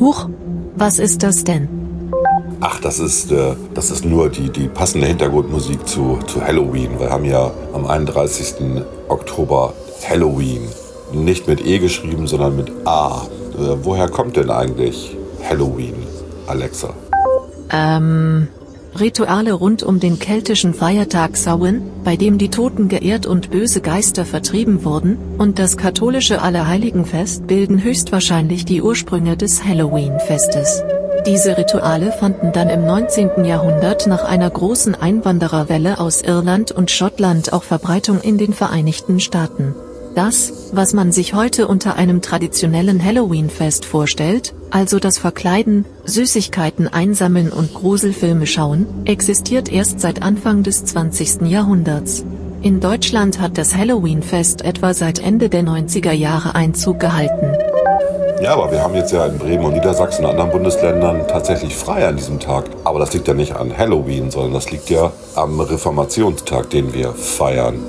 Huch, 0.00 0.28
was 0.76 0.98
ist 0.98 1.22
das 1.22 1.44
denn? 1.44 1.68
Ach, 2.60 2.80
das 2.80 2.98
ist, 2.98 3.30
äh, 3.30 3.54
das 3.74 3.90
ist 3.90 4.06
nur 4.06 4.30
die, 4.30 4.48
die 4.48 4.68
passende 4.68 5.06
Hintergrundmusik 5.06 5.86
zu, 5.86 6.18
zu 6.26 6.42
Halloween. 6.42 6.98
Wir 6.98 7.10
haben 7.10 7.26
ja 7.26 7.50
am 7.74 7.84
31. 7.86 8.82
Oktober 9.08 9.74
Halloween. 10.08 10.62
Nicht 11.12 11.46
mit 11.46 11.64
E 11.64 11.78
geschrieben, 11.78 12.26
sondern 12.26 12.56
mit 12.56 12.72
A. 12.86 13.26
Äh, 13.58 13.76
woher 13.82 14.08
kommt 14.08 14.36
denn 14.36 14.50
eigentlich 14.50 15.14
Halloween, 15.46 15.94
Alexa? 16.46 16.94
Ähm, 17.70 18.48
Rituale 19.00 19.52
rund 19.52 19.82
um 19.82 20.00
den 20.00 20.18
keltischen 20.18 20.74
Feiertag 20.74 21.36
Samhain, 21.36 21.82
bei 22.04 22.16
dem 22.16 22.38
die 22.38 22.50
Toten 22.50 22.88
geehrt 22.88 23.26
und 23.26 23.50
böse 23.50 23.80
Geister 23.80 24.24
vertrieben 24.24 24.84
wurden, 24.84 25.18
und 25.38 25.58
das 25.58 25.76
katholische 25.76 26.42
Allerheiligenfest 26.42 27.46
bilden 27.46 27.82
höchstwahrscheinlich 27.82 28.64
die 28.64 28.82
Ursprünge 28.82 29.36
des 29.36 29.64
Halloween-Festes. 29.64 30.82
Diese 31.26 31.58
Rituale 31.58 32.12
fanden 32.12 32.52
dann 32.52 32.68
im 32.68 32.84
19. 32.84 33.44
Jahrhundert 33.44 34.06
nach 34.06 34.24
einer 34.24 34.48
großen 34.48 34.94
Einwandererwelle 34.94 35.98
aus 35.98 36.22
Irland 36.22 36.70
und 36.70 36.90
Schottland 36.90 37.52
auch 37.52 37.64
Verbreitung 37.64 38.20
in 38.20 38.38
den 38.38 38.52
Vereinigten 38.52 39.18
Staaten. 39.18 39.74
Das, 40.16 40.70
was 40.72 40.94
man 40.94 41.12
sich 41.12 41.34
heute 41.34 41.68
unter 41.68 41.96
einem 41.96 42.22
traditionellen 42.22 43.04
Halloween-Fest 43.04 43.84
vorstellt, 43.84 44.54
also 44.70 44.98
das 44.98 45.18
Verkleiden, 45.18 45.84
Süßigkeiten 46.06 46.88
einsammeln 46.88 47.52
und 47.52 47.74
Gruselfilme 47.74 48.46
schauen, 48.46 48.86
existiert 49.04 49.70
erst 49.70 50.00
seit 50.00 50.22
Anfang 50.22 50.62
des 50.62 50.86
20. 50.86 51.42
Jahrhunderts. 51.42 52.24
In 52.62 52.80
Deutschland 52.80 53.40
hat 53.40 53.58
das 53.58 53.76
Halloween-Fest 53.76 54.62
etwa 54.62 54.94
seit 54.94 55.18
Ende 55.18 55.50
der 55.50 55.64
90er 55.64 56.12
Jahre 56.12 56.54
Einzug 56.54 56.98
gehalten. 56.98 57.52
Ja, 58.40 58.54
aber 58.54 58.72
wir 58.72 58.82
haben 58.82 58.94
jetzt 58.94 59.12
ja 59.12 59.26
in 59.26 59.36
Bremen 59.36 59.66
und 59.66 59.74
Niedersachsen 59.74 60.24
und 60.24 60.30
anderen 60.30 60.50
Bundesländern 60.50 61.28
tatsächlich 61.28 61.76
frei 61.76 62.08
an 62.08 62.16
diesem 62.16 62.40
Tag. 62.40 62.64
Aber 62.84 63.00
das 63.00 63.12
liegt 63.12 63.28
ja 63.28 63.34
nicht 63.34 63.54
an 63.54 63.76
Halloween, 63.76 64.30
sondern 64.30 64.54
das 64.54 64.70
liegt 64.70 64.88
ja 64.88 65.12
am 65.34 65.60
Reformationstag, 65.60 66.70
den 66.70 66.94
wir 66.94 67.12
feiern. 67.12 67.80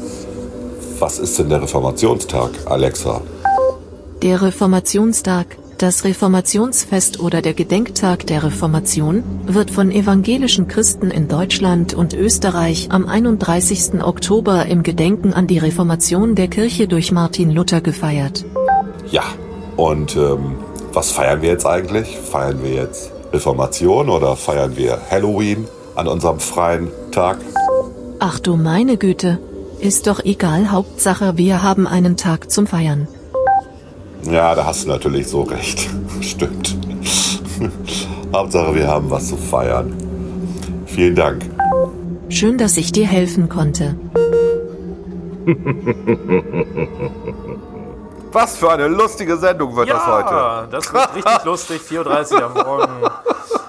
Was 1.00 1.20
ist 1.20 1.38
denn 1.38 1.50
der 1.50 1.62
Reformationstag, 1.62 2.50
Alexa? 2.66 3.22
Der 4.24 4.42
Reformationstag, 4.42 5.46
das 5.78 6.04
Reformationsfest 6.06 7.20
oder 7.20 7.44
der 7.44 7.54
Gedenktag 7.54 8.26
der 8.26 8.44
Reformation, 8.44 9.24
wird 9.46 9.70
von 9.70 9.92
evangelischen 9.92 10.68
Christen 10.68 11.12
in 11.12 11.28
Deutschland 11.28 11.94
und 11.94 12.16
Österreich 12.16 12.88
am 12.90 13.06
31. 13.06 14.02
Oktober 14.02 14.66
im 14.66 14.82
Gedenken 14.82 15.34
an 15.34 15.46
die 15.46 15.60
Reformation 15.60 16.34
der 16.34 16.48
Kirche 16.48 16.88
durch 16.88 17.12
Martin 17.12 17.52
Luther 17.52 17.82
gefeiert. 17.82 18.44
Ja, 19.12 19.24
und 19.76 20.16
ähm, 20.16 20.56
was 20.94 21.12
feiern 21.12 21.44
wir 21.44 21.52
jetzt 21.52 21.68
eigentlich? 21.68 22.18
Feiern 22.18 22.64
wir 22.64 22.72
jetzt 22.72 23.12
Reformation 23.32 24.10
oder 24.10 24.36
feiern 24.36 24.76
wir 24.76 25.00
Halloween 25.12 25.68
an 25.94 26.08
unserem 26.08 26.40
freien 26.40 26.88
Tag? 27.12 27.38
Ach 28.18 28.40
du 28.40 28.56
meine 28.56 28.98
Güte, 28.98 29.38
ist 29.80 30.08
doch 30.08 30.20
egal, 30.24 30.72
Hauptsache 30.72 31.38
wir 31.38 31.64
haben 31.64 31.88
einen 31.88 32.18
Tag 32.18 32.52
zum 32.52 32.68
Feiern. 32.68 33.08
Ja, 34.24 34.56
da 34.56 34.66
hast 34.66 34.84
du 34.86 34.90
natürlich 34.90 35.28
so 35.28 35.44
recht. 35.44 35.90
Stimmt. 36.22 36.78
Hauptsache 38.34 38.76
wir 38.76 38.88
haben 38.88 39.10
was 39.10 39.28
zu 39.30 39.38
feiern. 39.38 39.96
Vielen 40.86 41.16
Dank. 41.16 41.44
Schön, 42.30 42.58
dass 42.58 42.76
ich 42.78 42.92
dir 42.92 43.08
helfen 43.08 43.48
konnte. 43.50 43.96
Was 48.34 48.58
für 48.58 48.70
eine 48.70 48.88
lustige 48.90 49.38
Sendung 49.38 49.76
wird 49.78 49.90
das 49.90 50.06
heute. 50.06 50.30
Ja, 50.34 50.68
das 50.70 50.94
wird 50.94 51.16
richtig 51.16 51.46
lustig. 51.46 51.82
4.30 51.90 52.34
Uhr 52.34 52.44
am 52.44 52.54
Morgen. 52.54 53.10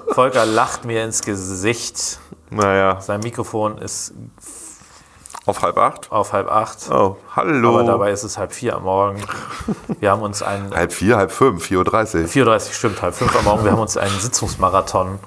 Volker 0.09 0.45
lacht 0.45 0.85
mir 0.85 1.05
ins 1.05 1.23
Gesicht. 1.23 2.19
Naja, 2.51 3.01
Sein 3.01 3.21
Mikrofon 3.21 3.79
ist 3.79 4.13
auf 5.49 5.63
halb 5.63 5.79
acht. 5.79 6.11
auf 6.13 6.33
halb 6.33 6.51
acht. 6.51 6.91
Oh, 6.91 7.17
hallo. 7.35 7.81
Aber 7.81 7.85
dabei 7.85 8.11
ist 8.13 8.23
es 8.23 8.39
halb 8.39 8.53
vier 8.53 8.77
am 8.77 8.85
Morgen. 8.85 9.23
Wir 10.01 10.11
haben 10.11 10.23
uns 10.23 10.43
einen. 10.43 10.75
halb 10.75 10.93
vier, 10.93 11.17
halb 11.17 11.33
fünf, 11.33 11.67
4.30 11.67 11.75
Uhr. 12.41 12.51
4.30 12.53 12.73
stimmt, 12.73 13.03
halb 13.03 13.15
fünf 13.15 13.35
am 13.37 13.45
Morgen. 13.45 13.65
Wir 13.65 13.73
haben 13.73 13.81
uns 13.81 13.97
einen 13.97 14.19
Sitzungsmarathon 14.19 15.19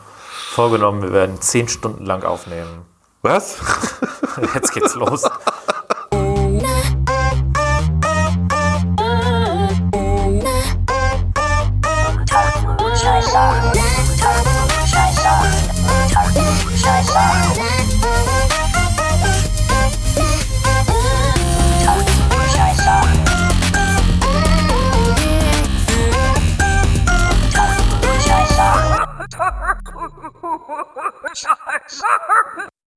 vorgenommen. 0.51 1.01
Wir 1.01 1.11
werden 1.13 1.41
zehn 1.41 1.67
Stunden 1.67 2.05
lang 2.05 2.23
aufnehmen. 2.23 2.85
Was? 3.21 3.57
Jetzt 4.55 4.73
geht's 4.73 4.95
los. 4.95 5.29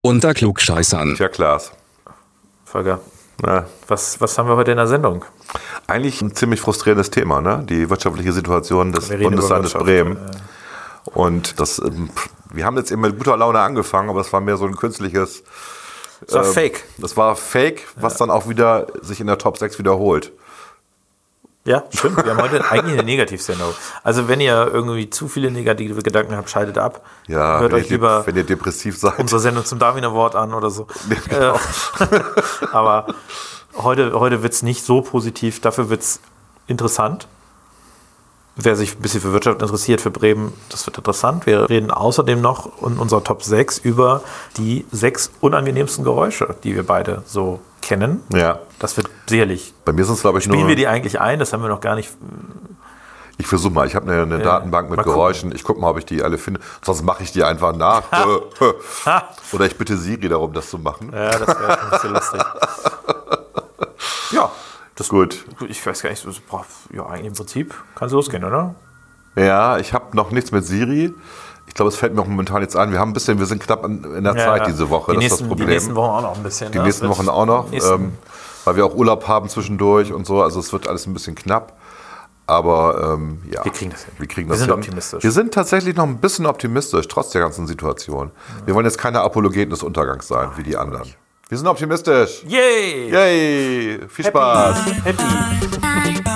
Unter 0.03 0.35
Klugscheißern. 0.35 1.15
Tja, 1.17 1.29
Klaas. 1.29 1.73
Volker, 2.65 3.01
Na, 3.43 3.67
was, 3.89 4.21
was 4.21 4.37
haben 4.37 4.49
wir 4.49 4.57
heute 4.57 4.73
in 4.73 4.77
der 4.77 4.87
Sendung? 4.87 5.25
eigentlich 5.87 6.21
ein 6.23 6.35
ziemlich 6.35 6.61
frustrierendes 6.61 7.11
Thema, 7.11 7.41
ne? 7.41 7.65
Die 7.69 7.91
wirtschaftliche 7.91 8.33
Situation 8.33 8.93
des 8.93 9.09
Bundeslandes 9.09 9.75
Bremen. 9.75 10.19
Und 11.05 11.61
das, 11.61 11.79
ähm, 11.79 12.11
wir 12.53 12.65
haben 12.65 12.77
jetzt 12.77 12.91
eben 12.91 13.03
mit 13.03 13.19
guter 13.19 13.37
Laune 13.37 13.61
angefangen, 13.61 14.09
aber 14.09 14.21
es 14.21 14.33
war 14.33 14.41
mehr 14.41 14.57
so 14.57 14.67
ein 14.67 14.77
künstliches. 14.77 15.45
Das 16.27 16.35
war 16.35 16.47
ähm, 16.47 16.53
fake. 16.53 16.85
Das 16.99 17.17
war 17.17 17.37
Fake, 17.37 17.87
was 17.97 18.17
dann 18.17 18.31
auch 18.31 18.49
wieder 18.49 18.87
sich 19.03 19.21
in 19.21 19.27
der 19.27 19.39
Top 19.39 19.59
6 19.59 19.79
wiederholt. 19.79 20.33
Ja, 21.67 21.85
stimmt. 21.95 22.23
Wir 22.23 22.33
haben 22.37 22.43
heute 22.43 22.63
eigentlich 22.71 22.93
eine 22.93 23.05
Negativsendung. 23.05 23.73
Also 24.03 24.29
wenn 24.29 24.39
ihr 24.41 24.71
irgendwie 24.71 25.09
zu 25.09 25.29
viele 25.29 25.51
negative 25.51 26.03
Gedanken 26.03 26.37
habt, 26.37 26.51
schaltet 26.51 26.77
ab. 26.77 27.07
Ja, 27.27 27.59
Hört 27.59 27.73
euch 27.73 27.89
lieber 27.89 28.27
wenn 28.27 28.37
ihr 28.37 28.45
depressiv 28.45 28.99
seid. 28.99 29.19
unsere 29.19 29.41
Sendung 29.41 29.65
zum 29.65 29.79
Darwiner 29.79 30.13
Wort 30.13 30.37
an 30.37 30.53
oder 30.53 30.71
so. 30.71 30.87
Genau. 31.29 31.55
Äh, 31.55 32.21
aber 32.73 33.07
heute, 33.77 34.13
heute 34.13 34.43
wird 34.43 34.53
es 34.53 34.63
nicht 34.63 34.85
so 34.85 35.01
positiv, 35.01 35.61
dafür 35.61 35.89
wird 35.89 36.03
es 36.03 36.21
interessant. 36.67 37.29
Wer 38.57 38.77
sich 38.77 38.95
ein 38.95 39.03
bisschen 39.03 39.21
für 39.21 39.33
Wirtschaft 39.33 39.61
interessiert, 39.61 40.01
für 40.01 40.13
Bremen, 40.13 40.53
das 40.69 40.87
wird 40.87 40.97
interessant. 40.97 41.45
Wir 41.45 41.69
reden 41.69 41.91
außerdem 41.91 42.41
noch 42.41 42.83
in 42.83 42.99
unserer 42.99 43.25
Top 43.25 43.43
6 43.43 43.79
über 43.79 44.23
die 44.57 44.87
sechs 44.93 45.33
unangenehmsten 45.41 46.05
Geräusche, 46.05 46.55
die 46.63 46.77
wir 46.77 46.87
beide 46.87 47.23
so 47.27 47.61
kennen. 47.83 48.23
Ja. 48.33 48.61
Das 48.79 48.97
wird 48.97 49.09
sicherlich. 49.27 49.75
Bei 49.85 49.93
mir 49.93 50.05
sind 50.05 50.15
es, 50.15 50.21
glaube 50.21 50.39
ich, 50.39 50.45
Spielen 50.45 50.61
nur. 50.61 50.69
wir 50.69 50.77
die 50.77 50.87
eigentlich 50.87 51.21
ein? 51.21 51.41
Das 51.41 51.53
haben 51.53 51.63
wir 51.63 51.69
noch 51.69 51.81
gar 51.81 51.97
nicht. 51.97 52.11
Ich 53.39 53.49
versuche 53.49 53.73
mal, 53.73 53.89
ich 53.89 53.97
habe 53.97 54.11
eine, 54.11 54.23
eine 54.23 54.39
Datenbank 54.39 54.89
mit 54.89 54.99
mal 54.99 55.03
gucken. 55.03 55.19
Geräuschen. 55.19 55.53
Ich 55.53 55.65
gucke 55.65 55.81
mal, 55.81 55.91
ob 55.91 55.99
ich 55.99 56.07
die 56.07 56.23
alle 56.23 56.39
finde. 56.39 56.61
Sonst 56.83 57.03
mache 57.03 57.25
ich 57.25 57.33
die 57.33 57.43
einfach 57.43 57.75
nach. 57.75 58.05
Oder 59.53 59.67
ich 59.67 59.77
bitte 59.77 59.97
Siri 59.97 60.29
darum, 60.29 60.53
das 60.53 60.71
zu 60.71 60.79
machen. 60.79 61.11
Ja, 61.13 61.31
das 61.39 61.49
wäre 61.49 61.57
schon 61.59 61.71
ein 61.71 61.91
bisschen 61.91 62.13
lustig. 62.13 62.41
Ja, 64.31 64.51
Das 64.97 65.09
gut. 65.09 65.45
ich 65.69 65.85
weiß 65.85 66.03
gar 66.03 66.11
nicht, 66.11 66.25
ja, 66.93 67.07
eigentlich 67.07 67.27
im 67.27 67.35
Prinzip 67.35 67.75
kann 67.95 68.07
es 68.07 68.13
losgehen, 68.13 68.45
oder? 68.45 68.75
Ja, 69.37 69.79
ich 69.79 69.93
habe 69.93 70.17
noch 70.17 70.31
nichts 70.31 70.53
mit 70.53 70.65
Siri. 70.65 71.13
Ich 71.67 71.75
glaube, 71.75 71.89
es 71.89 71.97
fällt 71.97 72.15
mir 72.15 72.23
auch 72.23 72.27
momentan 72.27 72.63
jetzt 72.63 72.77
ein. 72.77 72.93
Wir 72.93 73.01
haben 73.01 73.11
ein 73.11 73.15
bisschen, 73.15 73.39
wir 73.39 73.47
sind 73.47 73.63
knapp 73.63 73.85
in 73.85 74.23
der 74.23 74.37
Zeit 74.37 74.67
diese 74.69 74.91
Woche. 74.91 75.13
Die 75.13 75.17
das 75.17 75.23
nächsten, 75.23 75.35
ist 75.35 75.41
das 75.41 75.49
Problem. 75.49 75.69
Die 75.69 75.75
nächsten 75.75 75.95
Wochen 75.97 76.11
auch 76.11 76.23
noch 76.23 76.37
ein 76.37 76.43
bisschen. 76.43 76.71
Die 76.71 76.79
ne? 76.79 76.85
nächsten 76.85 77.09
Wochen 77.09 77.29
auch 77.29 77.47
noch, 77.47 77.73
ähm, 77.73 78.13
weil 78.65 78.77
wir 78.77 78.87
auch 78.87 78.95
Urlaub 78.95 79.27
haben 79.27 79.49
zwischendurch 79.49 80.13
und 80.13 80.27
so. 80.27 80.43
Also 80.43 80.61
es 80.61 80.73
wird 80.73 80.87
alles 80.89 81.07
ein 81.07 81.15
bisschen 81.15 81.35
knapp. 81.35 81.73
Aber 82.47 83.15
ähm, 83.15 83.41
ja, 83.51 83.65
Wir 83.65 83.73
kriegen 83.73 83.91
das 83.91 84.05
hin. 84.05 84.13
Wir, 84.19 84.29
kriegen 84.29 84.49
Wir 84.49 84.53
das 84.53 84.59
sind 84.59 84.69
hin. 84.69 84.79
optimistisch. 84.79 85.25
Wir 85.25 85.33
sind 85.33 85.55
tatsächlich 85.55 85.97
noch 85.97 86.05
ein 86.05 86.19
bisschen 86.19 86.45
optimistisch, 86.45 87.09
trotz 87.09 87.31
der 87.31 87.41
ganzen 87.41 87.67
Situation. 87.67 88.31
Wir 88.67 88.75
wollen 88.75 88.85
jetzt 88.85 88.99
keine 88.99 89.23
Apologeten 89.23 89.71
des 89.71 89.83
Untergangs 89.83 90.29
sein, 90.29 90.51
wie 90.57 90.63
die 90.63 90.77
anderen. 90.77 91.09
Wir 91.49 91.59
sind 91.59 91.67
optimistisch. 91.67 92.43
Yay! 92.47 93.11
Yay! 93.11 94.09
Viel 94.09 94.25
Spaß! 94.25 94.87
Happy! 95.05 96.34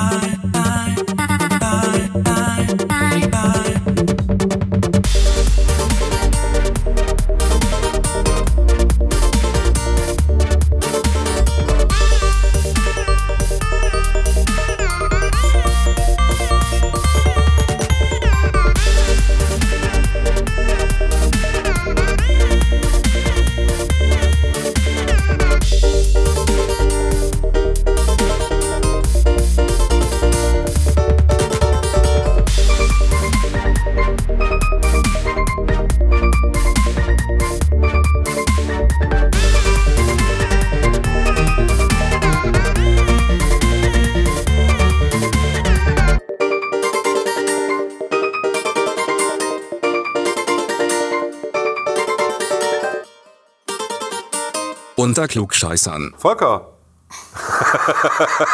Unter 54.99 55.29
Klugscheißern. 55.29 56.15
Volker, 56.19 56.67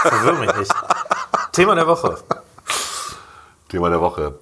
Verwirr 0.03 0.35
mich 0.35 0.57
nicht. 0.57 0.75
Thema 1.53 1.75
der 1.75 1.87
Woche. 1.87 2.19
Thema 3.69 3.89
der 3.89 4.01
Woche. 4.01 4.35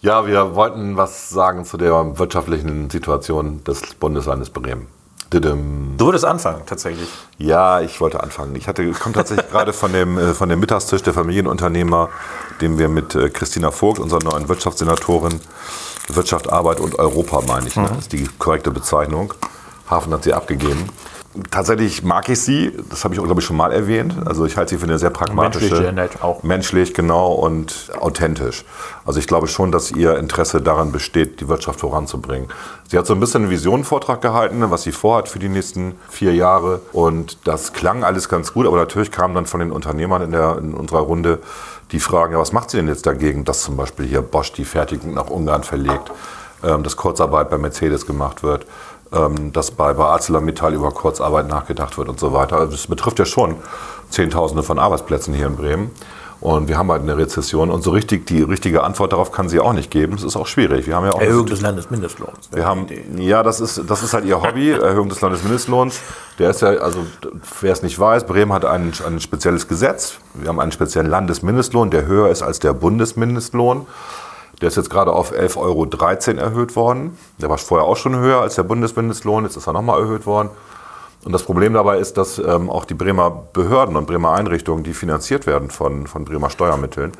Ja, 0.00 0.26
wir 0.26 0.54
wollten 0.54 0.96
was 0.96 1.28
sagen 1.28 1.66
zu 1.66 1.76
der 1.76 2.18
wirtschaftlichen 2.18 2.88
Situation 2.88 3.62
des 3.64 3.94
Bundeslandes 3.94 4.48
Bremen. 4.48 4.88
Didim. 5.32 5.96
Du 5.98 6.06
würdest 6.06 6.24
anfangen, 6.24 6.62
tatsächlich. 6.64 7.08
Ja, 7.36 7.82
ich 7.82 8.00
wollte 8.00 8.20
anfangen. 8.22 8.56
Ich 8.56 8.66
hatte, 8.66 8.90
komme 8.92 9.14
tatsächlich 9.14 9.48
gerade 9.50 9.74
von 9.74 9.92
dem, 9.92 10.18
äh, 10.18 10.34
von 10.34 10.48
dem 10.48 10.58
Mittagstisch 10.58 11.02
der 11.02 11.12
Familienunternehmer, 11.12 12.08
den 12.62 12.78
wir 12.78 12.88
mit 12.88 13.14
äh, 13.14 13.28
Christina 13.28 13.70
Vogt, 13.70 13.98
unserer 14.00 14.24
neuen 14.24 14.48
Wirtschaftssenatorin, 14.48 15.40
Wirtschaft, 16.08 16.50
Arbeit 16.50 16.80
und 16.80 16.98
Europa, 16.98 17.42
meine 17.46 17.68
ich, 17.68 17.76
ne? 17.76 17.90
ist 17.98 18.12
die 18.12 18.26
korrekte 18.38 18.70
Bezeichnung. 18.70 19.34
Hafen 19.88 20.12
hat 20.12 20.24
sie 20.24 20.32
abgegeben. 20.32 20.88
Tatsächlich 21.52 22.02
mag 22.02 22.28
ich 22.28 22.40
sie, 22.40 22.76
das 22.88 23.04
habe 23.04 23.14
ich 23.14 23.20
auch, 23.20 23.24
glaube 23.24 23.40
ich, 23.40 23.46
schon 23.46 23.56
mal 23.56 23.70
erwähnt. 23.70 24.16
Also 24.26 24.46
ich 24.46 24.56
halte 24.56 24.70
sie 24.70 24.78
für 24.78 24.86
eine 24.86 24.98
sehr 24.98 25.10
pragmatische. 25.10 25.92
Menschlich 25.92 26.22
auch. 26.22 26.42
Menschlich, 26.42 26.92
genau, 26.92 27.32
und 27.34 27.92
authentisch. 28.00 28.64
Also 29.04 29.20
ich 29.20 29.28
glaube 29.28 29.46
schon, 29.46 29.70
dass 29.70 29.92
ihr 29.92 30.18
Interesse 30.18 30.60
daran 30.60 30.90
besteht, 30.90 31.40
die 31.40 31.46
Wirtschaft 31.46 31.78
voranzubringen. 31.78 32.48
Sie 32.88 32.98
hat 32.98 33.06
so 33.06 33.14
ein 33.14 33.20
bisschen 33.20 33.42
einen 33.42 33.50
Visionenvortrag 33.52 34.20
gehalten, 34.20 34.58
ne, 34.58 34.72
was 34.72 34.82
sie 34.82 34.90
vorhat 34.90 35.28
für 35.28 35.38
die 35.38 35.48
nächsten 35.48 35.94
vier 36.08 36.34
Jahre. 36.34 36.80
Und 36.92 37.38
das 37.46 37.72
klang 37.72 38.02
alles 38.02 38.28
ganz 38.28 38.52
gut, 38.52 38.66
aber 38.66 38.78
natürlich 38.78 39.12
kamen 39.12 39.36
dann 39.36 39.46
von 39.46 39.60
den 39.60 39.70
Unternehmern 39.70 40.22
in, 40.22 40.32
der, 40.32 40.58
in 40.58 40.74
unserer 40.74 41.00
Runde 41.00 41.38
die 41.92 42.00
Fragen, 42.00 42.32
ja, 42.32 42.40
was 42.40 42.52
macht 42.52 42.70
sie 42.70 42.78
denn 42.78 42.88
jetzt 42.88 43.06
dagegen, 43.06 43.44
dass 43.44 43.62
zum 43.62 43.76
Beispiel 43.76 44.06
hier 44.06 44.22
Bosch 44.22 44.52
die 44.52 44.64
Fertigung 44.64 45.14
nach 45.14 45.30
Ungarn 45.30 45.62
verlegt, 45.62 46.10
ähm, 46.64 46.82
dass 46.82 46.96
Kurzarbeit 46.96 47.50
bei 47.50 47.58
Mercedes 47.58 48.06
gemacht 48.06 48.42
wird, 48.42 48.66
ähm, 49.12 49.52
dass 49.52 49.70
bei, 49.70 49.92
bei 49.94 50.04
ArcelorMittal 50.04 50.74
über 50.74 50.90
Kurzarbeit 50.92 51.48
nachgedacht 51.48 51.98
wird 51.98 52.08
und 52.08 52.20
so 52.20 52.32
weiter. 52.32 52.56
Also 52.56 52.72
das 52.72 52.86
betrifft 52.86 53.18
ja 53.18 53.24
schon 53.24 53.56
Zehntausende 54.10 54.62
von 54.62 54.78
Arbeitsplätzen 54.78 55.34
hier 55.34 55.46
in 55.46 55.56
Bremen. 55.56 55.90
Und 56.40 56.68
wir 56.68 56.78
haben 56.78 56.90
halt 56.90 57.02
eine 57.02 57.18
Rezession 57.18 57.70
und 57.70 57.82
so 57.82 57.90
richtig 57.90 58.26
die 58.26 58.40
richtige 58.40 58.82
Antwort 58.82 59.12
darauf 59.12 59.30
kann 59.30 59.50
sie 59.50 59.60
auch 59.60 59.74
nicht 59.74 59.90
geben. 59.90 60.14
Es 60.14 60.22
ist 60.22 60.36
auch 60.36 60.46
schwierig. 60.46 60.86
Wir 60.86 60.96
haben 60.96 61.04
ja 61.04 61.12
auch 61.12 61.20
Erhöhung 61.20 61.44
des 61.44 61.60
Landesmindestlohns. 61.60 62.48
wir 62.50 62.64
haben, 62.64 62.86
ja, 63.18 63.42
das 63.42 63.60
ist, 63.60 63.82
das 63.86 64.02
ist 64.02 64.14
halt 64.14 64.24
ihr 64.24 64.40
Hobby, 64.40 64.70
Erhöhung 64.70 65.10
des 65.10 65.20
Landesmindestlohns. 65.20 66.00
Der 66.38 66.48
ist 66.48 66.62
ja, 66.62 66.68
also 66.68 67.04
wer 67.60 67.72
es 67.72 67.82
nicht 67.82 67.98
weiß, 67.98 68.24
Bremen 68.24 68.54
hat 68.54 68.64
ein, 68.64 68.92
ein 69.06 69.20
spezielles 69.20 69.68
Gesetz. 69.68 70.14
Wir 70.32 70.48
haben 70.48 70.60
einen 70.60 70.72
speziellen 70.72 71.10
Landesmindestlohn, 71.10 71.90
der 71.90 72.06
höher 72.06 72.30
ist 72.30 72.42
als 72.42 72.58
der 72.58 72.72
Bundesmindestlohn. 72.72 73.86
Der 74.60 74.68
ist 74.68 74.76
jetzt 74.76 74.90
gerade 74.90 75.12
auf 75.12 75.32
11,13 75.32 75.56
Euro 75.58 75.86
erhöht 76.40 76.76
worden. 76.76 77.18
Der 77.38 77.48
war 77.48 77.58
vorher 77.58 77.86
auch 77.86 77.96
schon 77.96 78.16
höher 78.16 78.40
als 78.40 78.56
der 78.56 78.62
Bundesmindestlohn, 78.62 79.44
jetzt 79.44 79.56
ist 79.56 79.66
er 79.66 79.72
nochmal 79.72 80.00
erhöht 80.00 80.26
worden. 80.26 80.50
Und 81.22 81.32
das 81.32 81.42
Problem 81.42 81.74
dabei 81.74 81.98
ist, 81.98 82.16
dass 82.16 82.38
ähm, 82.38 82.70
auch 82.70 82.86
die 82.86 82.94
Bremer 82.94 83.44
Behörden 83.52 83.96
und 83.96 84.06
Bremer 84.06 84.32
Einrichtungen, 84.32 84.84
die 84.84 84.94
finanziert 84.94 85.46
werden 85.46 85.68
von, 85.68 86.06
von 86.06 86.24
Bremer 86.24 86.48
Steuermitteln, 86.48 87.12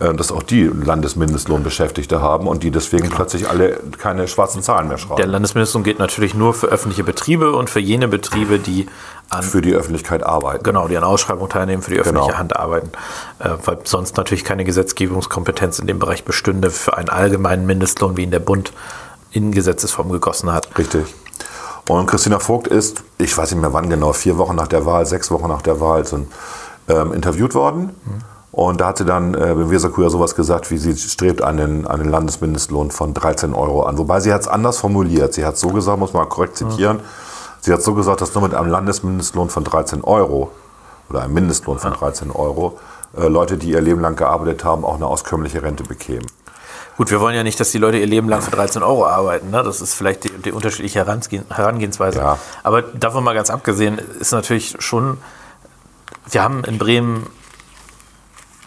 äh, 0.00 0.14
dass 0.14 0.32
auch 0.32 0.42
die 0.42 0.64
Landesmindestlohnbeschäftigte 0.64 2.22
haben 2.22 2.46
und 2.46 2.62
die 2.62 2.70
deswegen 2.70 3.10
plötzlich 3.10 3.50
alle 3.50 3.78
keine 3.98 4.26
schwarzen 4.26 4.62
Zahlen 4.62 4.88
mehr 4.88 4.96
schreiben. 4.96 5.16
Der 5.16 5.26
Landesmindestlohn 5.26 5.82
geht 5.82 5.98
natürlich 5.98 6.32
nur 6.34 6.54
für 6.54 6.68
öffentliche 6.68 7.04
Betriebe 7.04 7.52
und 7.52 7.68
für 7.68 7.80
jene 7.80 8.08
Betriebe, 8.08 8.58
die 8.58 8.86
an 9.30 9.42
für 9.42 9.62
die 9.62 9.72
Öffentlichkeit 9.74 10.22
arbeiten. 10.24 10.62
Genau, 10.62 10.88
die 10.88 10.96
an 10.96 11.04
Ausschreibungen 11.04 11.48
teilnehmen, 11.50 11.82
für 11.82 11.90
die 11.90 11.98
öffentliche 11.98 12.28
Genau. 12.28 12.38
Hand 12.38 12.56
arbeiten, 12.56 12.90
äh, 13.38 13.50
weil 13.64 13.78
sonst 13.84 14.16
natürlich 14.16 14.44
keine 14.44 14.64
Gesetzgebungskompetenz 14.64 15.78
in 15.78 15.86
dem 15.86 15.98
Bereich 15.98 16.24
bestünde 16.24 16.70
für 16.70 16.96
einen 16.96 17.08
allgemeinen 17.08 17.66
Mindestlohn, 17.66 18.16
wie 18.16 18.24
ihn 18.24 18.30
der 18.30 18.40
Bund 18.40 18.72
in 19.30 19.52
Gesetzesform 19.52 20.10
gegossen 20.10 20.52
hat. 20.52 20.68
Richtig. 20.76 21.06
Und 21.88 22.06
Christina 22.06 22.38
Vogt 22.38 22.68
ist, 22.68 23.02
ich 23.18 23.36
weiß 23.36 23.50
nicht 23.52 23.60
mehr 23.60 23.72
wann 23.72 23.90
genau, 23.90 24.12
vier 24.12 24.38
Wochen 24.38 24.54
nach 24.54 24.68
der 24.68 24.86
Wahl, 24.86 25.06
sechs 25.06 25.30
Wochen 25.30 25.48
nach 25.48 25.62
der 25.62 25.80
Wahl, 25.80 26.04
so, 26.06 26.26
ähm, 26.88 27.12
interviewt 27.12 27.54
worden. 27.54 27.90
Und 28.52 28.82
da 28.82 28.88
hat 28.88 28.98
sie 28.98 29.06
dann 29.06 29.32
äh, 29.34 29.38
beim 29.38 29.70
Weserkuh 29.70 30.02
ja 30.02 30.10
sowas 30.10 30.34
gesagt, 30.34 30.70
wie 30.70 30.76
sie 30.76 30.94
strebt 30.94 31.42
einen, 31.42 31.86
einen 31.86 32.08
Landesmindestlohn 32.10 32.90
von 32.90 33.14
13 33.14 33.54
Euro 33.54 33.84
an. 33.84 33.96
Wobei 33.96 34.20
sie 34.20 34.32
hat 34.32 34.42
es 34.42 34.48
anders 34.48 34.78
formuliert. 34.78 35.32
Sie 35.32 35.44
hat 35.44 35.56
so 35.56 35.68
gesagt, 35.68 35.98
muss 35.98 36.12
man 36.12 36.28
korrekt 36.28 36.56
zitieren, 36.58 37.00
sie 37.62 37.72
hat 37.72 37.82
so 37.82 37.94
gesagt, 37.94 38.20
dass 38.20 38.34
nur 38.34 38.42
mit 38.42 38.54
einem 38.54 38.68
Landesmindestlohn 38.68 39.48
von 39.48 39.64
13 39.64 40.04
Euro 40.04 40.52
oder 41.08 41.22
einem 41.22 41.34
Mindestlohn 41.34 41.78
von 41.78 41.94
13 41.94 42.30
Euro 42.30 42.78
äh, 43.16 43.28
Leute, 43.28 43.56
die 43.56 43.70
ihr 43.70 43.80
Leben 43.80 44.00
lang 44.00 44.16
gearbeitet 44.16 44.64
haben, 44.64 44.84
auch 44.84 44.96
eine 44.96 45.06
auskömmliche 45.06 45.62
Rente 45.62 45.84
bekämen. 45.84 46.26
Gut, 46.96 47.10
wir 47.10 47.20
wollen 47.20 47.34
ja 47.34 47.42
nicht, 47.42 47.58
dass 47.58 47.70
die 47.70 47.78
Leute 47.78 47.98
ihr 47.98 48.06
Leben 48.06 48.28
lang 48.28 48.42
für 48.42 48.50
13 48.50 48.82
Euro 48.82 49.06
arbeiten. 49.06 49.50
Ne? 49.50 49.62
Das 49.62 49.80
ist 49.80 49.94
vielleicht 49.94 50.24
die, 50.24 50.30
die 50.30 50.52
unterschiedliche 50.52 50.98
Herangehen, 50.98 51.44
Herangehensweise. 51.48 52.18
Ja. 52.18 52.38
Aber 52.62 52.82
davon 52.82 53.24
mal 53.24 53.34
ganz 53.34 53.48
abgesehen, 53.48 53.98
ist 53.98 54.32
natürlich 54.32 54.76
schon, 54.78 55.18
wir 56.30 56.42
haben 56.42 56.64
in 56.64 56.78
Bremen 56.78 57.26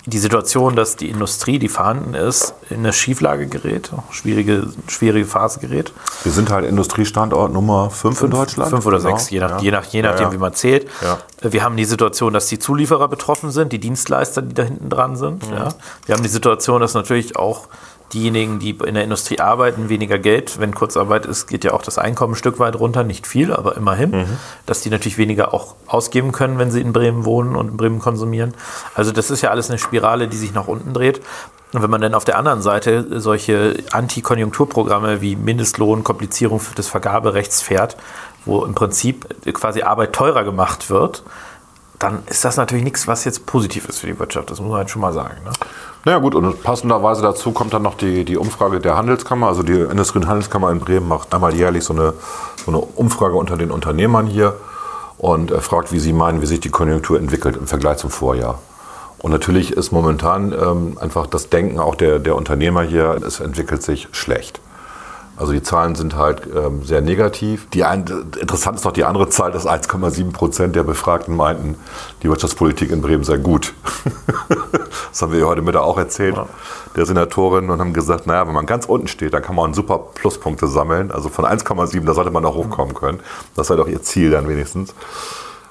die 0.07 0.19
Situation, 0.19 0.75
dass 0.75 0.95
die 0.97 1.09
Industrie, 1.09 1.57
die 1.57 1.67
vorhanden 1.67 2.13
ist, 2.13 2.53
in 2.69 2.77
eine 2.79 2.93
Schieflage 2.93 3.47
gerät, 3.47 3.89
schwierige, 4.11 4.67
schwierige 4.87 5.25
Phase 5.25 5.59
gerät. 5.59 5.93
Wir 6.23 6.31
sind 6.31 6.51
halt 6.51 6.65
Industriestandort 6.65 7.51
Nummer 7.51 7.89
5 7.89 8.21
in 8.21 8.29
Deutschland. 8.31 8.69
Fünf 8.69 8.85
oder 8.85 8.99
Genau. 8.99 9.09
sechs, 9.17 9.31
je, 9.31 9.39
nach, 9.39 9.49
Ja. 9.49 9.59
je, 9.61 9.71
nach, 9.71 9.85
je 9.85 10.01
Ja, 10.01 10.09
nachdem, 10.11 10.27
ja. 10.27 10.33
wie 10.33 10.37
man 10.37 10.53
zählt. 10.53 10.87
Ja. 11.01 11.17
Wir 11.41 11.63
haben 11.63 11.75
die 11.75 11.85
Situation, 11.85 12.33
dass 12.33 12.47
die 12.47 12.59
Zulieferer 12.59 13.07
betroffen 13.07 13.49
sind, 13.49 13.73
die 13.73 13.79
Dienstleister, 13.79 14.43
die 14.43 14.53
da 14.53 14.63
hinten 14.63 14.89
dran 14.89 15.15
sind. 15.15 15.47
Mhm. 15.49 15.55
Ja. 15.55 15.69
Wir 16.05 16.15
haben 16.15 16.23
die 16.23 16.29
Situation, 16.29 16.81
dass 16.81 16.93
natürlich 16.93 17.35
auch 17.35 17.67
diejenigen, 18.13 18.59
die 18.59 18.71
in 18.71 18.93
der 18.93 19.03
Industrie 19.03 19.39
arbeiten, 19.39 19.89
weniger 19.89 20.17
Geld. 20.17 20.59
Wenn 20.59 20.73
Kurzarbeit 20.73 21.25
ist, 21.25 21.47
geht 21.47 21.63
ja 21.63 21.73
auch 21.73 21.81
das 21.81 21.97
Einkommen 21.97 22.33
ein 22.33 22.37
Stück 22.37 22.59
weit 22.59 22.79
runter, 22.79 23.03
nicht 23.03 23.27
viel, 23.27 23.53
aber 23.53 23.75
immerhin. 23.75 24.11
Mhm. 24.11 24.37
Dass 24.65 24.81
die 24.81 24.89
natürlich 24.89 25.17
weniger 25.17 25.53
auch 25.53 25.75
ausgeben 25.87 26.31
können, 26.31 26.57
wenn 26.57 26.71
sie 26.71 26.81
in 26.81 26.93
Bremen 26.93 27.25
wohnen 27.25 27.55
und 27.55 27.71
in 27.71 27.77
Bremen 27.77 27.99
konsumieren. 27.99 28.53
Also 28.93 29.11
das 29.11 29.31
ist 29.31 29.41
ja 29.41 29.49
alles 29.49 29.69
eine 29.69 29.79
Spirale, 29.79 30.27
die 30.27 30.37
sich 30.37 30.53
nach 30.53 30.67
unten 30.67 30.93
dreht. 30.93 31.21
Und 31.73 31.81
wenn 31.81 31.89
man 31.89 31.99
dann 31.99 32.13
auf 32.13 32.23
der 32.23 32.37
anderen 32.37 32.61
Seite 32.61 33.19
solche 33.19 33.83
Antikonjunkturprogramme 33.91 35.21
wie 35.21 35.35
Mindestlohn, 35.35 36.03
Komplizierung 36.03 36.61
des 36.77 36.87
Vergaberechts 36.87 37.61
fährt, 37.61 37.97
wo 38.45 38.63
im 38.63 38.75
Prinzip 38.75 39.27
quasi 39.53 39.81
Arbeit 39.81 40.13
teurer 40.13 40.43
gemacht 40.43 40.89
wird, 40.89 41.23
dann 41.99 42.23
ist 42.27 42.43
das 42.43 42.57
natürlich 42.57 42.83
nichts, 42.83 43.07
was 43.07 43.23
jetzt 43.25 43.45
positiv 43.45 43.87
ist 43.87 43.99
für 43.99 44.07
die 44.07 44.19
Wirtschaft. 44.19 44.51
Das 44.51 44.59
muss 44.59 44.69
man 44.69 44.79
halt 44.79 44.89
schon 44.89 45.01
mal 45.01 45.13
sagen. 45.13 45.35
Ne? 45.43 45.51
Naja 46.05 46.19
gut, 46.19 46.35
und 46.35 46.61
passenderweise 46.61 47.21
dazu 47.21 47.51
kommt 47.51 47.73
dann 47.73 47.81
noch 47.81 47.95
die, 47.95 48.25
die 48.25 48.37
Umfrage 48.37 48.79
der 48.79 48.95
Handelskammer. 48.95 49.47
Also 49.47 49.63
die 49.63 49.79
Industrie- 49.79 50.19
und 50.19 50.27
Handelskammer 50.27 50.71
in 50.71 50.79
Bremen 50.79 51.07
macht 51.07 51.33
einmal 51.33 51.55
jährlich 51.55 51.83
so 51.83 51.93
eine, 51.93 52.13
so 52.63 52.71
eine 52.71 52.79
Umfrage 52.79 53.35
unter 53.35 53.57
den 53.57 53.71
Unternehmern 53.71 54.27
hier 54.27 54.55
und 55.17 55.51
äh, 55.51 55.61
fragt, 55.61 55.91
wie 55.91 55.99
sie 55.99 56.13
meinen, 56.13 56.41
wie 56.41 56.45
sich 56.45 56.59
die 56.59 56.69
Konjunktur 56.69 57.17
entwickelt 57.17 57.57
im 57.57 57.67
Vergleich 57.67 57.97
zum 57.97 58.09
Vorjahr. 58.09 58.59
Und 59.17 59.31
natürlich 59.31 59.71
ist 59.71 59.91
momentan 59.91 60.51
ähm, 60.51 60.97
einfach 60.99 61.25
das 61.25 61.49
Denken 61.49 61.79
auch 61.79 61.95
der, 61.95 62.19
der 62.19 62.35
Unternehmer 62.35 62.83
hier, 62.83 63.19
es 63.25 63.39
entwickelt 63.39 63.81
sich 63.81 64.07
schlecht. 64.11 64.59
Also 65.37 65.51
die 65.51 65.61
Zahlen 65.61 65.95
sind 65.95 66.15
halt 66.15 66.43
ähm, 66.53 66.83
sehr 66.83 67.01
negativ. 67.01 67.67
Die 67.71 67.83
ein, 67.83 68.05
interessant 68.39 68.77
ist 68.77 68.85
noch 68.85 68.93
die 68.93 69.03
andere 69.03 69.29
Zahl, 69.29 69.51
dass 69.51 69.67
1,7 69.67 70.31
Prozent 70.31 70.75
der 70.75 70.83
Befragten 70.83 71.35
meinten, 71.35 71.75
die 72.23 72.29
Wirtschaftspolitik 72.29 72.91
in 72.91 73.01
Bremen 73.01 73.23
sei 73.23 73.37
gut. 73.37 73.73
das 75.09 75.21
haben 75.21 75.33
wir 75.33 75.39
ja 75.39 75.45
heute 75.45 75.61
Mittag 75.61 75.81
auch 75.81 75.97
erzählt, 75.97 76.37
der 76.95 77.05
Senatorin, 77.05 77.69
und 77.69 77.79
haben 77.79 77.93
gesagt, 77.93 78.27
naja, 78.27 78.47
wenn 78.47 78.53
man 78.53 78.65
ganz 78.65 78.85
unten 78.85 79.07
steht, 79.07 79.33
dann 79.33 79.41
kann 79.41 79.55
man 79.55 79.73
super 79.73 79.99
Pluspunkte 80.13 80.67
sammeln. 80.67 81.11
Also 81.11 81.27
von 81.29 81.45
1,7, 81.45 82.05
da 82.05 82.13
sollte 82.13 82.31
man 82.31 82.43
noch 82.43 82.55
hochkommen 82.55 82.95
können. 82.95 83.19
Das 83.55 83.67
sei 83.67 83.75
doch 83.75 83.87
ihr 83.87 84.01
Ziel 84.01 84.31
dann 84.31 84.47
wenigstens. 84.47 84.93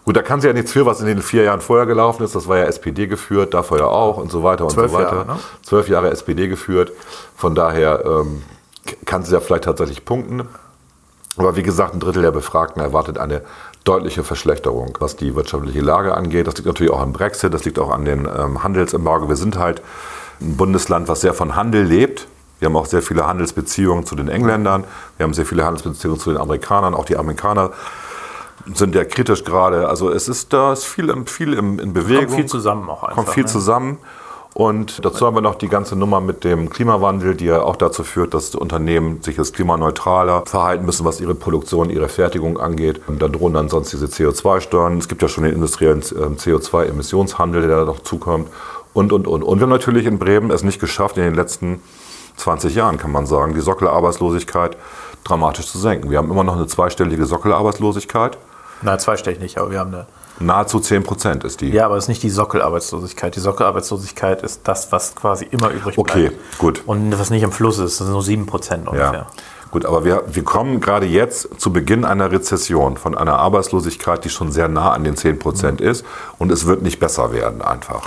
Gut, 0.04 0.16
da 0.16 0.22
kann 0.22 0.42
sie 0.42 0.48
ja 0.48 0.52
nichts 0.52 0.72
für, 0.72 0.84
was 0.84 1.00
in 1.00 1.06
den 1.06 1.22
vier 1.22 1.44
Jahren 1.44 1.62
vorher 1.62 1.86
gelaufen 1.86 2.22
ist. 2.24 2.34
Das 2.34 2.46
war 2.46 2.58
ja 2.58 2.64
SPD 2.64 3.06
geführt, 3.06 3.54
davor 3.54 3.78
ja 3.78 3.86
auch 3.86 4.18
und 4.18 4.30
so 4.30 4.42
weiter 4.42 4.64
und 4.64 4.72
so 4.72 4.92
weiter. 4.92 5.16
Jahre, 5.16 5.26
ne? 5.26 5.38
Zwölf 5.62 5.88
Jahre 5.88 6.10
SPD 6.10 6.48
geführt. 6.48 6.92
Von 7.34 7.54
daher 7.54 8.04
ähm, 8.04 8.42
kann 9.04 9.22
sie 9.22 9.32
ja 9.32 9.40
vielleicht 9.40 9.64
tatsächlich 9.64 10.04
punkten. 10.04 10.48
Aber 11.36 11.56
wie 11.56 11.62
gesagt, 11.62 11.94
ein 11.94 12.00
Drittel 12.00 12.22
der 12.22 12.30
Befragten 12.30 12.80
erwartet 12.80 13.18
eine 13.18 13.42
deutliche 13.82 14.24
Verschlechterung, 14.24 14.96
was 15.00 15.16
die 15.16 15.34
wirtschaftliche 15.34 15.80
Lage 15.80 16.14
angeht. 16.14 16.46
Das 16.46 16.54
liegt 16.54 16.66
natürlich 16.66 16.92
auch 16.92 17.00
am 17.00 17.12
Brexit, 17.12 17.52
das 17.52 17.64
liegt 17.64 17.78
auch 17.78 17.90
an 17.90 18.04
den 18.04 18.26
ähm, 18.26 18.62
Handelsembargo. 18.62 19.28
Wir 19.28 19.36
sind 19.36 19.58
halt 19.58 19.82
ein 20.40 20.56
Bundesland, 20.56 21.08
was 21.08 21.20
sehr 21.20 21.34
von 21.34 21.56
Handel 21.56 21.84
lebt. 21.84 22.28
Wir 22.60 22.66
haben 22.66 22.76
auch 22.76 22.86
sehr 22.86 23.02
viele 23.02 23.26
Handelsbeziehungen 23.26 24.06
zu 24.06 24.14
den 24.14 24.28
Engländern. 24.28 24.84
Wir 25.16 25.24
haben 25.24 25.34
sehr 25.34 25.44
viele 25.44 25.64
Handelsbeziehungen 25.64 26.18
zu 26.18 26.30
den 26.30 26.40
Amerikanern. 26.40 26.94
Auch 26.94 27.04
die 27.04 27.16
Amerikaner 27.16 27.72
sind 28.72 28.94
ja 28.94 29.04
kritisch 29.04 29.44
gerade. 29.44 29.88
Also 29.88 30.10
es 30.10 30.28
ist 30.28 30.52
da 30.52 30.72
ist 30.72 30.84
viel, 30.84 31.12
viel 31.26 31.52
im, 31.52 31.78
in 31.78 31.92
Bewegung. 31.92 32.26
Kommt 32.26 32.36
viel 32.36 32.46
zusammen 32.46 32.88
auch 32.88 33.02
einfach. 33.02 33.16
Kommt 33.16 33.28
viel 33.30 33.42
ne? 33.42 33.48
zusammen. 33.48 33.98
Und 34.54 35.04
dazu 35.04 35.26
haben 35.26 35.34
wir 35.34 35.40
noch 35.40 35.56
die 35.56 35.68
ganze 35.68 35.96
Nummer 35.96 36.20
mit 36.20 36.44
dem 36.44 36.70
Klimawandel, 36.70 37.34
die 37.34 37.46
ja 37.46 37.62
auch 37.62 37.74
dazu 37.74 38.04
führt, 38.04 38.34
dass 38.34 38.54
Unternehmen 38.54 39.20
sich 39.20 39.36
jetzt 39.36 39.52
klimaneutraler 39.54 40.44
verhalten 40.46 40.86
müssen, 40.86 41.04
was 41.04 41.20
ihre 41.20 41.34
Produktion, 41.34 41.90
ihre 41.90 42.08
Fertigung 42.08 42.60
angeht. 42.60 43.00
Und 43.08 43.20
da 43.20 43.26
drohen 43.26 43.54
dann 43.54 43.68
sonst 43.68 43.92
diese 43.92 44.06
CO2-Steuern. 44.06 44.98
Es 44.98 45.08
gibt 45.08 45.22
ja 45.22 45.28
schon 45.28 45.42
den 45.42 45.54
industriellen 45.54 46.04
ähm, 46.12 46.36
CO2-Emissionshandel, 46.36 47.66
der 47.66 47.78
da 47.78 47.84
noch 47.84 48.04
zukommt. 48.04 48.48
Und, 48.92 49.12
und, 49.12 49.26
und. 49.26 49.42
Und 49.42 49.58
wir 49.58 49.64
haben 49.64 49.70
natürlich 49.70 50.06
in 50.06 50.20
Bremen 50.20 50.52
es 50.52 50.62
nicht 50.62 50.78
geschafft, 50.78 51.18
in 51.18 51.24
den 51.24 51.34
letzten 51.34 51.82
20 52.36 52.76
Jahren, 52.76 52.96
kann 52.96 53.10
man 53.10 53.26
sagen, 53.26 53.54
die 53.54 53.60
Sockelarbeitslosigkeit 53.60 54.76
dramatisch 55.24 55.66
zu 55.66 55.78
senken. 55.78 56.10
Wir 56.10 56.18
haben 56.18 56.30
immer 56.30 56.44
noch 56.44 56.54
eine 56.54 56.68
zweistellige 56.68 57.26
Sockelarbeitslosigkeit. 57.26 58.38
Na, 58.82 58.98
zweistellig 58.98 59.40
nicht, 59.40 59.58
aber 59.58 59.72
wir 59.72 59.80
haben 59.80 59.94
eine. 59.94 60.06
Nahezu 60.40 60.80
10 60.80 61.02
Prozent 61.04 61.44
ist 61.44 61.60
die. 61.60 61.70
Ja, 61.70 61.86
aber 61.86 61.96
es 61.96 62.04
ist 62.04 62.08
nicht 62.08 62.22
die 62.22 62.30
Sockelarbeitslosigkeit. 62.30 63.36
Die 63.36 63.40
Sockelarbeitslosigkeit 63.40 64.42
ist 64.42 64.62
das, 64.64 64.90
was 64.90 65.14
quasi 65.14 65.44
immer 65.50 65.70
übrig 65.70 65.96
Okay, 65.96 66.28
bleibt. 66.30 66.58
gut. 66.58 66.82
Und 66.86 67.18
was 67.18 67.30
nicht 67.30 67.44
am 67.44 67.52
Fluss 67.52 67.78
ist, 67.78 68.00
das 68.00 68.06
sind 68.06 68.12
nur 68.12 68.22
7 68.22 68.46
Prozent 68.46 68.88
ungefähr. 68.88 69.12
Ja. 69.12 69.26
Gut, 69.70 69.86
aber 69.86 70.04
wir, 70.04 70.22
wir 70.28 70.44
kommen 70.44 70.80
gerade 70.80 71.06
jetzt 71.06 71.60
zu 71.60 71.72
Beginn 71.72 72.04
einer 72.04 72.30
Rezession 72.30 72.96
von 72.96 73.16
einer 73.16 73.38
Arbeitslosigkeit, 73.38 74.24
die 74.24 74.28
schon 74.28 74.52
sehr 74.52 74.68
nah 74.68 74.92
an 74.92 75.02
den 75.04 75.16
10 75.16 75.38
Prozent 75.38 75.80
Mhm. 75.80 75.86
ist 75.88 76.04
und 76.38 76.52
es 76.52 76.66
wird 76.66 76.82
nicht 76.82 77.00
besser 77.00 77.32
werden 77.32 77.60
einfach. 77.62 78.02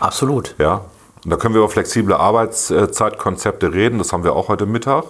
Absolut. 0.00 0.54
Ja? 0.58 0.80
Und 1.24 1.30
da 1.30 1.36
können 1.36 1.54
wir 1.54 1.60
über 1.60 1.68
flexible 1.70 2.14
Arbeitszeitkonzepte 2.16 3.72
reden, 3.72 3.98
das 3.98 4.12
haben 4.12 4.24
wir 4.24 4.34
auch 4.34 4.48
heute 4.48 4.66
Mittag. 4.66 5.04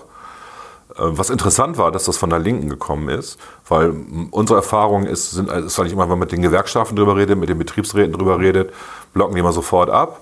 Äh, 0.97 1.03
Was 1.03 1.31
interessant 1.31 1.79
war, 1.79 1.91
dass 1.91 2.05
das 2.05 2.17
von 2.17 2.31
der 2.31 2.39
Linken 2.39 2.69
gekommen 2.69 3.09
ist, 3.09 3.39
weil 3.69 3.95
unsere 4.31 4.59
Erfahrung 4.59 5.07
ist, 5.07 5.33
sind, 5.33 5.51
ist 5.51 5.79
eigentlich 5.79 5.93
immer, 5.93 6.03
wenn 6.03 6.11
man 6.11 6.21
mit 6.21 6.33
den 6.33 6.43
Gewerkschaften 6.43 6.97
drüber 6.97 7.17
redet, 7.17 7.39
mit 7.39 7.49
den 7.49 7.59
Betriebsräten 7.59 8.13
drüber 8.13 8.39
redet, 8.39 8.73
blocken 9.13 9.35
die 9.35 9.41
immer 9.41 9.53
sofort 9.53 9.91
ab. 9.91 10.21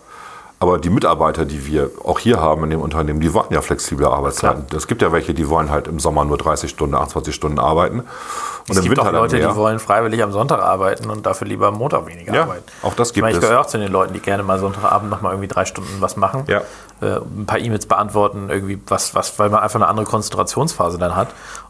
Aber 0.63 0.77
die 0.79 0.91
Mitarbeiter, 0.91 1.47
die 1.47 1.67
wir 1.67 1.91
auch 2.05 2.19
hier 2.19 2.39
haben 2.39 2.65
in 2.65 2.71
dem 2.71 2.83
Unternehmen, 2.83 3.19
die 3.21 3.33
wollen 3.33 3.47
ja 3.49 3.63
flexible 3.63 4.05
Arbeitszeiten. 4.07 4.67
Es 4.77 4.87
gibt 4.87 5.01
ja 5.01 5.11
welche, 5.11 5.33
die 5.33 5.49
wollen 5.49 5.71
halt 5.71 5.89
im 5.89 5.99
Sommer 5.99 6.23
nur 6.27 6.37
30 6.37 6.69
Stunden, 6.71 6.95
28 6.95 7.35
Stunden 7.35 7.59
arbeiten. 7.59 8.01
Und 8.01 8.07
Es 8.77 8.83
gibt 8.83 8.99
auch 8.99 9.05
dann 9.05 9.15
Leute, 9.15 9.39
die 9.41 9.57
wollen 9.57 9.79
freiwillig 9.79 10.23
am 10.23 10.33
Sonntag 10.33 10.61
arbeiten 10.61 11.09
und 11.09 11.25
dafür 11.25 11.49
lieber 11.49 11.69
am 11.69 11.79
Montag 11.79 12.07
weniger 12.07 12.35
Ja, 12.35 12.43
arbeiten. 12.43 12.65
auch 12.83 12.93
das 12.93 13.09
Ich 13.09 13.15
gibt 13.15 13.23
meine, 13.23 13.39
ich 13.39 13.43
es. 13.43 13.49
gehöre 13.49 13.63
auch 13.63 13.67
zu 13.67 13.79
den 13.79 13.91
Leuten, 13.91 14.13
die 14.13 14.21
gerne 14.21 14.43
mal 14.43 14.59
Sonntagabend 14.59 15.09
noch 15.11 15.23
mal 15.23 15.31
irgendwie 15.31 15.49
drei 15.49 15.65
Stunden 15.65 15.97
was 16.01 16.17
machen. 16.19 16.45
Ja. 16.47 16.61
Äh, 17.01 17.21
ein 17.21 17.47
paar 17.47 17.59
E-Mails 17.59 17.87
beantworten, 17.87 18.51
irgendwie 18.51 18.79
was, 18.87 19.15
was, 19.15 19.39
weil 19.39 19.49
man 19.49 19.61
einfach 19.61 19.77
eine 19.81 19.89
andere 19.89 20.05
Konzentrationsphase 20.05 20.99
dann 20.99 21.17
hat 21.17 21.29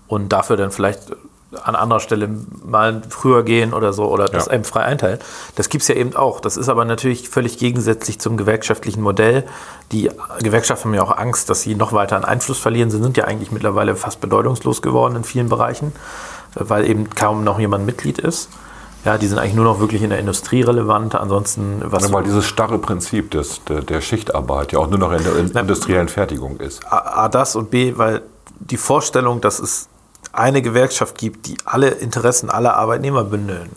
und 0.09 0.31
dafür 0.33 0.57
dann 0.57 0.73
vielleicht 0.73 1.13
an 1.65 1.75
anderer 1.75 2.01
Stelle 2.01 2.29
mal 2.65 3.03
früher 3.09 3.43
gehen 3.43 3.75
oder 3.75 3.93
so 3.93 4.05
oder 4.05 4.27
das 4.27 4.47
Ja. 4.47 4.53
einem 4.53 4.65
frei 4.65 4.83
einteilen. 4.83 5.19
Das 5.57 5.69
gibt 5.69 5.83
es 5.83 5.89
ja 5.89 5.97
eben 5.97 6.15
auch. 6.15 6.41
Das 6.41 6.57
ist 6.57 6.69
aber 6.69 6.85
natürlich 6.85 7.29
völlig 7.29 7.59
gegensätzlich 7.59 8.21
zum 8.21 8.37
gewerkschaftlichen 8.37 9.03
Modell. 9.03 9.45
Die 9.91 10.11
Gewerkschaften 10.41 10.89
haben 10.91 10.95
ja 10.95 11.03
auch 11.03 11.17
Angst, 11.17 11.51
dass 11.51 11.63
sie 11.63 11.75
noch 11.75 11.93
weiter 11.93 12.17
an 12.17 12.25
Einfluss 12.25 12.59
verlieren. 12.59 12.91
Sie 12.91 13.03
sind 13.03 13.17
ja 13.17 13.25
eigentlich 13.25 13.51
mittlerweile 13.51 13.97
fast 13.97 14.21
bedeutungslos 14.21 14.81
geworden 14.81 15.17
in 15.17 15.25
vielen 15.25 15.49
Bereichen, 15.49 15.93
weil 16.55 16.89
eben 16.89 17.11
kaum 17.11 17.43
noch 17.43 17.59
jemand 17.59 17.85
Mitglied 17.85 18.19
ist. 18.19 18.49
Ja, 19.05 19.17
die 19.17 19.27
sind 19.27 19.39
eigentlich 19.39 19.55
nur 19.55 19.65
noch 19.65 19.81
wirklich 19.81 20.03
in 20.03 20.11
der 20.11 20.19
Industrie 20.19 20.61
relevant. 20.63 21.15
Ansonsten, 21.15 21.81
was 21.85 22.05
Ja, 22.09 22.13
weil 22.13 22.23
dieses 22.23 22.47
starre 22.47 22.79
Prinzip 22.79 23.31
des, 23.31 23.65
der, 23.65 23.81
der 23.81 24.03
Schichtarbeit 24.03 24.73
ja 24.73 24.79
auch 24.79 24.89
nur 24.89 24.99
noch 24.99 25.11
in 25.13 25.25
der 25.25 25.37
in 25.37 25.49
industriellen 25.49 26.09
Fertigung 26.09 26.59
ist. 26.59 26.85
A, 26.93 27.25
A, 27.25 27.29
das 27.29 27.57
und 27.57 27.71
B, 27.71 27.95
weil 27.97 28.21
die 28.59 28.77
Vorstellung, 28.77 29.41
dass 29.41 29.59
es 29.59 29.89
eine 30.33 30.63
Gewerkschaft 30.63 31.19
gibt, 31.19 31.47
die 31.47 31.57
alle 31.65 31.89
Interessen 31.89 32.51
aller 32.51 32.77
Arbeitnehmer 32.77 33.25
bündeln. 33.25 33.71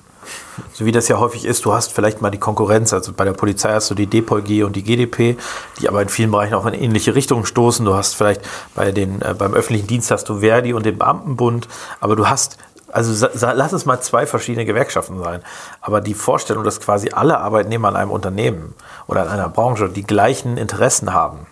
So 0.73 0.85
wie 0.85 0.91
das 0.91 1.07
ja 1.07 1.19
häufig 1.19 1.45
ist, 1.45 1.65
du 1.65 1.73
hast 1.73 1.91
vielleicht 1.91 2.21
mal 2.21 2.29
die 2.29 2.37
Konkurrenz, 2.37 2.93
also 2.93 3.13
bei 3.13 3.25
der 3.25 3.33
Polizei 3.33 3.73
hast 3.73 3.89
du 3.89 3.95
die 3.95 4.07
DPOLG 4.07 4.63
und 4.63 4.75
die 4.75 4.83
GDP, 4.83 5.37
die 5.79 5.89
aber 5.89 6.01
in 6.01 6.09
vielen 6.09 6.31
Bereichen 6.31 6.53
auch 6.53 6.65
in 6.65 6.73
ähnliche 6.73 7.15
Richtungen 7.15 7.45
stoßen. 7.45 7.85
Du 7.85 7.93
hast 7.93 8.15
vielleicht 8.15 8.41
bei 8.75 8.91
den, 8.91 9.21
äh, 9.21 9.33
beim 9.37 9.53
öffentlichen 9.53 9.87
Dienst 9.87 10.11
hast 10.11 10.29
du 10.29 10.39
Verdi 10.39 10.73
und 10.73 10.85
den 10.85 10.97
Beamtenbund, 10.97 11.67
aber 11.99 12.15
du 12.15 12.27
hast, 12.27 12.57
also 12.91 13.27
lass 13.33 13.73
es 13.73 13.85
mal 13.85 14.01
zwei 14.01 14.25
verschiedene 14.25 14.65
Gewerkschaften 14.65 15.19
sein. 15.19 15.41
Aber 15.81 16.01
die 16.01 16.13
Vorstellung, 16.13 16.63
dass 16.63 16.79
quasi 16.79 17.09
alle 17.09 17.39
Arbeitnehmer 17.39 17.89
in 17.89 17.95
einem 17.95 18.11
Unternehmen 18.11 18.75
oder 19.07 19.23
in 19.23 19.29
einer 19.29 19.49
Branche 19.49 19.89
die 19.89 20.03
gleichen 20.03 20.57
Interessen 20.57 21.13
haben, 21.13 21.47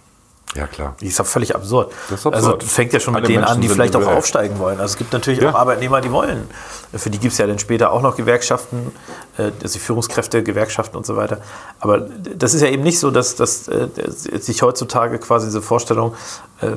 Ja, 0.56 0.68
klar. 0.68 0.96
die 1.00 1.08
ist 1.08 1.18
ja 1.18 1.24
völlig 1.24 1.56
absurd. 1.56 1.94
Das 2.10 2.20
ist 2.20 2.26
absurd. 2.26 2.36
Also 2.36 2.58
fängt 2.68 2.92
ja 2.92 3.00
schon 3.00 3.14
mit 3.14 3.24
Alle 3.24 3.28
denen 3.28 3.44
an, 3.44 3.52
Menschen 3.52 3.62
die 3.62 3.68
sind 3.70 3.76
vielleicht 3.76 3.96
auch 3.96 4.06
aufsteigen 4.06 4.60
wollen. 4.60 4.80
Also 4.82 4.94
es 4.94 4.98
gibt 4.98 5.14
natürlich 5.14 5.40
Ja. 5.40 5.52
auch 5.52 5.56
Arbeitnehmer, 5.56 6.02
die 6.02 6.12
wollen. 6.12 6.50
Für 6.94 7.10
die 7.10 7.20
gibt 7.20 7.32
es 7.32 7.38
ja 7.38 7.48
dann 7.48 7.58
später 7.58 7.94
auch 7.94 8.02
noch 8.02 8.18
Gewerkschaften, 8.18 8.92
äh, 9.38 9.52
also 9.64 9.80
Führungskräfte, 9.80 10.44
Gewerkschaften 10.44 10.98
und 10.98 11.06
so 11.06 11.16
weiter. 11.16 11.38
Aber 11.80 12.00
das 12.00 12.54
ist 12.54 12.62
ja 12.62 12.68
eben 12.68 12.84
nicht 12.84 13.00
so, 13.00 13.12
dass, 13.12 13.36
dass 13.38 13.70
äh, 13.70 13.88
sich 14.08 14.62
heutzutage 14.62 15.20
quasi 15.20 15.46
diese 15.46 15.62
Vorstellung 15.62 16.16
äh, 16.60 16.72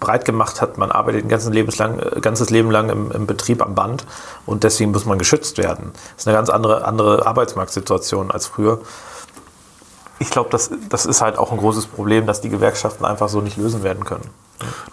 breit 0.00 0.24
gemacht 0.24 0.62
hat, 0.62 0.78
man 0.78 0.90
arbeitet 0.90 1.24
ein 1.24 1.28
ganzes, 1.28 1.50
Lebenslang, 1.52 1.98
äh, 1.98 2.20
ganzes 2.20 2.48
Leben 2.48 2.70
lang 2.70 2.88
im, 2.88 3.12
im 3.12 3.26
Betrieb 3.26 3.60
am 3.60 3.74
Band 3.74 4.06
und 4.46 4.64
deswegen 4.64 4.92
muss 4.92 5.04
man 5.04 5.18
geschützt 5.18 5.58
werden. 5.58 5.90
Das 5.92 6.22
ist 6.22 6.28
eine 6.28 6.36
ganz 6.36 6.48
andere, 6.48 6.86
andere 6.86 7.26
Arbeitsmarktsituation 7.26 8.30
als 8.30 8.46
früher. 8.46 8.80
Ich 10.18 10.30
glaube, 10.30 10.48
das, 10.50 10.70
das 10.88 11.04
ist 11.04 11.20
halt 11.20 11.38
auch 11.38 11.52
ein 11.52 11.58
großes 11.58 11.86
Problem, 11.86 12.26
dass 12.26 12.40
die 12.40 12.48
Gewerkschaften 12.48 13.04
einfach 13.04 13.28
so 13.28 13.40
nicht 13.40 13.56
lösen 13.56 13.82
werden 13.82 14.04
können. 14.04 14.24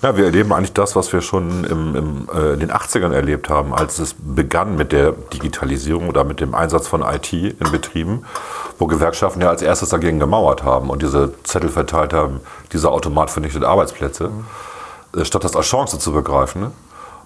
Ja, 0.01 0.17
wir 0.17 0.25
erleben 0.25 0.51
eigentlich 0.51 0.73
das, 0.73 0.95
was 0.97 1.13
wir 1.13 1.21
schon 1.21 1.63
im, 1.63 1.95
im, 1.95 2.29
äh, 2.33 2.53
in 2.53 2.59
den 2.59 2.71
80ern 2.71 3.13
erlebt 3.13 3.49
haben, 3.49 3.73
als 3.73 3.99
es 3.99 4.15
begann 4.17 4.75
mit 4.75 4.91
der 4.91 5.13
Digitalisierung 5.13 6.09
oder 6.09 6.25
mit 6.25 6.41
dem 6.41 6.53
Einsatz 6.53 6.89
von 6.89 7.01
IT 7.01 7.31
in 7.31 7.71
Betrieben, 7.71 8.25
wo 8.77 8.87
Gewerkschaften 8.87 9.41
ja 9.41 9.47
als 9.47 9.61
erstes 9.61 9.89
dagegen 9.89 10.19
gemauert 10.19 10.63
haben 10.63 10.89
und 10.89 11.01
diese 11.01 11.33
Zettel 11.43 11.69
verteilt 11.69 12.11
haben, 12.11 12.41
dieser 12.73 12.91
Automat 12.91 13.29
vernichtet 13.31 13.63
Arbeitsplätze, 13.63 14.31
äh, 15.15 15.23
statt 15.23 15.45
das 15.45 15.55
als 15.55 15.67
Chance 15.67 15.97
zu 15.97 16.11
begreifen. 16.11 16.63
Ne? 16.63 16.71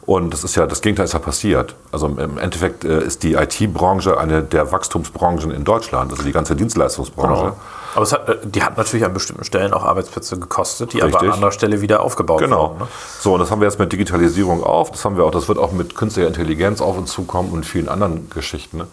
Und 0.06 0.32
das 0.32 0.44
ist 0.44 0.56
ja, 0.56 0.68
das 0.68 0.82
Gegenteil 0.82 1.06
ist 1.06 1.13
ja 1.13 1.20
passiert. 1.20 1.75
Also 1.92 2.06
im 2.06 2.38
Endeffekt 2.38 2.86
äh, 2.86 3.01
ist 3.01 3.24
die 3.24 3.34
IT-Branche 3.34 4.20
eine 4.20 4.44
der 4.44 4.72
Wachstumsbranchen 4.72 5.50
in 5.50 5.63
Deutschland, 5.63 6.12
also 6.12 6.24
die 6.24 6.32
ganze 6.32 6.56
Dienstleistungsbranche. 6.56 7.54
Aber 7.98 8.04
es 8.04 8.13
hat, 8.13 8.30
äh, 8.30 8.38
die 8.44 8.62
hat 8.62 8.77
natürlich 8.77 9.04
an 9.08 9.13
bestimmten 9.16 9.44
Stellen 9.44 9.74
auch 9.74 9.84
Arbeitsplätze 9.84 10.38
gekostet, 10.39 10.94
die 10.94 11.01
aber 11.01 11.13
Richtig. 11.13 11.30
an 11.30 11.34
anderer 11.34 11.51
Stelle 11.51 11.82
wieder 11.82 12.04
aufgebaut 12.04 12.42
Genau. 12.42 12.70
wurden. 12.70 12.80
Ne? 12.82 12.88
So, 13.20 13.34
und 13.34 13.39
das 13.39 13.50
haben 13.50 13.60
wir 13.60 13.66
jetzt 13.68 13.80
mit 13.80 13.92
Digitalisierung 13.92 14.63
auf. 14.63 14.92
Das 14.92 15.04
haben 15.04 15.18
wir 15.18 15.24
auch, 15.25 15.32
das 15.32 15.48
wird 15.48 15.58
auch 15.58 15.72
mit 15.72 15.96
künstlicher 15.96 16.27
Intelligenz 16.27 16.80
auf 16.80 16.96
uns 16.96 17.12
zukommen 17.12 17.50
und 17.51 17.66
vielen 17.66 17.89
anderen 17.89 18.30
Geschichten. 18.30 18.77
Ne? 18.77 18.88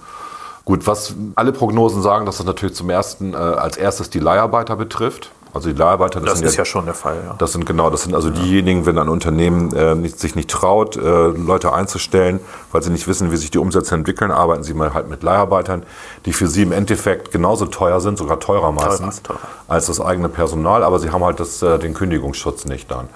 Gut, 0.64 0.87
was 0.87 1.14
alle 1.34 1.52
Prognosen 1.52 2.00
sagen, 2.00 2.25
dass 2.25 2.38
das 2.38 2.46
natürlich 2.46 2.76
zum 2.76 2.88
ersten 2.88 3.34
äh, 3.34 3.37
als 3.37 3.76
erstes 3.76 4.08
die 4.08 4.20
Leiharbeiter 4.20 4.75
betrifft. 4.76 5.30
Also 5.54 5.70
die 5.70 5.78
Leiharbeiter, 5.78 6.20
Das 6.20 6.38
sind 6.38 6.49
ist 6.49 6.56
ja 6.56 6.64
schon 6.64 6.84
der 6.84 6.94
Fall, 6.94 7.16
ja. 7.25 7.37
das 7.38 7.52
sind 7.52 7.64
genau, 7.64 7.88
das 7.88 8.02
sind 8.02 8.14
also 8.14 8.28
diejenigen, 8.28 8.87
wenn 8.87 8.99
ein 8.99 9.08
Unternehmen 9.08 9.73
äh, 9.73 9.94
nicht, 9.94 10.18
sich 10.18 10.34
nicht 10.34 10.50
traut, 10.50 10.96
äh, 10.96 11.00
Leute 11.00 11.73
einzustellen, 11.73 12.40
weil 12.73 12.82
sie 12.82 12.90
nicht 12.90 13.06
wissen, 13.06 13.30
wie 13.30 13.37
sich 13.37 13.52
die 13.52 13.58
Umsätze 13.58 13.94
entwickeln, 13.94 14.32
arbeiten 14.32 14.64
sie 14.64 14.75
mal 14.75 14.94
halt 14.94 15.08
mit 15.08 15.23
Leiharbeitern, 15.23 15.84
die 16.26 16.32
für 16.32 16.49
sie 16.49 16.62
im 16.62 16.73
Endeffekt 16.73 17.30
genauso 17.30 17.66
teuer 17.66 18.00
sind, 18.00 18.18
sogar 18.18 18.40
teurer 18.40 18.73
meistens, 18.73 19.23
teurer. 19.23 19.38
als 19.68 19.87
das 19.87 20.00
eigene 20.00 20.28
Personal, 20.28 20.82
aber 20.82 20.99
sie 20.99 21.11
haben 21.11 21.23
halt 21.23 21.38
das, 21.38 21.62
äh, 21.62 21.78
den 21.78 21.94
Kündigungsschutz 21.94 22.64
nicht 22.64 22.90
dann. 22.90 23.08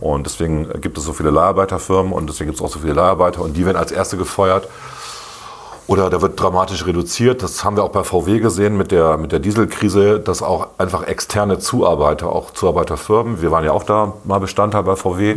Und 0.00 0.24
deswegen 0.24 0.80
gibt 0.80 0.96
es 0.96 1.04
so 1.04 1.12
viele 1.12 1.30
Leiharbeiterfirmen 1.30 2.12
und 2.12 2.26
deswegen 2.28 2.48
gibt 2.50 2.58
es 2.58 2.64
auch 2.64 2.72
so 2.72 2.78
viele 2.78 2.94
Leiharbeiter 2.94 3.42
und 3.42 3.54
die 3.54 3.66
werden 3.66 3.76
als 3.76 3.92
erste 3.92 4.16
gefeuert. 4.16 4.66
Oder 5.86 6.10
da 6.10 6.20
wird 6.20 6.40
dramatisch 6.40 6.84
reduziert. 6.86 7.42
Das 7.42 7.64
haben 7.64 7.76
wir 7.76 7.84
auch 7.84 7.90
bei 7.90 8.02
VW 8.02 8.40
gesehen 8.40 8.76
mit 8.76 8.90
der, 8.90 9.18
mit 9.18 9.30
der 9.30 9.38
Dieselkrise, 9.38 10.18
dass 10.18 10.42
auch 10.42 10.68
einfach 10.78 11.04
externe 11.04 11.58
Zuarbeiter, 11.60 12.32
auch 12.32 12.50
Zuarbeiterfirmen, 12.50 13.40
wir 13.40 13.52
waren 13.52 13.64
ja 13.64 13.72
auch 13.72 13.84
da 13.84 14.14
mal 14.24 14.40
Bestandteil 14.40 14.82
bei 14.82 14.96
VW, 14.96 15.36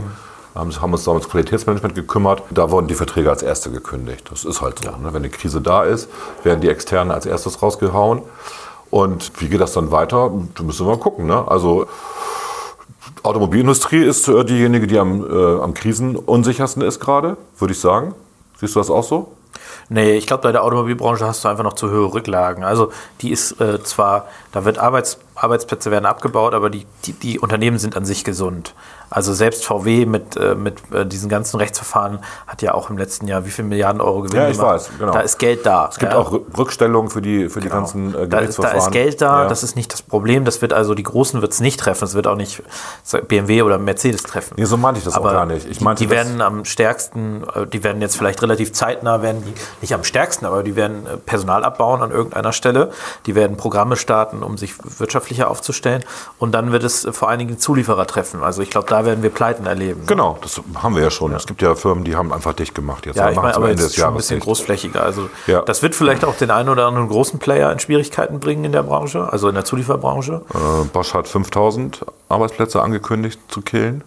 haben, 0.55 0.81
haben 0.81 0.93
uns 0.93 1.03
da 1.03 1.11
ums 1.11 1.29
Qualitätsmanagement 1.29 1.93
gekümmert. 1.93 2.41
Da 2.49 2.71
wurden 2.71 2.87
die 2.87 2.95
Verträge 2.95 3.29
als 3.29 3.43
erste 3.43 3.69
gekündigt. 3.69 4.29
Das 4.31 4.43
ist 4.43 4.61
halt 4.61 4.79
so. 4.83 4.89
Ne? 4.89 4.97
Wenn 5.03 5.17
eine 5.17 5.29
Krise 5.29 5.61
da 5.61 5.83
ist, 5.83 6.09
werden 6.43 6.61
die 6.61 6.69
externen 6.69 7.11
als 7.11 7.27
erstes 7.27 7.61
rausgehauen. 7.61 8.23
Und 8.89 9.31
wie 9.39 9.49
geht 9.49 9.61
das 9.61 9.73
dann 9.73 9.91
weiter? 9.91 10.31
Da 10.55 10.63
müssen 10.63 10.87
wir 10.87 10.95
mal 10.95 10.99
gucken. 10.99 11.27
Ne? 11.27 11.47
Also 11.47 11.85
Automobilindustrie 13.21 14.03
ist 14.03 14.27
äh, 14.27 14.43
diejenige, 14.43 14.87
die 14.87 14.97
am, 14.97 15.23
äh, 15.23 15.61
am 15.61 15.73
krisenunsichersten 15.73 16.81
ist 16.81 16.99
gerade, 16.99 17.37
würde 17.59 17.73
ich 17.73 17.79
sagen. 17.79 18.15
Siehst 18.59 18.75
du 18.75 18.79
das 18.79 18.89
auch 18.89 19.03
so? 19.03 19.31
Nee, 19.87 20.17
ich 20.17 20.27
glaube, 20.27 20.43
bei 20.43 20.51
der 20.51 20.63
Automobilbranche 20.63 21.25
hast 21.25 21.43
du 21.43 21.47
einfach 21.47 21.63
noch 21.63 21.73
zu 21.73 21.89
hohe 21.89 22.13
Rücklagen. 22.13 22.63
Also 22.63 22.91
die 23.21 23.31
ist 23.31 23.59
äh, 23.61 23.81
zwar, 23.83 24.27
da 24.51 24.65
wird 24.65 24.77
Arbeits, 24.77 25.19
Arbeitsplätze 25.43 25.91
werden 25.91 26.05
abgebaut, 26.05 26.53
aber 26.53 26.69
die, 26.69 26.85
die, 27.05 27.13
die 27.13 27.39
Unternehmen 27.39 27.79
sind 27.79 27.95
an 27.97 28.05
sich 28.05 28.23
gesund. 28.23 28.73
Also 29.11 29.33
selbst 29.33 29.65
VW 29.65 30.05
mit, 30.05 30.37
äh, 30.37 30.53
mit 30.53 30.77
äh, 30.93 31.03
diesen 31.05 31.29
ganzen 31.29 31.57
Rechtsverfahren 31.57 32.19
hat 32.45 32.61
ja 32.61 32.75
auch 32.75 32.91
im 32.91 32.97
letzten 32.99 33.27
Jahr 33.27 33.43
wie 33.45 33.49
viel 33.49 33.65
Milliarden 33.65 34.01
Euro 34.01 34.21
Gewinn 34.21 34.39
Ja, 34.39 34.49
ich 34.49 34.57
gemacht. 34.57 34.75
weiß, 34.75 34.89
genau. 34.99 35.11
Da 35.13 35.21
ist 35.21 35.39
Geld 35.39 35.65
da. 35.65 35.87
Es 35.91 35.97
gibt 35.97 36.13
auch 36.13 36.31
Rück- 36.31 36.57
Rückstellungen 36.57 37.09
für 37.09 37.21
die, 37.21 37.49
für 37.49 37.59
die 37.59 37.69
Genau. 37.69 37.79
ganzen 37.81 38.09
äh, 38.09 38.11
da, 38.11 38.21
ist, 38.23 38.29
Gerichtsverfahren. 38.29 38.77
da 38.79 38.85
ist 38.85 38.91
Geld 38.91 39.21
da, 39.21 39.43
Ja. 39.43 39.49
das 39.49 39.63
ist 39.63 39.75
nicht 39.75 39.91
das 39.93 40.03
Problem. 40.03 40.45
Das 40.45 40.61
wird 40.61 40.73
also 40.73 40.93
die 40.93 41.01
Großen 41.03 41.41
wird 41.41 41.51
es 41.53 41.59
nicht 41.59 41.79
treffen. 41.79 42.03
Es 42.05 42.13
wird 42.13 42.27
auch 42.27 42.35
nicht 42.35 42.61
BMW 43.27 43.63
oder 43.63 43.79
Mercedes 43.79 44.21
treffen. 44.23 44.53
Nee, 44.57 44.65
so 44.65 44.77
meinte 44.77 44.99
ich 44.99 45.05
das 45.05 45.15
auch 45.15 45.21
Aber 45.21 45.31
gar 45.31 45.45
nicht. 45.47 45.65
Ich 45.67 45.79
die- 45.79 45.83
meinte, 45.83 46.03
die 46.03 46.07
das- 46.07 46.15
werden 46.27 46.41
am 46.41 46.65
stärksten, 46.65 47.43
äh, 47.55 47.65
die 47.65 47.83
werden 47.83 48.01
jetzt 48.03 48.15
vielleicht 48.15 48.41
relativ 48.43 48.73
zeitnah, 48.73 49.23
werden 49.23 49.43
die 49.43 49.53
nicht 49.81 49.93
am 49.95 50.03
stärksten, 50.03 50.45
aber 50.45 50.61
die 50.61 50.75
werden 50.75 51.07
äh, 51.07 51.17
Personal 51.17 51.63
abbauen 51.63 52.03
an 52.03 52.11
irgendeiner 52.11 52.53
Stelle. 52.53 52.91
Die 53.25 53.33
werden 53.33 53.57
Programme 53.57 53.95
starten, 53.95 54.43
um 54.43 54.57
sich 54.59 54.75
wirtschaftlicher 55.29 55.49
aufzustellen. 55.49 56.03
Und 56.37 56.51
dann 56.53 56.71
wird 56.71 56.83
es 56.83 57.07
vor 57.11 57.29
allen 57.29 57.39
Dingen 57.39 57.57
Zulieferer 57.59 58.07
treffen. 58.07 58.43
Also 58.43 58.61
ich 58.61 58.69
glaube, 58.69 58.87
da 58.89 59.05
werden 59.05 59.23
wir 59.23 59.29
Pleiten 59.29 59.65
erleben. 59.65 60.05
Genau, 60.05 60.37
das 60.41 60.61
haben 60.75 60.95
wir 60.95 61.03
ja 61.03 61.11
schon. 61.11 61.33
Es 61.33 61.45
gibt 61.45 61.61
ja 61.61 61.75
Firmen, 61.75 62.03
die 62.03 62.15
haben 62.15 62.33
einfach 62.33 62.53
dicht 62.53 62.75
gemacht 62.75 63.05
jetzt. 63.05 63.17
Ja, 63.17 63.29
ich 63.29 63.35
machen 63.35 63.45
meine, 63.45 63.55
aber 63.57 63.69
Ende 63.69 63.83
jetzt 63.83 63.95
des 63.95 64.01
schon 64.01 64.09
ein 64.13 64.17
bisschen 64.17 64.39
großflächiger. 64.39 65.01
Also 65.03 65.29
Ja. 65.47 65.61
das 65.61 65.81
wird 65.81 65.95
vielleicht 65.95 66.25
auch 66.25 66.35
den 66.35 66.51
einen 66.51 66.69
oder 66.69 66.85
anderen 66.87 67.07
großen 67.07 67.39
Player 67.39 67.71
in 67.71 67.79
Schwierigkeiten 67.79 68.39
bringen 68.39 68.65
in 68.65 68.71
der 68.71 68.83
Branche, 68.83 69.31
also 69.31 69.49
in 69.49 69.55
der 69.55 69.65
Zulieferbranche. 69.65 70.41
Äh, 70.53 70.85
Bosch 70.91 71.13
hat 71.13 71.27
5000 71.27 72.05
Arbeitsplätze 72.29 72.81
angekündigt 72.81 73.39
zu 73.49 73.61
killen. 73.61 74.03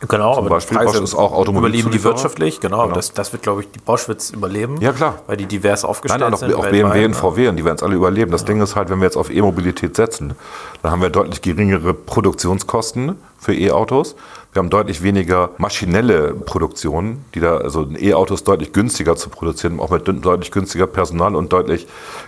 Genau, 0.00 0.34
Zum 0.34 0.44
aber 0.44 0.56
Beispiel 0.56 0.78
Bosch 0.78 1.00
ist 1.00 1.14
auch 1.14 1.32
Automobilzulieferer. 1.32 1.58
Überleben 1.58 1.90
die 1.90 2.04
wirtschaftlich, 2.04 2.60
genau. 2.60 2.82
Genau. 2.82 2.94
Das, 2.94 3.12
das 3.12 3.32
wird, 3.32 3.42
glaube 3.42 3.62
ich, 3.62 3.70
die 3.70 3.78
Bosch 3.78 4.08
wird 4.08 4.20
es 4.20 4.30
überleben. 4.30 4.78
Ja, 4.80 4.92
klar. 4.92 5.22
Weil 5.26 5.38
die 5.38 5.46
divers 5.46 5.82
Nein, 5.82 5.90
aufgestellt 5.90 6.20
nein, 6.20 6.34
auch, 6.34 6.38
sind. 6.38 6.54
auch 6.54 6.68
BMW 6.68 7.04
und 7.06 7.12
ne? 7.12 7.16
VW, 7.16 7.48
und 7.48 7.56
die 7.56 7.64
werden 7.64 7.76
es 7.76 7.82
alle 7.82 7.94
überleben. 7.94 8.30
Das 8.30 8.44
Ding 8.44 8.60
ist 8.60 8.76
halt, 8.76 8.90
wenn 8.90 8.98
wir 8.98 9.06
jetzt 9.06 9.16
auf 9.16 9.30
E-Mobilität 9.30 9.96
setzen, 9.96 10.34
dann 10.82 10.92
haben 10.92 11.00
wir 11.00 11.08
deutlich 11.08 11.40
geringere 11.40 11.94
Produktionskosten 11.94 13.16
für 13.38 13.54
E-Autos. 13.54 14.16
Wir 14.56 14.62
haben 14.62 14.70
deutlich 14.70 15.02
weniger 15.02 15.50
maschinelle 15.58 16.32
Produktion, 16.32 17.22
die 17.34 17.40
da, 17.40 17.58
also 17.58 17.82
ein 17.82 18.02
E-Auto 18.02 18.32
ist 18.32 18.48
deutlich 18.48 18.72
günstiger 18.72 19.14
zu 19.14 19.28
produzieren, 19.28 19.78
auch 19.80 19.90
mit 19.90 20.08
deutlich 20.24 20.50
günstiger 20.50 20.86
Personal 20.86 21.36
und 21.36 21.52
deutlich 21.52 21.86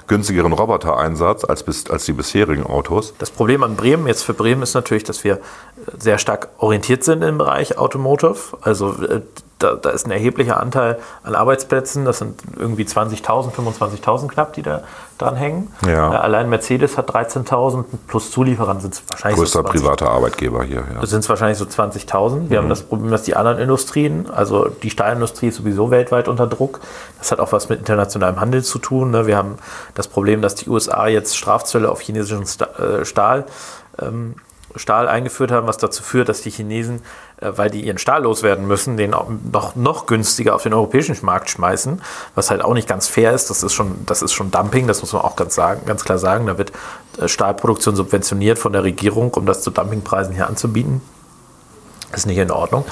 günstigeren 0.08 0.52
Robotereinsatz 0.52 1.46
als, 1.46 1.62
bis, 1.62 1.88
als 1.88 2.04
die 2.04 2.12
bisherigen 2.12 2.64
Autos. 2.64 3.14
Das 3.18 3.30
Problem 3.30 3.62
an 3.62 3.76
Bremen, 3.76 4.06
jetzt 4.06 4.24
für 4.24 4.34
Bremen, 4.34 4.60
ist 4.60 4.74
natürlich, 4.74 5.04
dass 5.04 5.24
wir 5.24 5.40
sehr 5.98 6.18
stark 6.18 6.50
orientiert 6.58 7.02
sind 7.02 7.22
im 7.22 7.38
Bereich 7.38 7.78
Automotive. 7.78 8.58
Also 8.60 8.92
äh, 9.04 9.22
da, 9.58 9.74
da 9.74 9.90
ist 9.90 10.06
ein 10.06 10.10
erheblicher 10.12 10.60
Anteil 10.60 10.98
an 11.24 11.34
Arbeitsplätzen. 11.34 12.04
Das 12.04 12.18
sind 12.18 12.40
irgendwie 12.56 12.84
20.000, 12.84 13.50
25.000 13.52 14.28
knapp, 14.28 14.52
die 14.52 14.62
da 14.62 14.82
dran 15.18 15.34
hängen. 15.34 15.72
Ja. 15.86 16.12
Äh, 16.12 16.16
Allein 16.18 16.48
Mercedes 16.48 16.96
hat 16.96 17.10
13.000 17.12 17.84
plus 18.06 18.30
Zulieferern 18.30 18.80
sind 18.80 18.94
es 18.94 19.02
wahrscheinlich 19.08 19.38
Größter 19.40 19.58
so 19.58 19.62
20 19.64 19.82
privater 19.82 20.10
Arbeitgeber 20.10 20.62
hier. 20.62 20.84
Ja. 20.94 21.04
sind 21.06 21.20
es 21.20 21.28
wahrscheinlich 21.28 21.58
so 21.58 21.64
20.000. 21.64 22.50
Wir 22.50 22.58
Mhm. 22.58 22.62
haben 22.64 22.68
das 22.68 22.82
Problem, 22.82 23.10
dass 23.10 23.22
die 23.22 23.34
anderen 23.34 23.58
Industrien, 23.58 24.30
also 24.30 24.68
die 24.68 24.90
Stahlindustrie 24.90 25.48
ist 25.48 25.56
sowieso 25.56 25.90
weltweit 25.90 26.28
unter 26.28 26.46
Druck. 26.46 26.80
Das 27.18 27.32
hat 27.32 27.40
auch 27.40 27.50
was 27.50 27.68
mit 27.68 27.80
internationalem 27.80 28.40
Handel 28.40 28.62
zu 28.62 28.78
tun. 28.78 29.10
ne? 29.10 29.26
Wir 29.26 29.36
haben 29.36 29.56
das 29.94 30.06
Problem, 30.06 30.40
dass 30.40 30.54
die 30.54 30.68
USA 30.70 31.08
jetzt 31.08 31.36
Strafzölle 31.36 31.90
auf 31.90 32.00
chinesischen 32.00 32.44
äh, 32.78 33.04
Stahl, 33.04 33.44
ähm, 34.00 34.36
Stahl 34.76 35.08
eingeführt 35.08 35.50
haben, 35.50 35.66
was 35.66 35.78
dazu 35.78 36.02
führt, 36.04 36.28
dass 36.28 36.42
die 36.42 36.50
Chinesen, 36.50 37.02
weil 37.40 37.70
die 37.70 37.82
ihren 37.86 37.98
Stahl 37.98 38.22
loswerden 38.22 38.66
müssen, 38.66 38.96
den 38.96 39.10
noch, 39.10 39.76
noch 39.76 40.06
günstiger 40.06 40.54
auf 40.54 40.62
den 40.62 40.74
europäischen 40.74 41.16
Markt 41.22 41.50
schmeißen, 41.50 42.02
was 42.34 42.50
halt 42.50 42.62
auch 42.62 42.74
nicht 42.74 42.88
ganz 42.88 43.06
fair 43.08 43.32
ist. 43.32 43.50
Das 43.50 43.62
ist 43.62 43.74
schon, 43.74 44.04
das 44.06 44.22
ist 44.22 44.32
schon 44.32 44.50
Dumping, 44.50 44.86
das 44.86 45.00
muss 45.02 45.12
man 45.12 45.22
auch 45.22 45.36
ganz, 45.36 45.54
sagen, 45.54 45.82
ganz 45.86 46.04
klar 46.04 46.18
sagen. 46.18 46.46
Da 46.46 46.58
wird 46.58 46.72
äh, 47.18 47.28
Stahlproduktion 47.28 47.96
subventioniert 47.96 48.58
von 48.58 48.72
der 48.72 48.82
Regierung, 48.82 49.32
um 49.34 49.46
das 49.46 49.62
zu 49.62 49.70
Dumpingpreisen 49.70 50.34
hier 50.34 50.48
anzubieten. 50.48 51.00
Das 52.10 52.20
ist 52.20 52.26
nicht 52.26 52.38
in 52.38 52.50
Ordnung. 52.50 52.84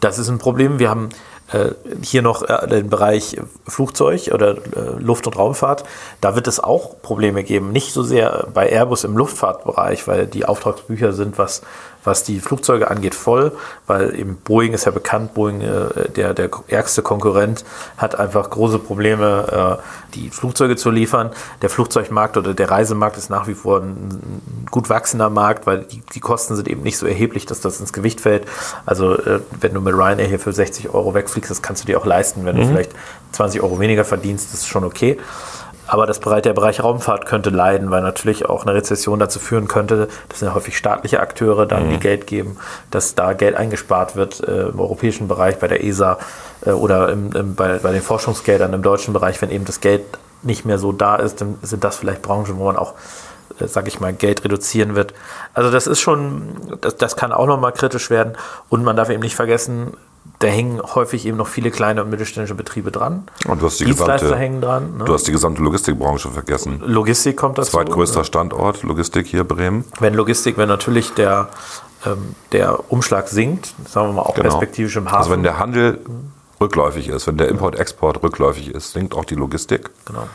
Das 0.00 0.18
ist 0.18 0.28
ein 0.28 0.38
Problem. 0.38 0.78
Wir 0.78 0.90
haben 0.90 1.10
äh, 1.52 1.70
hier 2.02 2.22
noch 2.22 2.42
äh, 2.42 2.66
den 2.66 2.88
Bereich 2.88 3.36
Flugzeug 3.68 4.30
oder 4.32 4.56
äh, 4.56 4.98
Luft- 4.98 5.26
und 5.26 5.36
Raumfahrt. 5.36 5.84
Da 6.20 6.34
wird 6.34 6.48
es 6.48 6.58
auch 6.58 7.00
Probleme 7.02 7.44
geben. 7.44 7.70
Nicht 7.70 7.92
so 7.92 8.02
sehr 8.02 8.48
bei 8.52 8.68
Airbus 8.68 9.04
im 9.04 9.16
Luftfahrtbereich, 9.16 10.08
weil 10.08 10.26
die 10.26 10.46
Auftragsbücher 10.46 11.12
sind, 11.12 11.38
was, 11.38 11.62
was 12.04 12.22
die 12.22 12.40
Flugzeuge 12.40 12.90
angeht, 12.90 13.14
voll. 13.14 13.52
Weil 13.86 14.18
eben 14.18 14.36
Boeing 14.36 14.72
ist 14.72 14.84
ja 14.84 14.92
bekannt, 14.92 15.34
Boeing, 15.34 15.62
äh, 15.62 16.08
der, 16.10 16.34
der 16.34 16.50
ärgste 16.68 17.02
Konkurrent, 17.02 17.64
hat 17.96 18.18
einfach 18.18 18.50
große 18.50 18.78
Probleme, 18.78 19.80
äh, 19.80 20.14
die 20.14 20.30
Flugzeuge 20.30 20.76
zu 20.76 20.90
liefern. 20.90 21.30
Der 21.62 21.70
Flugzeugmarkt 21.70 22.36
oder 22.36 22.54
der 22.54 22.70
Reisemarkt 22.70 23.16
ist 23.16 23.30
nach 23.30 23.46
wie 23.48 23.54
vor 23.54 23.80
ein, 23.80 24.42
gut 24.70 24.88
wachsender 24.88 25.30
Markt, 25.30 25.66
weil 25.66 25.82
die, 25.82 26.02
die 26.14 26.20
Kosten 26.20 26.56
sind 26.56 26.68
eben 26.68 26.82
nicht 26.82 26.98
so 26.98 27.06
erheblich, 27.06 27.46
dass 27.46 27.60
das 27.60 27.80
ins 27.80 27.92
Gewicht 27.92 28.20
fällt. 28.20 28.46
Also 28.86 29.14
äh, 29.14 29.40
wenn 29.60 29.74
du 29.74 29.80
mit 29.80 29.94
Ryanair 29.94 30.26
hier 30.26 30.38
für 30.38 30.52
60 30.52 30.90
Euro 30.90 31.14
wegfliegst, 31.14 31.50
das 31.50 31.62
kannst 31.62 31.82
du 31.82 31.86
dir 31.86 31.98
auch 31.98 32.06
leisten. 32.06 32.44
Wenn 32.44 32.56
du 32.56 32.66
vielleicht 32.66 32.92
20 33.32 33.62
Euro 33.62 33.80
weniger 33.80 34.04
verdienst, 34.04 34.52
ist 34.54 34.68
schon 34.68 34.84
okay. 34.84 35.18
Aber 35.94 36.06
das 36.06 36.18
Bereich, 36.18 36.42
der 36.42 36.54
Bereich 36.54 36.82
Raumfahrt 36.82 37.24
könnte 37.24 37.50
leiden, 37.50 37.92
weil 37.92 38.02
natürlich 38.02 38.46
auch 38.46 38.62
eine 38.66 38.74
Rezession 38.74 39.20
dazu 39.20 39.38
führen 39.38 39.68
könnte, 39.68 40.08
das 40.28 40.40
sind 40.40 40.48
ja 40.48 40.54
häufig 40.56 40.76
staatliche 40.76 41.20
Akteure, 41.20 41.66
dann 41.66 41.88
die 41.88 42.00
Geld 42.00 42.26
geben, 42.26 42.56
dass 42.90 43.14
da 43.14 43.32
Geld 43.32 43.54
eingespart 43.54 44.16
wird 44.16 44.40
äh, 44.40 44.70
im 44.70 44.80
europäischen 44.80 45.28
Bereich 45.28 45.60
bei 45.60 45.68
der 45.68 45.84
ESA 45.84 46.18
äh, 46.66 46.70
oder 46.70 47.10
im, 47.10 47.30
im, 47.30 47.54
bei, 47.54 47.78
bei 47.78 47.92
den 47.92 48.02
Forschungsgeldern 48.02 48.72
im 48.72 48.82
deutschen 48.82 49.14
Bereich, 49.14 49.40
wenn 49.40 49.52
eben 49.52 49.66
das 49.66 49.80
Geld 49.80 50.02
nicht 50.42 50.64
mehr 50.64 50.78
so 50.78 50.90
da 50.90 51.14
ist, 51.14 51.40
dann 51.40 51.60
sind 51.62 51.84
das 51.84 51.94
vielleicht 51.94 52.22
Branchen, 52.22 52.58
wo 52.58 52.64
man 52.64 52.76
auch 52.76 52.94
äh, 53.60 53.68
sag 53.68 53.86
ich 53.86 54.00
mal, 54.00 54.12
Geld 54.12 54.42
reduzieren 54.42 54.96
wird. 54.96 55.14
Also 55.52 55.70
das 55.70 55.86
ist 55.86 56.00
schon, 56.00 56.56
das, 56.80 56.96
das 56.96 57.14
kann 57.14 57.30
auch 57.30 57.46
nochmal 57.46 57.70
kritisch 57.70 58.10
werden. 58.10 58.32
Und 58.68 58.82
man 58.82 58.96
darf 58.96 59.10
eben 59.10 59.22
nicht 59.22 59.36
vergessen, 59.36 59.96
da 60.44 60.50
hängen 60.50 60.82
häufig 60.82 61.24
eben 61.24 61.38
noch 61.38 61.48
viele 61.48 61.70
kleine 61.70 62.02
und 62.04 62.10
mittelständische 62.10 62.54
Betriebe 62.54 62.90
dran. 62.90 63.24
Und 63.48 63.62
du 63.62 63.66
hast 63.66 63.80
die 63.80 63.86
gesamte, 63.86 64.36
hängen 64.36 64.60
dran. 64.60 64.98
Ne? 64.98 65.04
du 65.04 65.14
hast 65.14 65.26
die 65.26 65.32
gesamte 65.32 65.62
Logistikbranche 65.62 66.28
vergessen. 66.28 66.82
Logistik 66.84 67.38
kommt 67.38 67.56
dazu. 67.56 67.70
Zweitgrößter 67.70 68.24
Standort 68.24 68.82
Logistik 68.82 69.26
hier 69.26 69.44
Bremen. 69.44 69.84
Wenn 70.00 70.12
Logistik, 70.12 70.58
wenn 70.58 70.68
natürlich 70.68 71.14
der, 71.14 71.48
ähm, 72.04 72.34
der 72.52 72.92
Umschlag 72.92 73.28
sinkt, 73.28 73.72
sagen 73.88 74.08
wir 74.08 74.12
mal 74.12 74.22
auch 74.22 74.34
perspektivisch 74.34 74.96
im 74.96 75.06
Hafen. 75.06 75.16
Also 75.16 75.30
wenn 75.30 75.42
der 75.42 75.58
Handel 75.58 76.00
rückläufig 76.60 77.08
ist, 77.08 77.26
wenn 77.26 77.38
der 77.38 77.48
Import-Export 77.48 78.22
rückläufig 78.22 78.68
ist, 78.74 78.92
sinkt 78.92 79.14
auch 79.14 79.24
die 79.24 79.36
Logistik. 79.36 79.90
genau. 80.04 80.28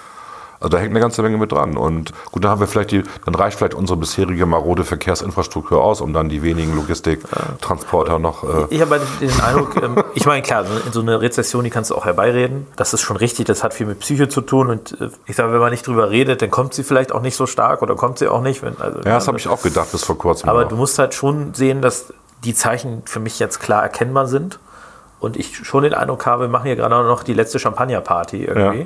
Also 0.62 0.70
da 0.70 0.78
hängt 0.78 0.92
eine 0.92 1.00
ganze 1.00 1.22
Menge 1.22 1.38
mit 1.38 1.52
dran. 1.52 1.78
Und 1.78 2.12
gut, 2.32 2.44
dann 2.44 2.52
haben 2.52 2.60
wir 2.60 2.68
vielleicht 2.68 2.92
die, 2.92 3.04
dann 3.26 3.34
reicht 3.36 3.58
vielleicht 3.58 3.74
unsere 3.74 3.98
bisherige 3.98 4.46
marode 4.46 4.84
Verkehrsinfrastruktur 4.84 5.82
aus, 5.84 6.02
um 6.02 6.12
dann 6.14 6.28
die 6.30 6.44
wenigen 6.44 6.76
Logistiktransporter 6.76 8.20
noch. 8.20 8.44
Äh, 8.44 8.66
Ich 8.70 8.82
habe 8.82 9.00
den 9.22 9.42
Eindruck, 9.42 9.82
ähm, 9.82 10.04
ich 10.16 10.26
meine, 10.26 10.42
klar, 10.42 10.66
so- 10.66 10.74
in 10.86 10.92
so 10.92 11.02
eine 11.02 11.22
Rezession, 11.22 11.64
die 11.64 11.70
kannst 11.70 11.92
du 11.92 11.96
auch 11.96 12.06
herbeireden. 12.06 12.68
Das 12.76 12.94
ist 12.94 13.02
schon 13.02 13.18
richtig, 13.18 13.46
das 13.48 13.64
hat 13.64 13.74
viel 13.74 13.86
mit 13.88 14.00
Psyche 14.00 14.28
zu 14.28 14.42
tun. 14.42 14.70
Und 14.70 15.00
äh, 15.00 15.10
ich 15.26 15.36
sage, 15.36 15.54
wenn 15.54 15.60
man 15.60 15.72
nicht 15.72 15.88
drüber 15.88 16.10
redet, 16.10 16.42
dann 16.42 16.52
kommt 16.52 16.74
sie 16.74 16.84
vielleicht 16.84 17.12
auch 17.12 17.22
nicht 17.22 17.36
so 17.36 17.46
stark 17.46 17.82
oder 17.82 17.96
kommt 17.96 18.20
sie 18.20 18.28
auch 18.28 18.42
nicht. 18.42 18.62
Wenn, 18.62 18.80
also, 18.80 18.98
ja, 19.00 19.16
das 19.16 19.28
habe 19.28 19.38
ich 19.38 19.48
auch 19.48 19.62
gedacht 19.62 19.92
bis 19.92 20.04
vor 20.04 20.18
kurzem. 20.18 20.50
Aber 20.50 20.64
noch. 20.64 20.70
du 20.70 20.76
musst 20.76 21.00
halt 21.00 21.14
schon 21.14 21.54
sehen, 21.54 21.82
dass 21.82 22.14
die 22.44 22.54
Zeichen 22.54 23.02
für 23.06 23.20
mich 23.20 23.40
jetzt 23.40 23.60
klar 23.60 23.84
erkennbar 23.84 24.28
sind. 24.28 24.60
Und 25.22 25.36
ich 25.36 25.58
schon 25.66 25.84
den 25.84 25.94
Eindruck 25.94 26.26
habe, 26.26 26.44
wir 26.44 26.48
machen 26.50 26.66
hier 26.68 26.78
gerade 26.78 26.96
noch 27.04 27.24
die 27.24 27.34
letzte 27.34 27.60
Champagnerparty 27.60 28.46
irgendwie. 28.46 28.80
Ja. 28.82 28.86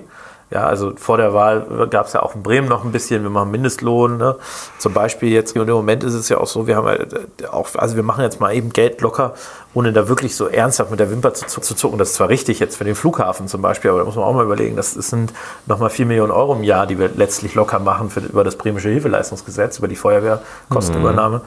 Also 0.51 0.93
vor 0.95 1.17
der 1.17 1.33
Wahl 1.33 1.87
gab 1.89 2.05
es 2.05 2.13
ja 2.13 2.21
auch 2.21 2.35
in 2.35 2.43
Bremen 2.43 2.67
noch 2.67 2.83
ein 2.83 2.91
bisschen, 2.91 3.23
wir 3.23 3.29
machen 3.29 3.49
Mindestlohn. 3.49 4.17
Ne? 4.17 4.35
Zum 4.77 4.93
Beispiel 4.93 5.29
jetzt, 5.29 5.57
und 5.57 5.67
im 5.67 5.73
Moment 5.73 6.03
ist 6.03 6.13
es 6.13 6.29
ja 6.29 6.37
auch 6.37 6.47
so, 6.47 6.67
wir 6.67 6.75
haben 6.75 6.85
halt 6.85 7.25
auch, 7.51 7.69
also 7.75 7.95
wir 7.95 8.03
machen 8.03 8.23
jetzt 8.23 8.39
mal 8.39 8.53
eben 8.53 8.71
Geld 8.71 9.01
locker, 9.01 9.33
ohne 9.73 9.93
da 9.93 10.07
wirklich 10.07 10.35
so 10.35 10.47
ernsthaft 10.47 10.91
mit 10.91 10.99
der 10.99 11.09
Wimper 11.09 11.33
zu, 11.33 11.59
zu 11.59 11.75
zucken. 11.75 11.97
Das 11.97 12.09
ist 12.09 12.15
zwar 12.15 12.29
richtig 12.29 12.59
jetzt 12.59 12.77
für 12.77 12.83
den 12.83 12.95
Flughafen 12.95 13.47
zum 13.47 13.61
Beispiel, 13.61 13.89
aber 13.89 13.99
da 13.99 14.05
muss 14.05 14.15
man 14.15 14.25
auch 14.25 14.33
mal 14.33 14.45
überlegen, 14.45 14.75
das 14.75 14.93
sind 14.93 15.33
nochmal 15.65 15.89
4 15.89 16.05
Millionen 16.05 16.31
Euro 16.31 16.53
im 16.53 16.63
Jahr, 16.63 16.85
die 16.85 16.99
wir 16.99 17.09
letztlich 17.15 17.55
locker 17.55 17.79
machen 17.79 18.09
für, 18.11 18.19
über 18.19 18.43
das 18.43 18.55
bremische 18.55 18.89
Hilfeleistungsgesetz, 18.89 19.79
über 19.79 19.87
die 19.87 19.95
Feuerwehrkostenübernahme. 19.95 21.41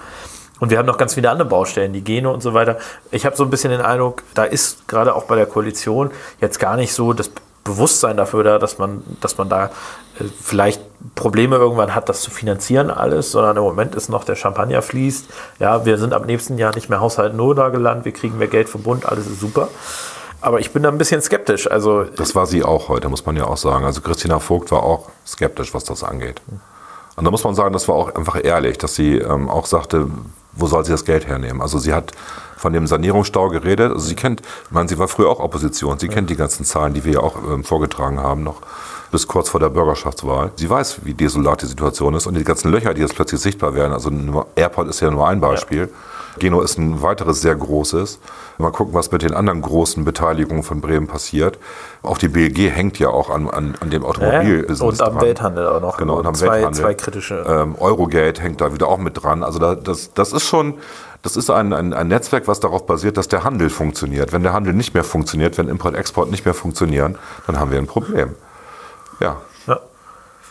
Und 0.59 0.71
wir 0.71 0.79
haben 0.79 0.87
noch 0.87 0.97
ganz 0.97 1.15
viele 1.15 1.31
andere 1.31 1.47
Baustellen, 1.49 1.93
die 1.93 2.03
Gene 2.03 2.31
und 2.31 2.43
so 2.43 2.55
weiter. 2.55 2.79
Ich 3.11 3.27
habe 3.27 3.37
so 3.37 3.45
ein 3.45 3.51
bisschen 3.51 3.71
den 3.71 3.83
Eindruck, 3.83 4.23
da 4.35 4.45
ist 4.45 4.89
gerade 4.89 5.15
auch 5.15 5.25
bei 5.25 5.37
der 5.37 5.47
Koalition 5.47 6.11
jetzt 6.41 6.59
gar 6.59 6.77
nicht 6.77 6.95
so 6.95 7.13
das 7.13 7.31
Bewusstsein 7.66 8.16
dafür 8.16 8.42
da, 8.44 8.59
dass 8.59 8.79
man, 8.79 9.02
dass 9.20 9.37
man 9.37 9.48
da 9.48 9.66
äh, 10.18 10.24
vielleicht 10.42 10.81
Probleme 11.14 11.57
irgendwann 11.57 11.94
hat, 11.94 12.09
das 12.09 12.22
zu 12.22 12.31
finanzieren 12.31 12.90
alles, 12.90 13.33
sondern 13.33 13.59
im 13.59 13.62
Moment 13.62 13.94
ist 13.94 14.09
noch 14.09 14.24
der 14.24 14.37
Champagner 14.37 14.81
fließt. 14.81 15.26
Ja, 15.59 15.85
wir 15.85 15.98
sind 15.98 16.14
ab 16.14 16.24
nächsten 16.26 16.57
Jahr 16.57 16.74
nicht 16.74 16.88
mehr 16.88 17.00
Haushalt 17.00 17.35
Noda 17.35 17.68
gelandet, 17.68 18.07
wir 18.07 18.12
kriegen 18.12 18.38
mehr 18.38 18.48
Geld 18.48 18.68
vom 18.68 18.83
Bund, 18.83 19.07
alles 19.07 19.26
ist 19.26 19.40
super. 19.40 19.68
Aber 20.40 20.61
ich 20.61 20.70
bin 20.70 20.83
da 20.83 20.90
ein 20.90 20.98
bisschen 20.98 21.20
skeptisch. 21.22 21.70
Also 21.70 22.05
Das 22.05 22.35
war 22.35 22.46
sie 22.46 22.62
auch 22.62 22.88
heute, 22.88 23.09
muss 23.09 23.26
man 23.26 23.37
ja 23.37 23.46
auch 23.46 23.57
sagen. 23.57 23.85
Also 23.85 24.00
Christina 24.00 24.38
Vogt 24.38 24.70
war 24.70 24.83
auch 24.83 25.09
skeptisch, 25.26 25.74
was 25.74 25.85
das 25.85 26.05
angeht. 26.05 26.40
Und 27.16 27.24
da 27.24 27.31
muss 27.31 27.42
man 27.42 27.55
sagen, 27.55 27.72
das 27.72 27.88
war 27.88 27.96
auch 27.96 28.14
einfach 28.14 28.38
ehrlich, 28.42 28.79
dass 28.79 28.94
sie 28.94 29.16
ähm, 29.16 29.48
auch 29.48 29.66
sagte, 29.66 30.07
wo 30.52 30.66
soll 30.66 30.85
sie 30.85 30.92
das 30.92 31.05
Geld 31.05 31.26
hernehmen? 31.26 31.62
Also 31.62 31.79
sie 31.79 31.92
hat 31.92 32.12
von 32.57 32.73
dem 32.73 32.87
Sanierungsstau 32.87 33.49
geredet. 33.49 33.92
Also 33.92 34.07
sie 34.07 34.14
kennt, 34.14 34.40
ich 34.40 34.71
meine, 34.71 34.88
sie 34.88 34.99
war 34.99 35.09
früher 35.09 35.29
auch 35.29 35.40
Opposition. 35.40 35.99
Sie 35.99 36.09
kennt 36.09 36.31
die 36.31 36.37
ganzen 36.37 36.64
Zahlen, 36.64 36.95
die 36.95 37.05
wir 37.05 37.14
ja 37.14 37.21
auch 37.21 37.37
ähm, 37.37 37.64
vorgetragen 37.64 38.21
haben, 38.21 38.42
noch 38.42 38.62
bis 39.11 39.29
kurz 39.29 39.49
vor 39.49 39.61
der 39.61 39.71
Bürgerschaftswahl. 39.71 40.51
Sie 40.57 40.69
weiß, 40.69 41.01
wie 41.05 41.14
desolat 41.14 41.62
die 41.62 41.66
Situation 41.66 42.14
ist 42.14 42.27
und 42.27 42.35
die 42.35 42.45
ganzen 42.45 42.71
Löcher, 42.71 42.92
die 42.95 43.03
jetzt 43.03 43.14
plötzlich 43.14 43.40
sichtbar 43.40 43.75
werden. 43.75 43.92
Also 43.92 44.11
Airport 44.57 44.88
ist 44.88 45.01
ja 45.01 45.11
nur 45.11 45.29
ein 45.29 45.40
Beispiel. 45.40 45.88
Geno 46.38 46.61
ist 46.61 46.79
ein 46.79 47.03
weiteres 47.03 47.40
sehr 47.40 47.55
großes. 47.55 48.21
Mal 48.59 48.71
gucken, 48.71 48.95
was 48.95 49.11
mit 49.11 49.23
den 49.23 49.35
anderen 49.35 49.62
großen 49.62 50.05
Beteiligungen 50.05 50.62
von 50.62 50.81
Bremen 50.81 51.07
passiert. 51.07 51.59
Auch 52.03 52.19
die 52.19 52.29
BLG 52.29 52.71
hängt 52.71 52.99
ja 52.99 53.09
auch 53.09 53.31
an, 53.31 53.49
an, 53.49 53.75
an 53.81 53.90
dem 53.90 54.05
Automobilbusiness 54.05 54.81
und 54.81 55.03
am 55.03 55.14
dran. 55.14 55.23
Welthandel 55.23 55.66
auch 55.66 55.81
noch. 55.81 55.97
Genau, 55.97 56.19
und 56.19 56.27
am 56.27 56.35
zwei, 56.35 56.57
Welthandel. 56.57 56.83
zwei 56.83 56.95
kritische. 56.95 57.45
Ähm, 57.47 57.75
Eurogate 57.79 58.40
hängt 58.40 58.61
da 58.61 58.73
wieder 58.73 58.88
auch 58.88 58.99
mit 58.99 59.23
dran. 59.23 59.42
Also 59.42 59.59
da, 59.59 59.75
das, 59.75 60.12
das 60.14 60.33
ist 60.33 60.45
schon, 60.45 60.75
das 61.27 61.37
ist 61.37 61.51
ein, 61.51 61.73
ein, 61.73 61.93
ein 61.93 62.07
Netzwerk, 62.07 62.47
was 62.47 62.61
darauf 62.61 62.87
basiert, 62.87 63.17
dass 63.17 63.27
der 63.27 63.43
Handel 63.43 63.69
funktioniert. 63.69 64.33
Wenn 64.33 64.45
der 64.45 64.53
Handel 64.53 64.73
nicht 64.73 64.95
mehr 64.95 65.03
funktioniert, 65.03 65.59
wenn 65.59 65.69
Import, 65.69 65.97
Export 65.97 66.31
nicht 66.31 66.45
mehr 66.45 66.55
funktionieren, 66.55 67.19
dann 67.49 67.59
haben 67.59 67.73
wir 67.73 67.79
ein 67.79 67.89
Problem. 67.89 68.37
Ja. 69.19 69.39
ja. 69.67 69.81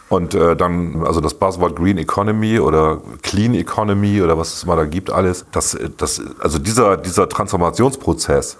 Und 0.09 0.35
äh, 0.35 0.57
dann, 0.57 1.05
also 1.05 1.21
das 1.21 1.33
Buzzword 1.33 1.77
Green 1.77 1.97
Economy 1.97 2.59
oder 2.59 2.99
Clean 3.23 3.53
Economy 3.53 4.21
oder 4.21 4.37
was 4.37 4.53
es 4.53 4.65
mal 4.65 4.75
da 4.75 4.83
gibt, 4.83 5.11
alles, 5.11 5.45
das, 5.53 5.77
das, 5.95 6.21
also 6.39 6.59
dieser, 6.59 6.97
dieser 6.97 7.29
Transformationsprozess, 7.29 8.57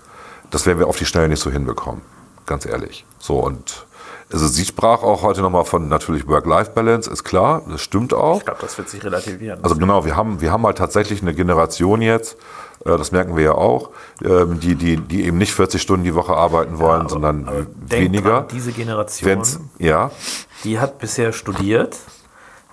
das 0.52 0.66
werden 0.66 0.80
wir 0.80 0.88
auf 0.88 0.98
die 0.98 1.06
Schnelle 1.06 1.28
nicht 1.28 1.42
so 1.42 1.52
hinbekommen. 1.52 2.02
Ganz 2.46 2.66
ehrlich. 2.66 3.06
So 3.20 3.40
und 3.40 3.85
also 4.32 4.48
sie 4.48 4.66
sprach 4.66 5.04
auch 5.04 5.22
heute 5.22 5.42
nochmal 5.42 5.66
von 5.66 5.88
natürlich 5.88 6.28
Work-Life-Balance, 6.28 7.10
ist 7.10 7.24
klar, 7.24 7.62
das 7.70 7.82
stimmt 7.82 8.14
auch. 8.14 8.40
Ich 8.40 8.46
glaube, 8.46 8.62
das 8.62 8.78
wird 8.78 8.90
sich 8.90 9.04
relativieren. 9.04 9.64
Also 9.64 9.76
genau, 9.76 10.06
wir 10.06 10.16
haben, 10.16 10.42
wir 10.42 10.52
haben 10.52 10.66
halt 10.66 10.78
tatsächlich 10.78 11.22
eine 11.22 11.34
Generation 11.34 12.02
jetzt, 12.02 12.38
Äh, 12.86 12.98
das 12.98 13.12
merken 13.12 13.36
wir 13.36 13.44
ja 13.44 13.52
auch. 13.54 13.90
Ähm, 14.24 14.60
die, 14.60 14.76
die, 14.76 14.98
die 14.98 15.26
eben 15.26 15.38
nicht 15.38 15.54
40 15.54 15.82
Stunden 15.82 16.04
die 16.04 16.16
Woche 16.16 16.36
arbeiten 16.36 16.80
wollen, 16.80 17.02
aber, 17.02 17.10
sondern 17.10 17.48
aber 17.48 17.66
weniger. 17.88 18.42
Dran, 18.42 18.48
diese 18.52 18.72
Generation, 18.72 19.30
Wenn's, 19.30 19.60
ja. 19.80 20.12
die 20.64 20.80
hat 20.80 21.00
bisher 21.00 21.34
studiert, 21.34 21.98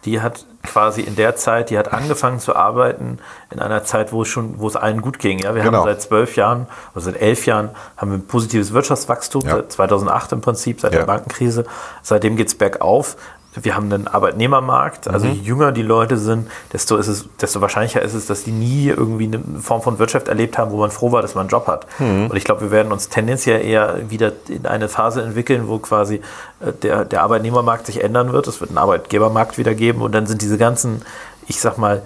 die 0.05 0.21
hat 0.21 0.47
quasi 0.63 1.01
in 1.03 1.17
der 1.17 1.37
Zeit, 1.37 1.71
die 1.71 1.79
hat 1.79 1.93
angefangen 1.93 2.39
zu 2.39 2.55
arbeiten 2.55 3.19
in 3.51 3.59
einer 3.59 3.85
Zeit, 3.85 4.13
wo 4.13 4.23
es 4.23 4.29
schon, 4.29 4.59
wo 4.61 4.69
es 4.69 4.77
allen 4.77 5.01
gut 5.03 5.19
ging. 5.19 5.39
Ja, 5.41 5.55
wir 5.55 5.63
Genau. 5.63 5.79
haben 5.79 5.85
seit 5.87 6.03
zwölf 6.03 6.37
Jahren 6.37 6.67
oder 6.95 7.03
seit 7.05 7.21
elf 7.21 7.47
Jahren 7.47 7.71
haben 7.97 8.11
wir 8.13 8.19
ein 8.19 8.27
positives 8.27 8.73
Wirtschaftswachstum, 8.73 9.43
Ja. 9.43 9.57
seit 9.57 9.73
2008 9.73 10.33
im 10.33 10.41
Prinzip, 10.41 10.81
seit 10.81 10.93
Ja. 10.93 11.01
der 11.01 11.07
Bankenkrise. 11.07 11.65
Seitdem 12.03 12.37
geht 12.37 12.49
es 12.49 12.55
bergauf. 12.57 13.17
Wir 13.55 13.77
haben 13.77 13.93
einen 13.93 14.09
Arbeitnehmermarkt. 14.09 15.09
Also 15.09 15.27
Mhm. 15.27 15.33
je 15.35 15.41
jünger 15.43 15.73
die 15.73 15.83
Leute 15.83 16.17
sind, 16.17 16.51
desto, 16.73 16.97
ist 16.97 17.09
es, 17.09 17.27
desto 17.41 17.61
wahrscheinlicher 17.61 18.01
ist 18.01 18.15
es, 18.15 18.27
dass 18.27 18.45
die 18.45 18.51
nie 18.51 18.89
irgendwie 18.89 19.27
eine 19.27 19.41
Form 19.61 19.83
von 19.83 19.99
Wirtschaft 19.99 20.29
erlebt 20.29 20.57
haben, 20.57 20.71
wo 20.71 20.79
man 20.79 20.91
froh 20.91 21.13
war, 21.13 21.21
dass 21.21 21.35
man 21.35 21.43
einen 21.43 21.51
Job 21.51 21.67
hat. 21.67 21.87
Mhm. 21.99 22.29
Und 22.31 22.37
ich 22.37 22.45
glaube, 22.45 22.63
wir 22.63 22.71
werden 22.71 22.93
uns 22.93 23.11
tendenziell 23.11 23.63
eher 23.65 24.09
wieder 24.11 24.33
in 24.49 24.65
eine 24.67 24.89
Phase 24.89 25.21
entwickeln, 25.23 25.69
wo 25.69 25.79
quasi 25.79 26.23
äh, 26.61 26.73
der, 26.83 27.05
der 27.05 27.23
Arbeitnehmermarkt 27.23 27.85
sich 27.87 28.03
ändern 28.03 28.33
wird. 28.33 28.47
Es 28.47 28.61
wird 28.61 28.71
einen 28.71 28.79
Arbeitgebermarkt 28.79 29.59
wieder 29.59 29.75
geben 29.75 30.01
und 30.01 30.13
dann 30.15 30.27
sind 30.27 30.41
diese 30.41 30.57
ganzen, 30.57 31.03
ich 31.47 31.61
sag 31.61 31.77
mal, 31.77 32.01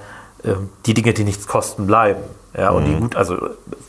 ähm, 0.45 0.69
die 0.87 0.95
Dinge, 0.95 1.13
die 1.15 1.23
nichts 1.25 1.47
kosten, 1.47 1.87
bleiben. 1.87 2.23
Ja, 2.59 2.71
und 2.71 2.85
Mhm. 2.85 2.87
die 2.95 3.01
gut, 3.03 3.17
also 3.17 3.37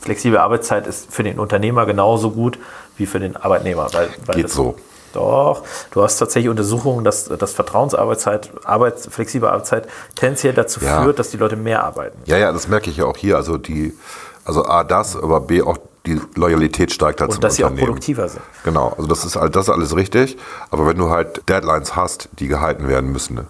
flexible 0.00 0.38
Arbeitszeit 0.38 0.86
ist 0.86 1.12
für 1.12 1.22
den 1.24 1.38
Unternehmer 1.40 1.86
genauso 1.86 2.30
gut 2.30 2.58
wie 2.98 3.06
für 3.06 3.18
den 3.18 3.34
Arbeitnehmer. 3.36 3.88
Weil, 3.92 4.10
weil 4.26 4.36
Geht 4.36 4.50
so. 4.50 4.76
Doch, 5.12 5.62
du 5.90 6.02
hast 6.02 6.18
tatsächlich 6.18 6.50
Untersuchungen, 6.50 7.04
dass, 7.04 7.24
dass 7.26 7.52
Vertrauensarbeitszeit, 7.52 8.50
Arbeits, 8.64 9.06
flexible 9.10 9.48
Arbeitszeit 9.48 9.86
tendenziell 10.14 10.52
dazu 10.54 10.80
Ja. 10.80 11.02
führt, 11.02 11.18
dass 11.18 11.30
die 11.30 11.36
Leute 11.36 11.56
mehr 11.56 11.84
arbeiten. 11.84 12.18
Ja, 12.26 12.36
ja, 12.36 12.52
das 12.52 12.68
merke 12.68 12.90
ich 12.90 12.96
ja 12.98 13.04
auch 13.06 13.16
hier. 13.16 13.36
Also 13.36 13.56
die, 13.58 13.96
also 14.44 14.64
A, 14.64 14.84
das, 14.84 15.16
aber 15.16 15.40
B, 15.40 15.62
auch 15.62 15.78
die 16.06 16.20
Loyalität 16.36 16.92
steigt 16.92 17.20
halt 17.20 17.30
Und 17.34 17.44
dass 17.44 17.56
sie 17.56 17.64
auch 17.64 17.74
produktiver 17.74 18.28
sind. 18.28 18.42
Genau, 18.64 18.94
also 18.96 19.06
das 19.08 19.24
ist, 19.24 19.36
halt- 19.36 19.54
das 19.56 19.66
ist 19.68 19.70
alles 19.74 19.94
richtig. 19.96 20.36
Aber 20.70 20.86
wenn 20.86 20.96
du 20.96 21.10
halt 21.10 21.48
Deadlines 21.48 21.96
hast, 21.96 22.28
die 22.38 22.48
gehalten 22.48 22.88
werden 22.88 23.10
müssen, 23.12 23.34
ne, 23.34 23.46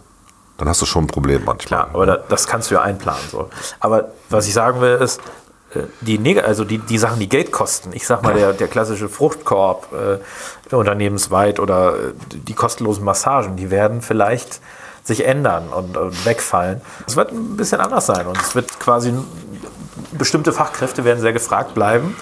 dann 0.57 0.69
hast 0.69 0.83
du 0.83 0.87
schon 0.87 1.05
ein 1.05 1.07
Problem 1.07 1.45
manchmal. 1.45 1.85
Klar, 1.85 1.91
aber 1.93 2.07
da, 2.07 2.17
das 2.29 2.49
kannst 2.49 2.71
du 2.71 2.75
ja 2.75 2.83
einplanen. 2.83 3.23
So. 3.31 3.49
Aber 3.79 4.09
was 4.29 4.49
ich 4.49 4.55
sagen 4.55 4.81
will, 4.81 4.97
ist, 4.97 5.21
die, 6.01 6.19
Neg- 6.19 6.43
also 6.43 6.65
die, 6.65 6.79
die 6.79 6.99
Sachen, 6.99 7.19
die 7.21 7.29
Geld 7.29 7.53
kosten, 7.53 7.91
ich 7.93 8.07
sag 8.07 8.23
mal, 8.23 8.35
der, 8.35 8.53
der 8.55 8.69
klassische 8.69 9.09
Fruchtkorb 9.09 9.89
äh, 9.93 10.75
unternehmensweit 10.75 11.61
oder 11.61 11.95
äh, 11.95 12.13
die 12.33 12.55
kostenlosen 12.55 13.05
Massagen, 13.05 13.57
die 13.57 13.71
werden 13.71 14.01
vielleicht 14.01 14.61
sich 15.05 15.25
ändern 15.27 15.69
und, 15.69 15.97
und 15.97 16.27
wegfallen. 16.27 16.81
Es 17.07 17.17
wird 17.17 17.33
ein 17.33 17.57
bisschen 17.57 17.81
anders 17.81 18.07
sein 18.07 18.27
und 18.27 18.37
es 18.41 18.55
wird 18.55 18.79
quasi 18.81 19.13
bestimmte 20.13 20.53
Fachkräfte 20.53 21.05
werden 21.05 21.21
sehr 21.21 21.33
gefragt 21.33 21.75
bleiben, 21.75 22.17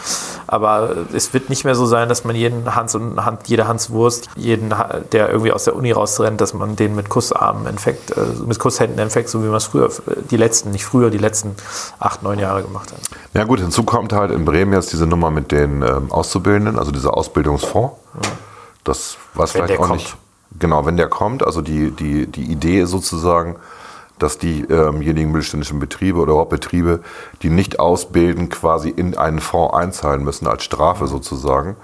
aber 0.46 0.96
es 1.12 1.34
wird 1.34 1.48
nicht 1.48 1.64
mehr 1.64 1.74
so 1.74 1.86
sein, 1.86 2.08
dass 2.08 2.24
man 2.24 2.36
jeden 2.36 2.74
Hans 2.74 2.94
und 2.94 3.24
Hand, 3.24 3.48
jede 3.48 3.66
Hanswurst, 3.66 4.28
jeden, 4.36 4.74
der 5.12 5.28
irgendwie 5.30 5.52
aus 5.52 5.64
der 5.64 5.76
Uni 5.76 5.92
rausrennt, 5.92 6.40
dass 6.40 6.54
man 6.54 6.76
den 6.76 6.94
mit 6.94 7.08
Kussarmen 7.08 7.66
infekt, 7.66 8.10
äh, 8.16 8.20
mit 8.46 8.58
Kusshänden 8.58 8.98
infekt, 8.98 9.28
so 9.28 9.42
wie 9.42 9.46
man 9.46 9.56
es 9.56 9.64
früher, 9.64 9.90
die 10.30 10.36
letzten, 10.36 10.70
nicht 10.70 10.84
früher, 10.84 11.10
die 11.10 11.18
letzten 11.18 11.56
acht, 11.98 12.22
neun 12.22 12.38
Jahre 12.38 12.62
gemacht 12.62 12.92
hat. 12.92 12.98
Ja 13.34 13.44
gut, 13.44 13.60
hinzu 13.60 13.84
kommt 13.84 14.12
halt 14.12 14.30
in 14.30 14.44
Bremen 14.44 14.72
jetzt 14.72 14.92
diese 14.92 15.06
Nummer 15.06 15.30
mit 15.30 15.52
den 15.52 15.82
ähm, 15.82 16.10
Auszubildenden, 16.10 16.78
also 16.78 16.90
dieser 16.90 17.16
Ausbildungsfonds. 17.16 17.94
Das 18.84 19.16
weiß 19.34 19.54
Wenn 19.54 19.58
vielleicht 19.58 19.78
der 19.78 19.80
auch 19.80 19.88
kommt. 19.88 20.00
nicht. 20.00 20.16
Genau, 20.58 20.86
wenn 20.86 20.96
der 20.96 21.08
kommt, 21.08 21.44
also 21.44 21.60
die, 21.60 21.90
die, 21.90 22.26
die 22.26 22.44
Idee 22.44 22.84
sozusagen, 22.84 23.56
dass 24.18 24.38
diejenigen 24.38 25.30
mittelständischen 25.32 25.78
Betriebe 25.78 26.18
oder 26.18 26.32
überhaupt 26.32 26.50
Betriebe, 26.50 27.00
die 27.42 27.50
nicht 27.50 27.78
ausbilden, 27.80 28.48
quasi 28.48 28.88
in 28.88 29.16
einen 29.16 29.40
Fonds 29.40 29.74
einzahlen 29.74 30.24
müssen, 30.24 30.46
als 30.46 30.64
Strafe 30.64 31.06
sozusagen. 31.06 31.76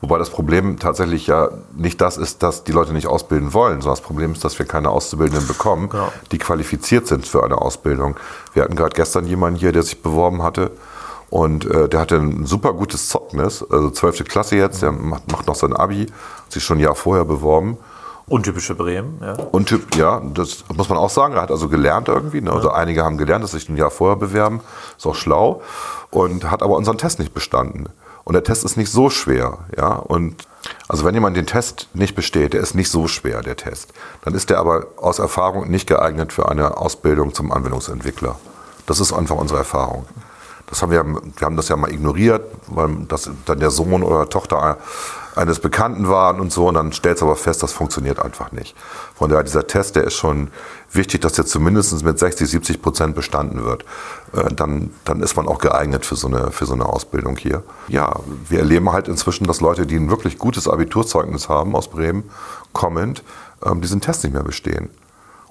Wobei 0.00 0.18
das 0.18 0.28
Problem 0.28 0.78
tatsächlich 0.78 1.26
ja 1.26 1.48
nicht 1.74 2.00
das 2.00 2.18
ist, 2.18 2.42
dass 2.42 2.64
die 2.64 2.72
Leute 2.72 2.92
nicht 2.92 3.06
ausbilden 3.06 3.54
wollen, 3.54 3.80
sondern 3.80 3.96
das 3.96 4.02
Problem 4.04 4.32
ist, 4.32 4.44
dass 4.44 4.58
wir 4.58 4.66
keine 4.66 4.90
Auszubildenden 4.90 5.46
bekommen, 5.48 5.88
Genau. 5.88 6.12
die 6.30 6.38
qualifiziert 6.38 7.06
sind 7.06 7.26
für 7.26 7.42
eine 7.42 7.56
Ausbildung. 7.56 8.16
Wir 8.52 8.62
hatten 8.64 8.76
gerade 8.76 8.94
gestern 8.94 9.26
jemanden 9.26 9.58
hier, 9.58 9.72
der 9.72 9.82
sich 9.82 10.02
beworben 10.02 10.42
hatte 10.42 10.72
und 11.30 11.64
äh, 11.64 11.88
der 11.88 12.00
hatte 12.00 12.16
ein 12.16 12.44
super 12.44 12.74
gutes 12.74 13.08
Zeugnis, 13.08 13.64
also 13.70 13.90
12. 13.90 14.24
Klasse 14.24 14.56
jetzt, 14.56 14.82
der 14.82 14.92
macht, 14.92 15.30
macht 15.32 15.46
noch 15.46 15.54
sein 15.54 15.72
Abi, 15.74 16.06
hat 16.06 16.52
sich 16.52 16.62
schon 16.62 16.78
ein 16.78 16.80
Jahr 16.82 16.94
vorher 16.94 17.24
beworben. 17.24 17.78
Untypische 18.26 18.74
Bremen, 18.74 19.18
ja. 19.20 19.34
Und 19.52 19.68
Typ, 19.68 19.94
ja, 19.96 20.22
das 20.32 20.64
muss 20.74 20.88
man 20.88 20.96
auch 20.96 21.10
sagen, 21.10 21.34
er 21.34 21.42
hat 21.42 21.50
also 21.50 21.68
gelernt 21.68 22.08
irgendwie. 22.08 22.40
Ne? 22.40 22.52
Also 22.52 22.70
einige 22.70 23.04
haben 23.04 23.18
gelernt, 23.18 23.44
dass 23.44 23.50
sich 23.50 23.68
ein 23.68 23.76
Jahr 23.76 23.90
vorher 23.90 24.16
bewerben, 24.16 24.60
ist 24.96 25.06
auch 25.06 25.14
schlau 25.14 25.60
und 26.10 26.50
hat 26.50 26.62
aber 26.62 26.76
unseren 26.76 26.96
Test 26.96 27.18
nicht 27.18 27.34
bestanden. 27.34 27.90
Und 28.24 28.32
der 28.32 28.42
Test 28.42 28.64
ist 28.64 28.78
nicht 28.78 28.90
so 28.90 29.10
schwer, 29.10 29.58
ja. 29.76 29.92
Und 29.96 30.36
also 30.88 31.04
wenn 31.04 31.14
jemand 31.14 31.36
den 31.36 31.46
Test 31.46 31.88
nicht 31.92 32.14
besteht, 32.14 32.54
der 32.54 32.62
ist 32.62 32.74
nicht 32.74 32.90
so 32.90 33.06
schwer, 33.08 33.42
der 33.42 33.56
Test, 33.56 33.92
dann 34.22 34.34
ist 34.34 34.48
der 34.48 34.58
aber 34.58 34.86
aus 34.96 35.18
Erfahrung 35.18 35.68
nicht 35.68 35.86
geeignet 35.86 36.32
für 36.32 36.48
eine 36.48 36.78
Ausbildung 36.78 37.34
zum 37.34 37.52
Anwendungsentwickler. 37.52 38.36
Das 38.86 39.00
ist 39.00 39.12
einfach 39.12 39.36
unsere 39.36 39.58
Erfahrung. 39.58 40.06
Das 40.66 40.80
haben 40.80 40.90
wir, 40.90 41.04
wir 41.04 41.44
haben 41.44 41.56
das 41.56 41.68
ja 41.68 41.76
mal 41.76 41.92
ignoriert, 41.92 42.42
weil 42.68 43.04
das 43.06 43.30
dann 43.44 43.60
der 43.60 43.70
Sohn 43.70 44.02
oder 44.02 44.30
Tochter 44.30 44.78
eines 45.36 45.60
Bekannten 45.60 46.08
waren 46.08 46.40
und 46.40 46.52
so. 46.52 46.68
Und 46.68 46.74
dann 46.74 46.92
stellst 46.92 47.22
du 47.22 47.26
aber 47.26 47.36
fest, 47.36 47.62
das 47.62 47.72
funktioniert 47.72 48.18
einfach 48.20 48.52
nicht. 48.52 48.76
Von 49.14 49.30
daher, 49.30 49.44
dieser 49.44 49.66
Test, 49.66 49.96
der 49.96 50.04
ist 50.04 50.14
schon 50.14 50.48
wichtig, 50.92 51.20
dass 51.20 51.32
der 51.32 51.46
zumindest 51.46 52.04
mit 52.04 52.18
60, 52.18 52.48
70 52.48 52.82
Prozent 52.82 53.14
bestanden 53.14 53.64
wird. 53.64 53.84
Äh, 54.32 54.54
Dann, 54.54 54.90
dann 55.04 55.20
ist 55.20 55.36
man 55.36 55.48
auch 55.48 55.58
geeignet 55.58 56.06
für 56.06 56.16
so, 56.16 56.28
eine, 56.28 56.50
für 56.50 56.66
so 56.66 56.74
eine 56.74 56.86
Ausbildung 56.86 57.36
hier. 57.36 57.62
Ja, 57.88 58.16
wir 58.48 58.60
erleben 58.60 58.92
halt 58.92 59.08
inzwischen, 59.08 59.46
dass 59.46 59.60
Leute, 59.60 59.86
die 59.86 59.96
ein 59.96 60.10
wirklich 60.10 60.38
gutes 60.38 60.68
Abiturzeugnis 60.68 61.48
haben 61.48 61.74
aus 61.74 61.88
Bremen, 61.88 62.30
kommend, 62.72 63.22
ähm, 63.64 63.80
diesen 63.80 64.00
Test 64.00 64.24
nicht 64.24 64.32
mehr 64.32 64.42
bestehen. 64.42 64.90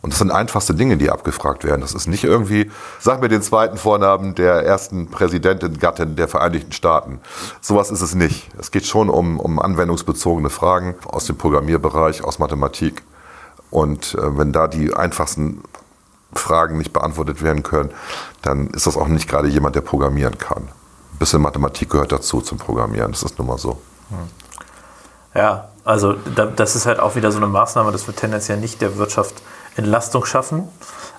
Und 0.03 0.11
das 0.11 0.19
sind 0.19 0.31
einfachste 0.31 0.75
Dinge, 0.75 0.97
die 0.97 1.09
abgefragt 1.09 1.63
werden. 1.63 1.79
Das 1.79 1.93
ist 1.93 2.07
nicht 2.07 2.25
irgendwie, 2.25 2.69
sag 2.99 3.21
mir 3.21 3.29
den 3.29 3.41
zweiten 3.41 3.77
Vornamen 3.77 4.35
der 4.35 4.65
ersten 4.65 5.09
Präsidentin, 5.09 5.79
Gattin 5.79 6.17
der 6.17 6.27
Vereinigten 6.27 6.73
Staaten. 6.73 7.21
Sowas 7.61 7.89
ist 7.89 8.01
es 8.01 8.13
nicht. 8.13 8.49
Es 8.59 8.71
geht 8.71 8.85
schon 8.85 9.09
um, 9.09 9.39
um 9.39 9.59
anwendungsbezogene 9.59 10.49
Fragen 10.49 10.95
aus 11.07 11.25
dem 11.25 11.37
Programmierbereich, 11.37 12.21
aus 12.21 12.37
Mathematik. 12.37 13.01
Und 13.71 14.15
äh, 14.15 14.37
wenn 14.37 14.51
da 14.51 14.67
die 14.67 14.93
einfachsten 14.93 15.63
Fragen 16.33 16.77
nicht 16.77 16.91
beantwortet 16.91 17.41
werden 17.41 17.63
können, 17.63 17.91
dann 18.41 18.67
ist 18.67 18.85
das 18.85 18.97
auch 18.97 19.07
nicht 19.07 19.29
gerade 19.29 19.47
jemand, 19.47 19.77
der 19.77 19.81
programmieren 19.81 20.37
kann. 20.37 20.63
Ein 20.63 21.17
bisschen 21.17 21.41
Mathematik 21.41 21.89
gehört 21.89 22.11
dazu 22.11 22.41
zum 22.41 22.57
Programmieren, 22.57 23.11
das 23.13 23.23
ist 23.23 23.37
nun 23.37 23.47
mal 23.47 23.57
so. 23.57 23.81
Ja, 25.33 25.69
also 25.85 26.13
da, 26.35 26.45
das 26.47 26.75
ist 26.75 26.85
halt 26.85 26.99
auch 26.99 27.15
wieder 27.15 27.31
so 27.31 27.37
eine 27.37 27.47
Maßnahme, 27.47 27.91
das 27.91 28.05
wird 28.07 28.17
tendenziell 28.17 28.57
nicht 28.57 28.81
der 28.81 28.97
Wirtschaft 28.97 29.41
Entlastung 29.75 30.25
schaffen. 30.25 30.67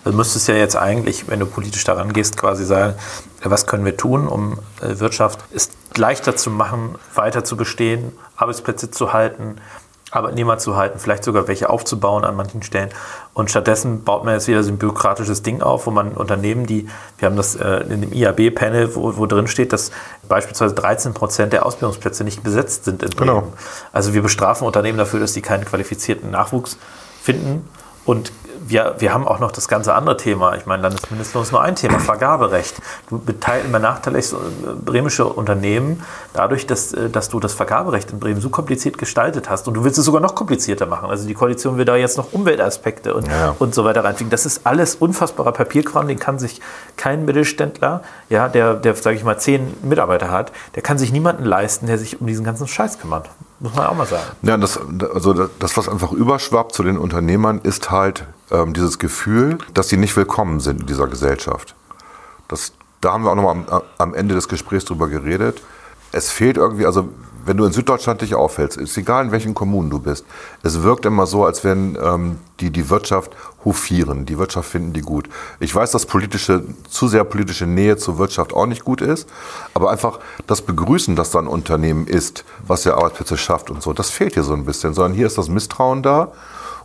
Du 0.05 0.12
müsstest 0.12 0.49
ja 0.49 0.55
jetzt 0.55 0.77
eigentlich, 0.77 1.29
wenn 1.29 1.40
du 1.40 1.47
politisch 1.47 1.85
daran 1.85 2.12
gehst, 2.12 2.37
quasi 2.37 2.64
sagen, 2.64 2.95
was 3.43 3.67
können 3.67 3.85
wir 3.85 3.97
tun, 3.97 4.29
um 4.29 4.59
äh, 4.81 4.99
Wirtschaft 5.01 5.40
es 5.53 5.71
leichter 5.97 6.37
zu 6.37 6.51
machen, 6.51 6.97
weiter 7.14 7.45
zu 7.45 7.57
bestehen, 7.57 8.12
Arbeitsplätze 8.37 8.90
zu 8.90 9.12
halten, 9.12 9.57
Arbeitnehmer 10.14 10.59
zu 10.59 10.77
halten, 10.77 10.99
vielleicht 10.99 11.25
sogar 11.25 11.49
welche 11.49 11.69
aufzubauen 11.69 12.25
an 12.25 12.37
manchen 12.37 12.62
Stellen. 12.62 12.90
Und 13.33 13.51
stattdessen 13.51 14.05
baut 14.05 14.25
man 14.25 14.35
jetzt 14.35 14.47
wieder 14.47 14.62
so 14.62 14.71
ein 14.71 14.79
bürokratisches 14.79 15.43
Ding 15.43 15.61
auf, 15.61 15.87
wo 15.87 15.90
man 15.90 16.12
Unternehmen, 16.12 16.67
die, 16.67 16.88
wir 17.19 17.27
haben 17.27 17.37
das 17.37 17.57
äh, 17.57 17.79
in 17.88 18.03
dem 18.03 18.12
IAB-Panel, 18.12 18.95
wo, 18.95 19.17
wo 19.17 19.27
drin 19.27 19.49
steht, 19.49 19.73
dass 19.73 19.90
beispielsweise 20.29 20.75
13 20.75 21.14
Prozent 21.14 21.53
der 21.53 21.67
Ausbildungsplätze 21.67 22.23
nicht 22.23 22.43
besetzt 22.43 22.85
sind 22.85 23.03
in 23.03 23.11
Bremen. 23.11 23.40
Genau. 23.40 23.53
Also 23.93 24.14
wir 24.14 24.23
bestrafen 24.23 24.67
Unternehmen 24.67 24.99
dafür, 24.99 25.19
dass 25.19 25.33
die 25.33 25.43
keinen 25.43 25.64
qualifizierten 25.64 26.31
Nachwuchs 26.31 26.77
finden. 27.21 27.69
Und 28.05 28.33
wir, 28.66 28.94
wir 28.98 29.12
haben 29.12 29.27
auch 29.27 29.38
noch 29.40 29.53
das 29.53 29.68
ganze 29.68 29.94
andere 29.94 30.16
Thema. 30.16 30.55
Ich 30.57 30.66
meine, 30.66 30.83
Landesmindestlohn 30.83 31.42
ist 31.42 31.53
nur 31.53 31.62
ein 31.62 31.77
Thema, 31.77 31.98
Vergaberecht. 31.98 32.77
Du 33.09 33.18
benachteiligst 33.18 34.33
äh, 34.33 34.37
bremische 34.85 35.24
Unternehmen 35.27 36.03
dadurch, 36.33 36.66
dass, 36.66 36.92
äh, 36.92 37.11
dass 37.11 37.29
du 37.29 37.40
das 37.40 37.55
Vergaberecht 37.55 38.11
in 38.11 38.20
Bremen 38.20 38.40
so 38.40 38.48
kompliziert 38.50 38.98
gestaltet 38.98 39.50
hast. 39.50 39.68
Und 39.68 39.74
du 39.74 39.85
willst 39.85 39.98
es 39.98 40.05
sogar 40.05 40.20
noch 40.20 40.35
komplizierter 40.35 40.87
machen. 40.87 41.11
Also 41.11 41.27
die 41.27 41.35
Koalition 41.35 41.77
will 41.77 41.85
da 41.85 41.96
jetzt 41.96 42.16
noch 42.16 42.33
Umweltaspekte 42.33 43.14
und, 43.14 43.27
Ja. 43.29 43.55
und 43.59 43.74
so 43.74 43.85
weiter 43.85 44.05
reinfügen. 44.05 44.31
Das 44.31 44.46
ist 44.46 44.66
alles 44.66 44.94
unfassbarer 44.96 45.53
Papierkram, 45.53 46.09
den 46.09 46.18
kann 46.18 46.38
sich 46.38 46.61
kein 46.96 47.24
Mittelständler, 47.24 48.03
ja, 48.29 48.48
der, 48.48 48.74
der 48.74 48.94
sage 48.94 49.16
ich 49.16 49.24
mal, 49.24 49.38
zehn 49.38 49.74
Mitarbeiter 49.83 50.31
hat, 50.31 50.53
der 50.74 50.83
kann 50.83 50.98
sich 50.98 51.12
niemanden 51.12 51.44
leisten, 51.44 51.87
der 51.87 51.98
sich 51.98 52.20
um 52.20 52.27
diesen 52.27 52.44
ganzen 52.44 52.66
Scheiß 52.66 52.98
kümmert. 52.98 53.29
Muss 53.61 53.74
man 53.74 53.87
auch 53.87 53.94
mal 53.94 54.07
sagen. 54.07 54.22
Ja, 54.42 54.57
das, 54.57 54.79
also 55.14 55.48
das, 55.59 55.77
was 55.77 55.88
einfach 55.88 56.12
überschwappt 56.12 56.74
zu 56.74 56.83
den 56.83 56.98
Unternehmern, 56.98 57.61
ist 57.62 57.90
halt 57.90 58.24
ähm, 58.51 58.73
dieses 58.75 58.99
Gefühl, 58.99 59.59
dass 59.73 59.89
sie 59.89 59.97
nicht 59.97 60.17
willkommen 60.17 60.61
sind 60.61 60.83
in 60.83 60.87
dieser 60.87 61.07
Gesellschaft. 61.09 61.75
Das, 62.49 62.73
da 63.01 63.13
haben 63.13 63.25
wir 63.25 63.31
auch 63.31 63.37
nochmal 63.37 63.65
am, 63.69 63.83
am 63.99 64.15
Ende 64.15 64.35
des 64.35 64.49
Gesprächs 64.49 64.85
drüber 64.85 65.09
geredet. 65.09 65.63
es 66.13 66.31
fehlt 66.31 66.57
irgendwie, 66.57 66.87
also 66.87 67.09
wenn 67.47 67.57
du 67.57 67.65
in 67.65 67.73
Süddeutschland 67.73 68.23
dich 68.23 68.35
aufhältst, 68.35 68.79
ist 68.79 68.97
egal 68.97 69.27
in 69.27 69.33
welchen 69.33 69.55
Kommunen 69.55 69.91
du 69.91 69.99
bist, 69.99 70.25
es 70.63 70.83
wirkt 70.83 71.05
immer 71.05 71.27
so, 71.27 71.45
als 71.45 71.65
wenn 71.65 71.97
ähm, 72.03 72.39
die 72.61 72.71
die 72.71 72.89
Wirtschaft 72.91 73.33
hofieren. 73.65 74.27
Die 74.27 74.39
Wirtschaft 74.39 74.71
finden 74.71 74.93
die 74.93 75.01
gut. 75.01 75.29
Ich 75.61 75.75
weiß, 75.75 75.91
dass 75.91 76.07
politische, 76.07 76.65
zu 76.89 77.09
sehr 77.09 77.25
politische 77.25 77.67
Nähe 77.67 77.97
zur 77.97 78.19
Wirtschaft 78.19 78.53
auch 78.55 78.67
nicht 78.67 78.85
gut 78.85 79.01
ist, 79.01 79.29
aber 79.75 79.91
einfach 79.91 80.21
das 80.47 80.63
Begrüßen, 80.63 81.17
dass 81.17 81.31
da 81.31 81.41
ein 81.41 81.47
Unternehmen 81.47 82.07
ist, 82.07 82.45
was 82.67 82.85
ja 82.85 82.95
Arbeitsplätze 82.95 83.37
schafft 83.37 83.71
und 83.71 83.83
so, 83.83 83.93
das 83.93 84.11
fehlt 84.11 84.35
hier 84.35 84.45
so 84.45 84.55
ein 84.55 84.65
bisschen, 84.65 84.95
sondern 84.95 85.15
hier 85.15 85.27
ist 85.27 85.39
das 85.39 85.49
Misstrauen 85.49 86.03
da. 86.03 86.33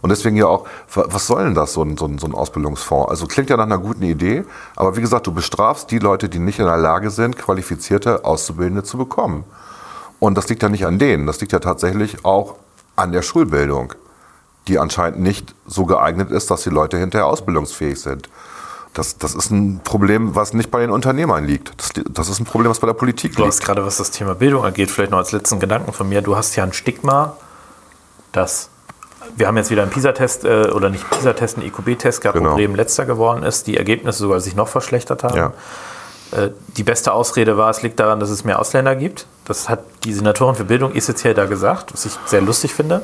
Und 0.01 0.09
deswegen 0.09 0.35
ja 0.37 0.45
auch, 0.47 0.65
was 0.93 1.27
soll 1.27 1.43
denn 1.43 1.55
das, 1.55 1.73
so 1.73 1.83
ein, 1.83 1.97
so, 1.97 2.05
ein, 2.05 2.17
so 2.19 2.27
ein 2.27 2.33
Ausbildungsfonds? 2.33 3.09
Also 3.09 3.27
klingt 3.27 3.49
ja 3.49 3.57
nach 3.57 3.65
einer 3.65 3.79
guten 3.79 4.03
Idee, 4.03 4.45
aber 4.75 4.95
wie 4.95 5.01
gesagt, 5.01 5.27
du 5.27 5.33
bestrafst 5.33 5.91
die 5.91 5.99
Leute, 5.99 6.29
die 6.29 6.39
nicht 6.39 6.59
in 6.59 6.65
der 6.65 6.77
Lage 6.77 7.09
sind, 7.09 7.37
qualifizierte 7.37 8.23
Auszubildende 8.23 8.83
zu 8.83 8.97
bekommen. 8.97 9.43
Und 10.19 10.35
das 10.35 10.47
liegt 10.49 10.63
ja 10.63 10.69
nicht 10.69 10.85
an 10.85 10.99
denen, 10.99 11.25
das 11.25 11.39
liegt 11.41 11.51
ja 11.53 11.59
tatsächlich 11.59 12.25
auch 12.25 12.55
an 12.95 13.11
der 13.11 13.21
Schulbildung, 13.21 13.93
die 14.67 14.79
anscheinend 14.79 15.19
nicht 15.19 15.55
so 15.65 15.85
geeignet 15.85 16.31
ist, 16.31 16.51
dass 16.51 16.63
die 16.63 16.69
Leute 16.69 16.97
hinterher 16.97 17.27
ausbildungsfähig 17.27 17.99
sind. 17.99 18.29
Das, 18.93 19.17
das 19.17 19.35
ist 19.35 19.51
ein 19.51 19.81
Problem, 19.83 20.35
was 20.35 20.53
nicht 20.53 20.71
bei 20.71 20.79
den 20.79 20.89
Unternehmern 20.89 21.45
liegt. 21.45 21.71
Das, 21.77 21.91
das 22.09 22.27
ist 22.27 22.39
ein 22.39 22.45
Problem, 22.45 22.69
was 22.71 22.79
bei 22.79 22.87
der 22.87 22.95
Politik 22.95 23.35
Du 23.35 23.43
liegt. 23.43 23.53
hast 23.53 23.61
gerade, 23.63 23.85
was 23.85 23.97
das 23.97 24.11
Thema 24.11 24.35
Bildung 24.35 24.65
angeht, 24.65 24.89
vielleicht 24.91 25.11
noch 25.11 25.19
als 25.19 25.31
letzten 25.31 25.59
Gedanken 25.59 25.93
von 25.93 26.09
mir. 26.09 26.21
Du 26.21 26.35
hast 26.35 26.55
ja 26.55 26.63
ein 26.63 26.73
Stigma, 26.73 27.37
dass 28.31 28.69
wir 29.35 29.47
haben 29.47 29.57
jetzt 29.57 29.69
wieder 29.71 29.81
einen 29.83 29.91
PISA-Test 29.91 30.45
äh, 30.45 30.69
oder 30.73 30.89
nicht 30.89 31.09
PISA-Test, 31.09 31.57
einen 31.57 31.67
IQB-Test 31.67 32.21
gehabt, 32.21 32.37
Genau. 32.37 32.51
wo 32.51 32.55
Bremen 32.55 32.75
letzter 32.75 33.05
geworden 33.05 33.43
ist, 33.43 33.67
die 33.67 33.77
Ergebnisse 33.77 34.19
sogar 34.19 34.39
sich 34.39 34.55
noch 34.55 34.67
verschlechtert 34.67 35.23
haben. 35.23 35.37
Ja. 35.37 35.53
Äh, 36.31 36.51
die 36.77 36.83
beste 36.83 37.11
Ausrede 37.13 37.57
war, 37.57 37.69
es 37.69 37.81
liegt 37.81 37.99
daran, 37.99 38.19
dass 38.19 38.29
es 38.29 38.43
mehr 38.43 38.59
Ausländer 38.59 38.95
gibt. 38.95 39.25
Das 39.45 39.69
hat 39.69 39.79
die 40.03 40.13
Senatorin 40.13 40.55
für 40.55 40.65
Bildung 40.65 40.93
essentiell 40.93 41.33
da 41.33 41.45
gesagt, 41.45 41.93
was 41.93 42.05
ich 42.05 42.13
sehr 42.25 42.41
lustig 42.41 42.73
finde. 42.73 43.01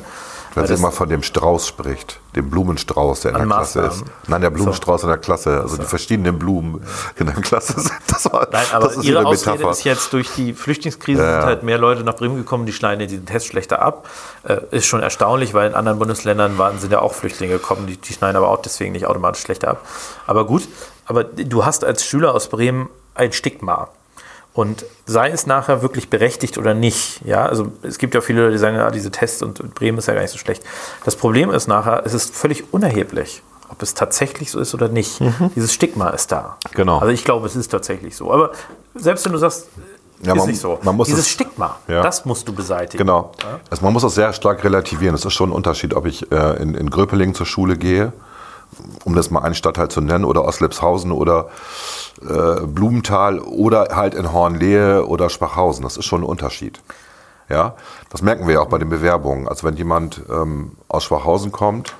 Wenn 0.56 0.62
Weil 0.62 0.74
sie 0.74 0.82
immer 0.82 0.90
von 0.90 1.10
dem 1.10 1.22
Strauß 1.22 1.68
spricht, 1.68 2.18
dem 2.34 2.48
Blumenstrauß, 2.48 3.20
der 3.20 3.32
in 3.32 3.34
der 3.34 3.42
An 3.42 3.48
Klasse 3.50 3.80
ist. 3.80 3.86
Maßnahmen. 3.86 4.12
Nein, 4.26 4.40
der 4.40 4.48
Blumenstrauß 4.48 5.02
in 5.02 5.08
der 5.10 5.18
Klasse, 5.18 5.60
also 5.60 5.76
die 5.76 5.84
verschiedenen 5.84 6.38
Blumen 6.38 6.82
in 7.16 7.26
der 7.26 7.34
Klasse 7.34 7.78
sind. 7.78 7.92
Das, 8.06 8.24
war, 8.32 8.48
Nein, 8.50 8.64
aber 8.72 8.86
das 8.86 8.96
ist 8.96 9.04
ihre 9.04 9.18
ihre 9.18 9.26
Ausrede 9.26 9.58
Metapher. 9.58 9.70
ist 9.72 9.84
jetzt 9.84 10.14
durch 10.14 10.30
die 10.34 10.54
Flüchtlingskrise 10.54 11.20
Ja, 11.22 11.40
sind 11.40 11.46
halt 11.46 11.62
mehr 11.62 11.76
Leute 11.76 12.04
nach 12.04 12.14
Bremen 12.16 12.38
gekommen, 12.38 12.64
die 12.64 12.72
schneiden 12.72 13.06
diesen 13.06 13.26
Test 13.26 13.48
schlechter 13.48 13.82
ab. 13.82 14.08
Äh, 14.44 14.56
ist 14.70 14.86
schon 14.86 15.02
erstaunlich, 15.02 15.52
weil 15.52 15.68
in 15.68 15.74
anderen 15.74 15.98
Bundesländern 15.98 16.56
waren, 16.56 16.78
sind 16.78 16.90
ja 16.90 17.00
auch 17.00 17.12
Flüchtlinge 17.12 17.52
gekommen, 17.52 17.86
die, 17.86 17.98
die 17.98 18.14
schneiden 18.14 18.36
aber 18.36 18.48
auch 18.48 18.62
deswegen 18.62 18.92
nicht 18.92 19.04
automatisch 19.06 19.42
schlechter 19.42 19.68
ab. 19.68 19.86
Aber 20.26 20.46
gut, 20.46 20.66
aber 21.04 21.24
du 21.24 21.66
hast 21.66 21.84
als 21.84 22.02
Schüler 22.02 22.34
aus 22.34 22.48
Bremen 22.48 22.88
ein 23.14 23.32
Stigma. 23.32 23.88
Und 24.56 24.86
sei 25.04 25.28
es 25.30 25.46
nachher 25.46 25.82
wirklich 25.82 26.08
berechtigt 26.08 26.56
oder 26.56 26.72
nicht, 26.72 27.20
ja, 27.26 27.44
also 27.44 27.72
es 27.82 27.98
gibt 27.98 28.14
ja 28.14 28.22
viele 28.22 28.40
Leute, 28.40 28.52
die 28.52 28.58
sagen, 28.58 28.74
ja, 28.76 28.90
diese 28.90 29.10
Tests 29.10 29.42
und 29.42 29.74
Bremen 29.74 29.98
ist 29.98 30.08
ja 30.08 30.14
gar 30.14 30.22
nicht 30.22 30.30
so 30.32 30.38
schlecht. 30.38 30.62
Das 31.04 31.14
Problem 31.14 31.50
ist 31.50 31.68
nachher, 31.68 32.02
es 32.06 32.14
ist 32.14 32.34
völlig 32.34 32.72
unerheblich, 32.72 33.42
ob 33.68 33.82
es 33.82 33.92
tatsächlich 33.92 34.50
so 34.50 34.58
ist 34.58 34.72
oder 34.74 34.88
nicht. 34.88 35.20
Dieses 35.54 35.74
Stigma 35.74 36.08
ist 36.08 36.32
da. 36.32 36.56
Mhm. 36.70 36.74
Genau. 36.74 36.98
Also 37.00 37.12
ich 37.12 37.22
glaube, 37.24 37.46
es 37.46 37.54
ist 37.54 37.68
tatsächlich 37.68 38.16
so. 38.16 38.32
Aber 38.32 38.52
selbst 38.94 39.26
wenn 39.26 39.32
du 39.32 39.38
sagst, 39.38 39.68
Ja, 40.22 40.32
ist 40.32 40.38
man- 40.38 40.48
nicht 40.48 40.60
so. 40.60 40.78
Dieses 41.04 41.20
es- 41.20 41.28
Stigma, 41.28 41.76
Ja. 41.86 42.00
das 42.00 42.24
musst 42.24 42.48
du 42.48 42.54
beseitigen. 42.54 42.96
Genau. 43.04 43.32
Also 43.68 43.84
man 43.84 43.92
muss 43.92 44.02
das 44.04 44.14
sehr 44.14 44.32
stark 44.32 44.64
relativieren. 44.64 45.14
Es 45.14 45.26
ist 45.26 45.34
schon 45.34 45.50
ein 45.50 45.52
Unterschied, 45.52 45.92
ob 45.92 46.06
ich 46.06 46.32
äh, 46.32 46.62
in, 46.62 46.74
in 46.74 46.88
Gröpeling 46.88 47.34
zur 47.34 47.44
Schule 47.44 47.76
gehe, 47.76 48.14
um 49.04 49.14
das 49.14 49.30
mal 49.30 49.42
einen 49.42 49.54
Stadtteil 49.54 49.88
zu 49.90 50.00
nennen, 50.00 50.24
oder 50.24 50.46
Oslepshausen 50.46 51.12
oder 51.12 51.50
äh, 52.22 52.66
Blumenthal 52.66 53.38
oder 53.40 53.88
halt 53.94 54.14
in 54.14 54.32
Hornlehe 54.32 55.06
oder 55.06 55.30
Schwachhausen. 55.30 55.82
Das 55.82 55.96
ist 55.96 56.04
schon 56.04 56.22
ein 56.22 56.24
Unterschied. 56.24 56.80
Ja, 57.48 57.76
das 58.10 58.22
merken 58.22 58.46
wir 58.46 58.54
ja 58.54 58.60
auch 58.60 58.68
bei 58.68 58.78
den 58.78 58.88
Bewerbungen. 58.88 59.46
Also 59.46 59.66
wenn 59.66 59.76
jemand 59.76 60.22
ähm, 60.28 60.72
aus 60.88 61.04
Schwachhausen 61.04 61.52
kommt, 61.52 61.94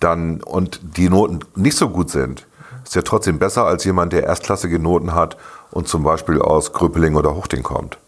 dann 0.00 0.40
und 0.42 0.80
die 0.96 1.08
Noten 1.08 1.40
nicht 1.56 1.76
so 1.76 1.88
gut 1.88 2.10
sind, 2.10 2.46
ist 2.84 2.94
ja 2.94 3.02
trotzdem 3.02 3.38
besser 3.38 3.64
als 3.64 3.84
jemand, 3.84 4.12
der 4.12 4.22
erstklassige 4.24 4.78
Noten 4.78 5.14
hat 5.14 5.36
und 5.72 5.88
zum 5.88 6.04
Beispiel 6.04 6.40
aus 6.40 6.72
Gröpeling 6.72 7.16
oder 7.16 7.34
Huchting 7.34 7.62
kommt. 7.62 7.98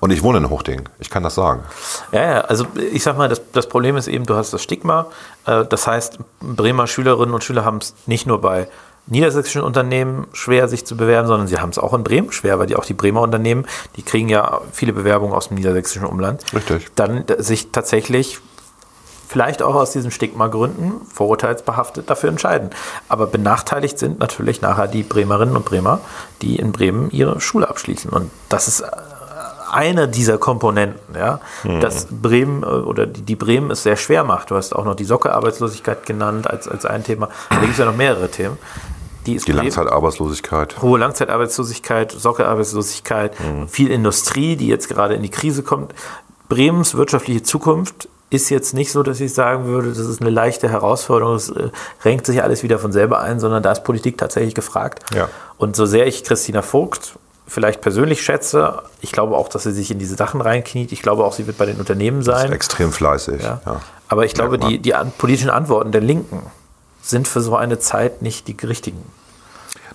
Und 0.00 0.12
ich 0.12 0.22
wohne 0.22 0.38
in 0.38 0.48
Huchting, 0.48 0.88
ich 0.98 1.10
kann 1.10 1.22
das 1.22 1.34
sagen. 1.34 1.62
Ja, 2.10 2.22
ja, 2.22 2.40
also 2.42 2.64
ich 2.74 3.02
sag 3.02 3.18
mal, 3.18 3.28
das, 3.28 3.42
das 3.52 3.68
Problem 3.68 3.96
ist 3.98 4.08
eben, 4.08 4.24
du 4.24 4.34
hast 4.34 4.52
das 4.54 4.62
Stigma. 4.62 5.06
Äh, 5.46 5.66
Das 5.66 5.86
heißt, 5.86 6.18
Bremer 6.40 6.86
Schülerinnen 6.86 7.34
und 7.34 7.44
Schüler 7.44 7.66
haben 7.66 7.78
es 7.78 7.94
nicht 8.06 8.26
nur 8.26 8.40
bei 8.40 8.66
niedersächsischen 9.06 9.62
Unternehmen 9.62 10.26
schwer, 10.32 10.68
sich 10.68 10.86
zu 10.86 10.96
bewerben, 10.96 11.28
sondern 11.28 11.46
sie 11.46 11.58
haben 11.58 11.70
es 11.70 11.78
auch 11.78 11.92
in 11.92 12.04
Bremen 12.04 12.32
schwer, 12.32 12.58
weil 12.58 12.66
die 12.66 12.76
auch 12.76 12.86
die 12.86 12.94
Bremer 12.94 13.20
Unternehmen, 13.20 13.66
die 13.96 14.02
kriegen 14.02 14.28
ja 14.28 14.60
viele 14.72 14.92
Bewerbungen 14.92 15.34
aus 15.34 15.48
dem 15.48 15.56
niedersächsischen 15.56 16.06
Umland. 16.06 16.44
Richtig. 16.54 16.88
Dann 16.94 17.26
äh, 17.26 17.42
sich 17.42 17.70
tatsächlich 17.70 18.40
vielleicht 19.28 19.62
auch 19.62 19.74
aus 19.74 19.90
diesen 19.90 20.10
Stigma-Gründen 20.10 21.06
vorurteilsbehaftet 21.12 22.08
dafür 22.08 22.28
entscheiden. 22.28 22.70
Aber 23.08 23.26
benachteiligt 23.26 23.98
sind 23.98 24.20
natürlich 24.20 24.62
nachher 24.62 24.86
die 24.86 25.02
Bremerinnen 25.02 25.56
und 25.56 25.64
Bremer, 25.64 26.00
die 26.40 26.56
in 26.56 26.72
Bremen 26.72 27.10
ihre 27.10 27.40
Schule 27.40 27.68
abschließen. 27.68 28.10
Und 28.10 28.30
das 28.48 28.68
ist 28.68 28.80
äh, 28.80 28.86
eine 29.72 30.08
dieser 30.08 30.38
Komponenten, 30.38 31.16
ja, 31.16 31.40
dass 31.80 32.06
Bremen 32.10 32.62
äh, 32.62 32.66
oder 32.66 33.06
die, 33.06 33.22
die 33.22 33.34
Bremen 33.34 33.70
es 33.70 33.82
sehr 33.82 33.96
schwer 33.96 34.24
macht. 34.24 34.50
Du 34.50 34.56
hast 34.56 34.74
auch 34.74 34.84
noch 34.84 34.94
die 34.94 35.04
Socke-Arbeitslosigkeit 35.04 36.06
genannt 36.06 36.48
als, 36.48 36.68
als 36.68 36.86
ein 36.86 37.02
Thema. 37.02 37.28
Da 37.50 37.56
gibt 37.56 37.72
es 37.72 37.78
ja 37.78 37.84
noch 37.86 37.96
mehrere 37.96 38.30
Themen. 38.30 38.56
Die, 39.26 39.36
Die 39.36 39.52
Langzeitarbeitslosigkeit. 39.52 40.80
hohe 40.82 40.98
Langzeitarbeitslosigkeit, 40.98 42.12
Sockelarbeitslosigkeit, 42.12 43.32
viel 43.68 43.90
Industrie, 43.90 44.56
die 44.56 44.68
jetzt 44.68 44.88
gerade 44.88 45.14
in 45.14 45.22
die 45.22 45.30
Krise 45.30 45.62
kommt. 45.62 45.94
Bremens 46.48 46.94
wirtschaftliche 46.94 47.42
Zukunft 47.42 48.08
ist 48.30 48.50
jetzt 48.50 48.74
nicht 48.74 48.90
so, 48.90 49.02
dass 49.02 49.20
ich 49.20 49.32
sagen 49.32 49.66
würde, 49.66 49.88
das 49.90 49.98
ist 49.98 50.20
eine 50.20 50.30
leichte 50.30 50.68
Herausforderung, 50.68 51.36
es 51.36 51.50
äh, 51.50 51.70
renkt 52.04 52.26
sich 52.26 52.42
alles 52.42 52.62
wieder 52.62 52.78
von 52.78 52.92
selber 52.92 53.20
ein, 53.20 53.38
sondern 53.38 53.62
da 53.62 53.72
ist 53.72 53.84
Politik 53.84 54.18
tatsächlich 54.18 54.54
gefragt. 54.54 55.04
Ja. 55.14 55.28
Und 55.56 55.76
so 55.76 55.86
sehr 55.86 56.06
ich 56.06 56.24
Christina 56.24 56.62
Vogt 56.62 57.14
vielleicht 57.46 57.80
persönlich 57.80 58.22
schätze, 58.22 58.82
ich 59.00 59.12
glaube 59.12 59.36
auch, 59.36 59.48
dass 59.48 59.64
sie 59.64 59.72
sich 59.72 59.90
in 59.90 59.98
diese 59.98 60.16
Sachen 60.16 60.40
reinkniet. 60.40 60.92
Ich 60.92 61.02
glaube 61.02 61.24
auch, 61.24 61.32
sie 61.32 61.46
wird 61.46 61.58
bei 61.58 61.66
den 61.66 61.76
Unternehmen 61.78 62.20
Ist 62.20 62.26
sein. 62.26 62.52
extrem 62.52 62.90
fleißig. 62.90 63.42
Ja. 63.42 63.60
Ja. 63.64 63.80
Aber 64.08 64.24
ich 64.24 64.34
glaube, 64.34 64.58
man. 64.58 64.68
die, 64.68 64.78
die 64.78 64.94
an, 64.94 65.12
politischen 65.16 65.50
Antworten 65.50 65.92
der 65.92 66.00
Linken 66.00 66.42
sind 67.04 67.28
für 67.28 67.40
so 67.40 67.56
eine 67.56 67.78
Zeit 67.78 68.22
nicht 68.22 68.48
die 68.48 68.56
richtigen. 68.66 69.04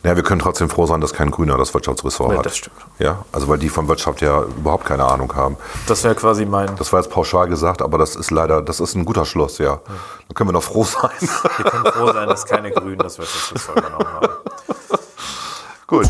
Naja, 0.02 0.16
wir 0.16 0.24
können 0.24 0.40
trotzdem 0.40 0.70
froh 0.70 0.86
sein, 0.86 1.02
dass 1.02 1.12
kein 1.12 1.30
Grüner 1.30 1.58
das 1.58 1.74
Wirtschaftsressort 1.74 2.32
Ja, 2.32 2.38
hat. 2.38 2.46
das 2.46 2.56
stimmt. 2.56 2.78
Ja, 3.00 3.26
also 3.34 3.50
weil 3.50 3.58
die 3.58 3.68
von 3.68 3.90
Wirtschaft 3.90 4.22
ja 4.22 4.44
überhaupt 4.44 4.86
keine 4.86 5.04
Ahnung 5.06 5.36
haben. 5.36 5.58
Das 5.88 6.06
wäre 6.06 6.16
quasi 6.16 6.46
mein. 6.46 6.74
Das 6.78 6.94
war 6.94 7.02
jetzt 7.02 7.12
pauschal 7.12 7.50
gesagt, 7.50 7.82
aber 7.82 7.98
das 7.98 8.16
ist 8.16 8.32
leider, 8.32 8.62
das 8.62 8.80
ist 8.80 8.96
ein 8.96 9.04
guter 9.04 9.26
Schluss, 9.26 9.58
ja. 9.58 9.82
Dann 10.28 10.36
können 10.36 10.50
wir 10.50 10.54
noch 10.54 10.64
froh 10.64 10.86
sein. 10.86 11.10
Wir 11.20 11.66
können 11.66 11.86
froh 11.86 12.14
sein, 12.14 12.30
dass 12.30 12.46
keine 12.46 12.72
Grünen 12.72 13.00
das 13.00 13.18
Wirtschaftsressort 13.18 13.78
übernommen 13.80 14.08
haben. 14.08 14.28
Gut. 15.88 16.08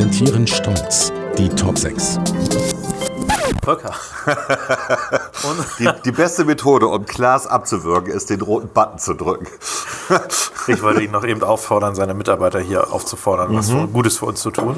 Präsentieren 0.00 0.46
stolz 0.46 1.12
die 1.36 1.50
Top 1.50 1.76
6. 1.76 2.18
Volker. 3.62 3.92
Die, 5.78 5.88
die 6.06 6.12
beste 6.12 6.44
Methode, 6.46 6.86
um 6.86 7.04
Klaas 7.04 7.46
abzuwürgen, 7.46 8.10
ist, 8.12 8.30
den 8.30 8.40
roten 8.40 8.68
Button 8.68 8.98
zu 8.98 9.12
drücken. 9.14 9.46
Ich 10.68 10.80
wollte 10.82 11.02
ihn 11.02 11.10
noch 11.10 11.24
eben 11.24 11.42
auffordern, 11.42 11.94
seine 11.94 12.14
Mitarbeiter 12.14 12.60
hier 12.60 12.90
aufzufordern, 12.92 13.54
was 13.54 13.70
für 13.70 13.86
Gutes 13.88 14.16
für 14.18 14.26
uns 14.26 14.40
zu 14.40 14.50
tun. 14.50 14.76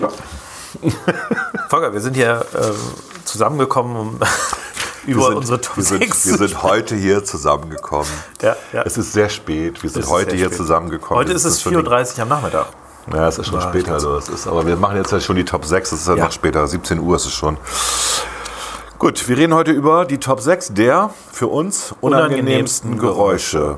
Volker, 1.68 1.92
wir 1.92 2.00
sind 2.00 2.14
hier 2.14 2.44
ähm, 2.60 2.74
zusammengekommen, 3.24 3.96
um 3.96 4.18
über 5.06 5.20
Wir 5.20 5.26
sind- 5.28 5.36
unsere 5.36 5.60
Top 5.60 5.76
wir 5.76 5.84
sind, 5.84 5.98
6 6.02 6.26
wir 6.26 6.36
sind 6.48 6.62
heute 6.64 6.96
hier 6.96 7.24
zusammengekommen. 7.24 8.10
Ja, 8.40 8.56
ja. 8.72 8.82
Es 8.82 8.96
ist 8.98 9.12
sehr 9.12 9.28
spät. 9.28 9.82
Wir 9.84 9.90
sind 9.90 10.08
heute 10.08 10.34
hier 10.34 10.46
spät. 10.46 10.56
zusammengekommen. 10.58 11.18
Heute 11.20 11.32
ist 11.32 11.44
es 11.44 11.60
schon 11.62 11.74
4.30 11.76 12.16
Uhr 12.16 12.22
am 12.22 12.28
Nachmittag. 12.28 12.66
Ja, 13.12 13.28
es 13.28 13.38
ist 13.38 13.48
schon 13.48 13.60
später. 13.60 13.88
ich 13.88 13.92
Also, 13.92 14.16
es 14.16 14.28
ist, 14.28 14.46
aber 14.46 14.66
wir 14.66 14.76
machen 14.76 14.96
jetzt 14.96 15.10
ja 15.12 15.20
schon 15.20 15.36
die 15.36 15.44
Top 15.44 15.64
6. 15.64 15.92
Es 15.92 16.00
ist 16.02 16.08
ja, 16.08 16.14
Ja. 16.14 16.24
noch 16.24 16.32
später. 16.32 16.66
17 16.66 16.98
Uhr 17.00 17.16
ist 17.16 17.26
es 17.26 17.32
schon. 17.32 17.56
Gut, 18.98 19.26
wir 19.28 19.36
reden 19.36 19.54
heute 19.54 19.72
über 19.72 20.04
die 20.04 20.18
Top 20.18 20.40
6 20.40 20.74
der 20.74 21.10
für 21.32 21.48
uns 21.48 21.92
unangenehmsten 22.00 22.92
Unangenehmsten 22.92 22.98
Geräusche. 22.98 23.76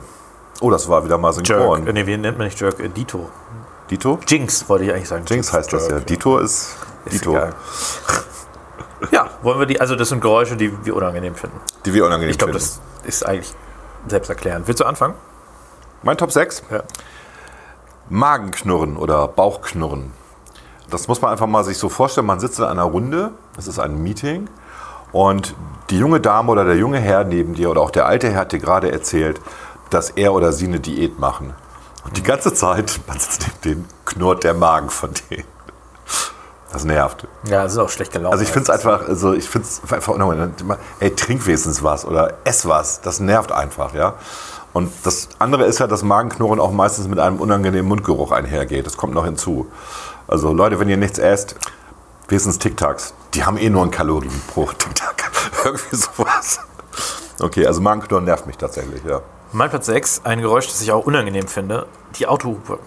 Oh, 0.61 0.71
das 0.71 0.89
war 0.89 1.05
wieder 1.05 1.17
mal 1.19 1.33
Jerk. 1.33 1.47
synchron. 1.47 1.87
Äh, 1.87 1.93
Nee, 1.95 2.07
wie 2.07 2.17
nennt 2.19 2.37
man 2.37 2.47
nicht 2.47 2.61
Jerk? 2.61 2.79
Äh, 2.81 2.89
Dito. 2.91 3.31
Dito? 3.91 4.19
Jinx 4.27 4.69
wollte 4.69 4.85
ich 4.85 4.93
eigentlich 4.93 5.09
sagen. 5.09 5.25
Jinx 5.27 5.53
heißt 5.53 5.73
das 5.73 5.89
ja. 5.89 6.01
Dito 6.01 6.39
ist, 6.39 6.77
Ist 7.07 7.15
Dito, 7.15 7.33
egal. 7.33 7.55
Ja, 9.11 9.29
wollen 9.43 9.59
wir 9.59 9.67
die, 9.67 9.81
also 9.81 9.97
das 9.97 10.09
sind 10.09 10.21
Geräusche, 10.21 10.57
die 10.57 10.73
wir 10.85 10.97
unangenehm 10.97 11.35
finden. 11.35 11.59
die 11.85 11.93
wir 11.93 12.05
unangenehm 12.07 12.31
Ich 12.31 12.39
glaube, 12.39 12.53
finden. 12.59 12.69
das 13.03 13.07
ist 13.09 13.27
eigentlich 13.27 13.53
selbsterklärend. 14.09 14.67
Willst 14.67 14.81
du 14.81 14.85
anfangen? 14.85 15.15
Mein 16.03 16.17
Top 16.17 16.33
6? 16.33 16.63
Ja. 16.71 16.83
Magenknurren 18.09 18.97
oder 18.97 19.29
Bauchknurren. 19.29 20.13
Das 20.91 21.09
muss 21.09 21.21
man 21.23 21.31
einfach 21.31 21.47
mal 21.47 21.65
sich 21.65 21.79
so 21.79 21.89
vorstellen. 21.89 22.27
Man 22.27 22.41
sitzt 22.41 22.59
in 22.59 22.65
einer 22.65 22.85
Runde, 22.85 23.33
es 23.59 23.67
ist 23.67 23.79
ein 23.79 24.03
Meeting 24.03 24.49
und 25.13 25.55
die 25.91 25.99
junge 25.99 26.21
Dame 26.21 26.51
oder 26.51 26.65
der 26.65 26.77
junge 26.77 26.99
Herr 26.99 27.25
neben 27.25 27.55
dir 27.55 27.71
oder 27.71 27.81
auch 27.81 27.91
der 27.91 28.07
alte 28.07 28.31
Herr 28.31 28.41
hat 28.41 28.53
dir 28.53 28.59
gerade 28.59 28.91
erzählt, 28.91 29.41
dass 29.91 30.11
er 30.11 30.33
oder 30.33 30.53
sie 30.53 30.67
eine 30.67 30.81
Diät 30.81 31.19
machen. 31.19 31.55
Und 32.05 32.17
die 32.17 32.23
ganze 32.23 32.53
Zeit, 32.53 33.01
man 33.07 33.19
sitzt 33.19 33.47
neben 33.47 33.61
denen, 33.63 33.89
knurrt 34.05 34.45
der 34.45 34.55
Magen 34.55 34.91
von 34.91 35.11
denen. 35.31 35.45
Das 36.73 36.85
nervt. 36.85 37.29
Ja, 37.45 37.65
es 37.65 37.73
ist 37.73 37.79
auch 37.79 37.89
schlecht 37.89 38.13
gelaufen. 38.13 38.33
Also 38.33 38.43
ich 38.43 38.51
finde 38.51 38.65
es 38.65 38.71
einfach, 38.71 39.09
also 39.09 39.33
ich 39.33 39.49
finde 39.49 39.69
es 39.69 39.81
einfach. 39.93 40.17
Ey, 40.99 41.15
trink 41.15 41.47
wenigstens 41.47 41.85
was 41.85 42.05
oder 42.05 42.39
ess 42.43 42.67
was. 42.67 43.01
Das 43.01 43.21
nervt 43.21 43.53
einfach, 43.53 43.95
ja. 43.95 44.15
Und 44.75 44.93
das 45.05 45.29
andere 45.39 45.65
ist 45.65 45.79
ja, 45.79 45.87
dass 45.87 46.03
Magenknurren 46.03 46.61
auch 46.61 46.73
meistens 46.73 47.09
mit 47.09 47.19
einem 47.19 47.41
unangenehmen 47.41 47.89
Mundgeruch 47.89 48.33
einhergeht. 48.33 48.85
Das 48.87 48.97
kommt 48.97 49.15
noch 49.15 49.25
hinzu. 49.25 49.69
Also 50.27 50.53
Leute, 50.53 50.81
wenn 50.81 50.89
ihr 50.89 50.97
nichts 50.97 51.19
esst, 51.19 51.55
wenigstens 52.29 52.59
Tic 52.59 52.77
Tacs. 52.77 53.15
Die 53.35 53.45
haben 53.45 53.57
eh 53.57 53.71
nur 53.71 53.85
ein 53.85 53.91
Kalorien 53.91 54.43
pro 54.49 54.67
Tic. 54.79 54.93
Irgendwie 55.65 55.97
sowas. 55.97 56.61
Okay, 57.41 57.67
also 57.67 57.81
Magenknurren 57.81 58.25
nervt 58.25 58.47
mich 58.47 58.59
tatsächlich, 58.59 59.03
ja. 59.05 59.23
Mein 59.53 59.71
Platz 59.71 59.87
6, 59.87 60.23
ein 60.25 60.41
Geräusch, 60.41 60.67
das 60.67 60.83
ich 60.83 60.91
auch 60.91 61.07
unangenehm 61.07 61.47
finde, 61.47 61.87
die 62.17 62.27
Autohupe. 62.27 62.81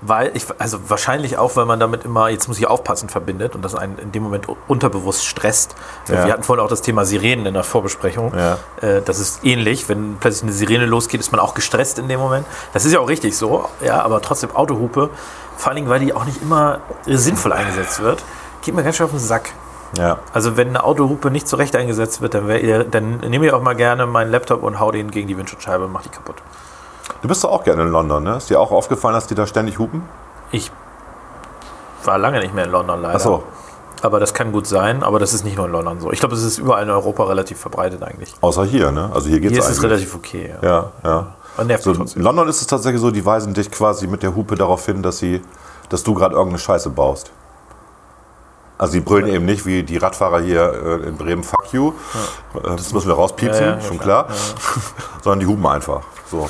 Weil 0.00 0.36
ich, 0.36 0.46
also 0.58 0.78
wahrscheinlich 0.88 1.38
auch, 1.38 1.56
weil 1.56 1.64
man 1.64 1.80
damit 1.80 2.04
immer, 2.04 2.28
jetzt 2.28 2.46
muss 2.46 2.58
ich 2.58 2.68
aufpassen, 2.68 3.08
verbindet 3.08 3.56
und 3.56 3.62
das 3.64 3.74
einen 3.74 3.98
in 3.98 4.12
dem 4.12 4.22
Moment 4.22 4.46
unterbewusst 4.68 5.26
stresst. 5.26 5.74
Ja. 6.08 6.24
Wir 6.24 6.32
hatten 6.32 6.44
vorhin 6.44 6.64
auch 6.64 6.68
das 6.68 6.82
Thema 6.82 7.04
Sirenen 7.04 7.46
in 7.46 7.54
der 7.54 7.64
Vorbesprechung. 7.64 8.32
Ja. 8.36 8.58
Äh, 8.80 9.02
Das 9.02 9.18
ist 9.18 9.44
ähnlich. 9.44 9.88
Wenn 9.88 10.16
plötzlich 10.20 10.44
eine 10.44 10.52
Sirene 10.52 10.86
losgeht, 10.86 11.18
ist 11.18 11.32
man 11.32 11.40
auch 11.40 11.54
gestresst 11.54 11.98
in 11.98 12.06
dem 12.06 12.20
Moment. 12.20 12.46
Das 12.72 12.84
ist 12.84 12.92
ja 12.92 13.00
auch 13.00 13.08
richtig 13.08 13.36
so, 13.36 13.68
ja, 13.84 14.00
aber 14.02 14.22
trotzdem 14.22 14.54
Autohupe, 14.54 15.10
vor 15.56 15.68
allen 15.68 15.76
Dingen, 15.76 15.88
weil 15.88 15.98
die 15.98 16.14
auch 16.14 16.24
nicht 16.24 16.40
immer 16.42 16.78
sinnvoll 17.06 17.52
eingesetzt 17.52 18.00
wird, 18.00 18.22
geht 18.62 18.74
mir 18.76 18.84
ganz 18.84 18.96
schön 18.96 19.06
auf 19.06 19.10
den 19.10 19.18
Sack. 19.18 19.50
Ja. 19.96 20.18
Also 20.32 20.56
wenn 20.56 20.68
eine 20.68 20.84
Autohupe 20.84 21.30
nicht 21.30 21.48
zurecht 21.48 21.74
eingesetzt 21.74 22.20
wird, 22.20 22.34
dann, 22.34 22.46
wär, 22.46 22.84
dann 22.84 23.18
nehme 23.20 23.46
ich 23.46 23.52
auch 23.52 23.62
mal 23.62 23.74
gerne 23.74 24.06
meinen 24.06 24.30
Laptop 24.30 24.62
und 24.62 24.78
hau 24.78 24.92
den 24.92 25.10
gegen 25.10 25.26
die 25.26 25.36
Windschutzscheibe 25.36 25.86
und 25.86 25.92
mach 25.92 26.02
die 26.02 26.10
kaputt. 26.10 26.36
Du 27.22 27.28
bist 27.28 27.42
doch 27.44 27.50
auch 27.50 27.64
gerne 27.64 27.82
in 27.82 27.88
London, 27.90 28.22
ne? 28.22 28.36
Ist 28.36 28.48
dir 28.50 28.60
auch 28.60 28.70
aufgefallen, 28.70 29.14
dass 29.14 29.26
die 29.26 29.34
da 29.34 29.46
ständig 29.46 29.78
hupen? 29.78 30.02
Ich 30.52 30.70
war 32.04 32.18
lange 32.18 32.38
nicht 32.40 32.54
mehr 32.54 32.64
in 32.64 32.70
London 32.70 33.02
leider. 33.02 33.16
Ach 33.16 33.20
so. 33.20 33.42
Aber 34.02 34.20
das 34.20 34.32
kann 34.32 34.52
gut 34.52 34.66
sein, 34.68 35.02
aber 35.02 35.18
das 35.18 35.34
ist 35.34 35.44
nicht 35.44 35.56
nur 35.56 35.66
in 35.66 35.72
London 35.72 35.98
so. 36.00 36.12
Ich 36.12 36.20
glaube, 36.20 36.36
es 36.36 36.44
ist 36.44 36.58
überall 36.58 36.84
in 36.84 36.90
Europa 36.90 37.24
relativ 37.24 37.58
verbreitet 37.58 38.00
eigentlich. 38.04 38.32
Außer 38.40 38.64
hier, 38.64 38.92
ne? 38.92 39.10
Also 39.12 39.28
hier 39.28 39.40
geht's 39.40 39.52
Hier 39.54 39.58
ist 39.60 39.66
eigentlich. 39.66 39.78
es 39.78 39.82
relativ 39.84 40.14
okay. 40.14 40.54
Ja. 40.62 40.68
Ja, 40.68 40.92
ja. 41.04 41.34
Aber 41.56 41.64
nervt 41.64 41.82
So, 41.82 41.90
mich 41.90 41.98
in 41.98 42.04
trotzdem. 42.04 42.22
London 42.22 42.48
ist 42.48 42.60
es 42.60 42.68
tatsächlich 42.68 43.00
so, 43.00 43.10
die 43.10 43.26
weisen 43.26 43.52
dich 43.54 43.68
quasi 43.72 44.06
mit 44.06 44.22
der 44.22 44.36
Hupe 44.36 44.54
darauf 44.54 44.86
hin, 44.86 45.02
dass, 45.02 45.18
sie, 45.18 45.42
dass 45.88 46.04
du 46.04 46.14
gerade 46.14 46.34
irgendeine 46.36 46.60
Scheiße 46.60 46.90
baust. 46.90 47.32
Also 48.78 48.92
die 48.92 49.00
brüllen 49.00 49.26
eben 49.26 49.44
nicht 49.44 49.66
wie 49.66 49.82
die 49.82 49.96
Radfahrer 49.96 50.38
hier 50.38 50.72
äh, 51.02 51.08
in 51.08 51.16
Bremen, 51.16 51.42
fuck 51.42 51.72
you. 51.72 51.92
Äh, 52.54 52.76
Das 52.76 52.92
müssen 52.92 53.08
wir 53.08 53.14
rauspiepsen, 53.16 53.64
Ja, 53.64 53.70
ja, 53.72 53.76
ja, 53.78 53.80
schon 53.80 53.98
klar. 53.98 54.26
klar. 54.26 54.36
Sondern 55.24 55.40
die 55.40 55.46
hupen 55.46 55.66
einfach. 55.66 56.02
So. 56.30 56.48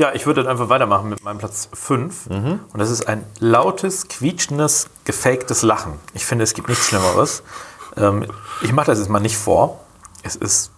Ja, 0.00 0.14
ich 0.14 0.24
würde 0.24 0.42
dann 0.42 0.50
einfach 0.50 0.70
weitermachen 0.70 1.10
mit 1.10 1.22
meinem 1.24 1.36
Platz 1.36 1.68
5. 1.74 2.28
Und 2.72 2.78
das 2.78 2.88
ist 2.88 3.06
ein 3.06 3.22
lautes, 3.38 4.08
quietschendes, 4.08 4.88
gefaktes 5.04 5.60
Lachen. 5.60 5.92
Ich 6.14 6.24
finde, 6.24 6.42
es 6.42 6.54
gibt 6.54 6.70
nichts 6.70 6.86
Schlimmeres. 6.86 7.42
Ähm, 7.98 8.24
ich 8.62 8.72
mache 8.72 8.86
das 8.86 8.98
jetzt 8.98 9.10
mal 9.10 9.20
nicht 9.20 9.36
vor. 9.36 9.78
Es 10.22 10.36
ist. 10.36 10.70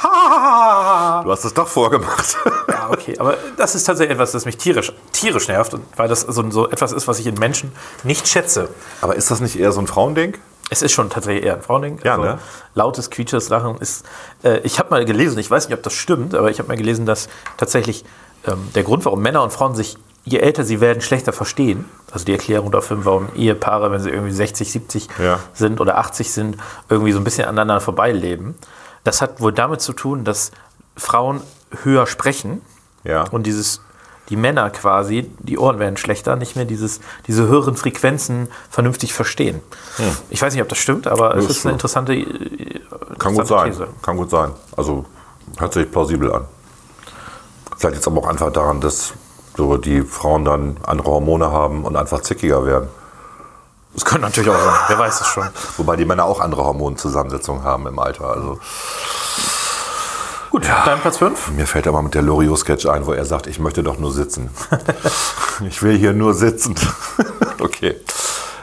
Du 0.00 1.30
hast 1.30 1.44
es 1.44 1.54
doch 1.54 1.66
vorgemacht. 1.66 2.36
Ja, 2.68 2.90
okay, 2.90 3.18
aber 3.18 3.36
das 3.56 3.74
ist 3.74 3.84
tatsächlich 3.84 4.14
etwas, 4.14 4.32
das 4.32 4.44
mich 4.44 4.56
tierisch, 4.58 4.92
tierisch 5.12 5.48
nervt, 5.48 5.76
weil 5.96 6.08
das 6.08 6.22
so, 6.22 6.50
so 6.50 6.68
etwas 6.68 6.92
ist, 6.92 7.06
was 7.08 7.18
ich 7.18 7.26
in 7.26 7.34
Menschen 7.34 7.72
nicht 8.02 8.26
schätze. 8.28 8.68
Aber 9.00 9.16
ist 9.16 9.30
das 9.30 9.40
nicht 9.40 9.58
eher 9.58 9.70
so 9.72 9.80
ein 9.80 9.86
Frauending? 9.86 10.36
Es 10.70 10.82
ist 10.82 10.92
schon 10.92 11.10
tatsächlich 11.10 11.44
eher 11.44 11.54
ein 11.54 11.62
Frauending. 11.62 12.00
Ja, 12.04 12.16
ne? 12.16 12.38
Lautes, 12.74 13.10
quietschendes 13.10 13.48
Lachen 13.50 13.76
ist. 13.78 14.04
Äh, 14.42 14.58
ich 14.60 14.78
habe 14.78 14.90
mal 14.90 15.04
gelesen, 15.04 15.38
ich 15.38 15.50
weiß 15.50 15.68
nicht, 15.68 15.76
ob 15.76 15.82
das 15.82 15.92
stimmt, 15.92 16.34
aber 16.34 16.50
ich 16.50 16.58
habe 16.58 16.68
mal 16.68 16.76
gelesen, 16.76 17.06
dass 17.06 17.28
tatsächlich 17.56 18.04
ähm, 18.46 18.68
der 18.74 18.82
Grund, 18.82 19.04
warum 19.04 19.20
Männer 19.20 19.42
und 19.42 19.52
Frauen 19.52 19.74
sich, 19.74 19.96
je 20.24 20.38
älter 20.38 20.64
sie 20.64 20.80
werden, 20.80 21.02
schlechter 21.02 21.32
verstehen, 21.34 21.84
also 22.10 22.24
die 22.24 22.32
Erklärung 22.32 22.70
dafür, 22.72 23.04
warum 23.04 23.28
Ehepaare, 23.36 23.90
wenn 23.92 24.00
sie 24.00 24.08
irgendwie 24.10 24.32
60, 24.32 24.72
70 24.72 25.08
Ja. 25.22 25.38
sind 25.52 25.80
oder 25.82 25.98
80 25.98 26.32
sind, 26.32 26.56
irgendwie 26.88 27.12
so 27.12 27.18
ein 27.18 27.24
bisschen 27.24 27.44
aneinander 27.44 27.80
vorbeileben, 27.80 28.54
das 29.04 29.20
hat 29.20 29.40
wohl 29.42 29.52
damit 29.52 29.82
zu 29.82 29.92
tun, 29.92 30.24
dass 30.24 30.50
Frauen 30.96 31.42
höher 31.82 32.06
sprechen 32.06 32.62
Ja. 33.04 33.24
und 33.30 33.44
dieses, 33.46 33.82
die 34.28 34.36
Männer 34.36 34.70
quasi, 34.70 35.30
die 35.38 35.58
Ohren 35.58 35.78
werden 35.78 35.96
schlechter, 35.96 36.36
nicht 36.36 36.56
mehr 36.56 36.64
dieses, 36.64 37.00
diese 37.26 37.46
höheren 37.46 37.76
Frequenzen 37.76 38.48
vernünftig 38.70 39.12
verstehen. 39.12 39.60
Ich 40.30 40.40
weiß 40.40 40.54
nicht, 40.54 40.62
ob 40.62 40.68
das 40.68 40.78
stimmt, 40.78 41.06
aber 41.06 41.36
es 41.36 41.46
ist 41.46 41.66
eine 41.66 41.74
interessante, 41.74 42.14
äh, 42.14 42.80
Kann 43.18 43.34
gut 43.34 43.42
interessante 43.42 43.46
sein. 43.46 43.70
These. 43.70 43.88
Kann 44.02 44.16
gut 44.16 44.30
sein. 44.30 44.50
Also 44.76 45.04
hört 45.58 45.72
sich 45.74 45.90
plausibel 45.90 46.32
an. 46.32 46.44
Vielleicht 47.76 47.96
jetzt 47.96 48.06
aber 48.06 48.22
auch 48.22 48.28
einfach 48.28 48.52
daran, 48.52 48.80
dass 48.80 49.12
so 49.56 49.76
die 49.76 50.02
Frauen 50.02 50.44
dann 50.44 50.78
andere 50.84 51.10
Hormone 51.10 51.50
haben 51.50 51.84
und 51.84 51.96
einfach 51.96 52.20
zickiger 52.20 52.64
werden. 52.64 52.88
Das 53.94 54.04
könnte 54.04 54.22
natürlich 54.22 54.50
auch 54.50 54.58
sein, 54.58 54.74
wer 54.88 54.98
weiß 54.98 55.20
es 55.20 55.26
schon. 55.28 55.48
Wobei 55.76 55.94
die 55.96 56.04
Männer 56.04 56.24
auch 56.24 56.40
andere 56.40 56.64
Hormonzusammensetzungen 56.64 57.62
haben 57.62 57.86
im 57.86 57.98
Alter. 57.98 58.24
Also 58.24 58.58
Gut, 60.54 60.68
dein 60.86 61.00
Platz 61.00 61.18
5? 61.18 61.50
mir 61.56 61.66
fällt 61.66 61.88
aber 61.88 62.00
mit 62.00 62.14
der 62.14 62.22
Loriot-Sketch 62.22 62.86
ein, 62.86 63.06
wo 63.06 63.12
er 63.12 63.24
sagt, 63.24 63.48
ich 63.48 63.58
möchte 63.58 63.82
doch 63.82 63.98
nur 63.98 64.12
sitzen. 64.12 64.50
ich 65.68 65.82
will 65.82 65.98
hier 65.98 66.12
nur 66.12 66.32
sitzen. 66.32 66.76
okay. 67.60 67.96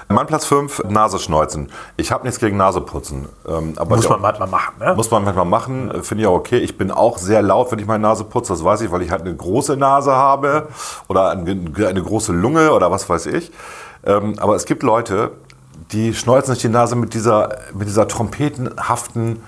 Mein 0.08 0.26
Platz 0.26 0.46
5, 0.46 0.84
Nasenschneuzen. 0.88 1.70
Ich 1.98 2.14
habe 2.14 2.24
nichts 2.24 2.39
gegen 2.39 2.56
Naseputzen. 2.56 3.28
Ähm, 3.46 3.74
aber 3.76 3.98
Muss 3.98 4.08
man 4.08 4.22
manchmal 4.22 4.48
machen, 4.48 4.76
ne? 4.80 4.94
Muss 4.96 5.12
man 5.12 5.26
manchmal 5.26 5.44
machen, 5.44 5.92
äh, 5.92 6.02
finde 6.02 6.22
ich 6.22 6.28
auch 6.30 6.36
okay. 6.36 6.60
Ich 6.60 6.78
bin 6.78 6.92
auch 6.92 7.18
sehr 7.18 7.42
laut, 7.42 7.74
wenn 7.74 7.80
ich 7.80 7.86
meine 7.88 8.04
Nase 8.04 8.24
putze, 8.24 8.54
das 8.54 8.64
weiß 8.64 8.80
ich, 8.80 8.92
weil 8.94 9.02
ich 9.02 9.12
halt 9.12 9.24
eine 9.24 9.36
große 9.36 9.76
Nase 9.76 10.14
habe 10.14 10.70
oder 11.10 11.32
ein- 11.32 11.76
eine 11.78 12.02
große 12.02 12.32
Lunge 12.32 12.72
oder 12.72 12.89
was 12.89 13.10
weiß 13.10 13.26
ich. 13.26 13.52
Ähm, 14.06 14.36
aber 14.39 14.56
es 14.56 14.64
gibt 14.64 14.82
Leute, 14.84 15.32
die 15.92 16.14
schneuzen 16.14 16.54
sich 16.54 16.62
die 16.62 16.70
Nase 16.70 16.96
mit 16.96 17.14
dieser, 17.14 17.50
mit 17.74 17.89
dieser 17.89 18.08
trompetenhaften 18.08 19.44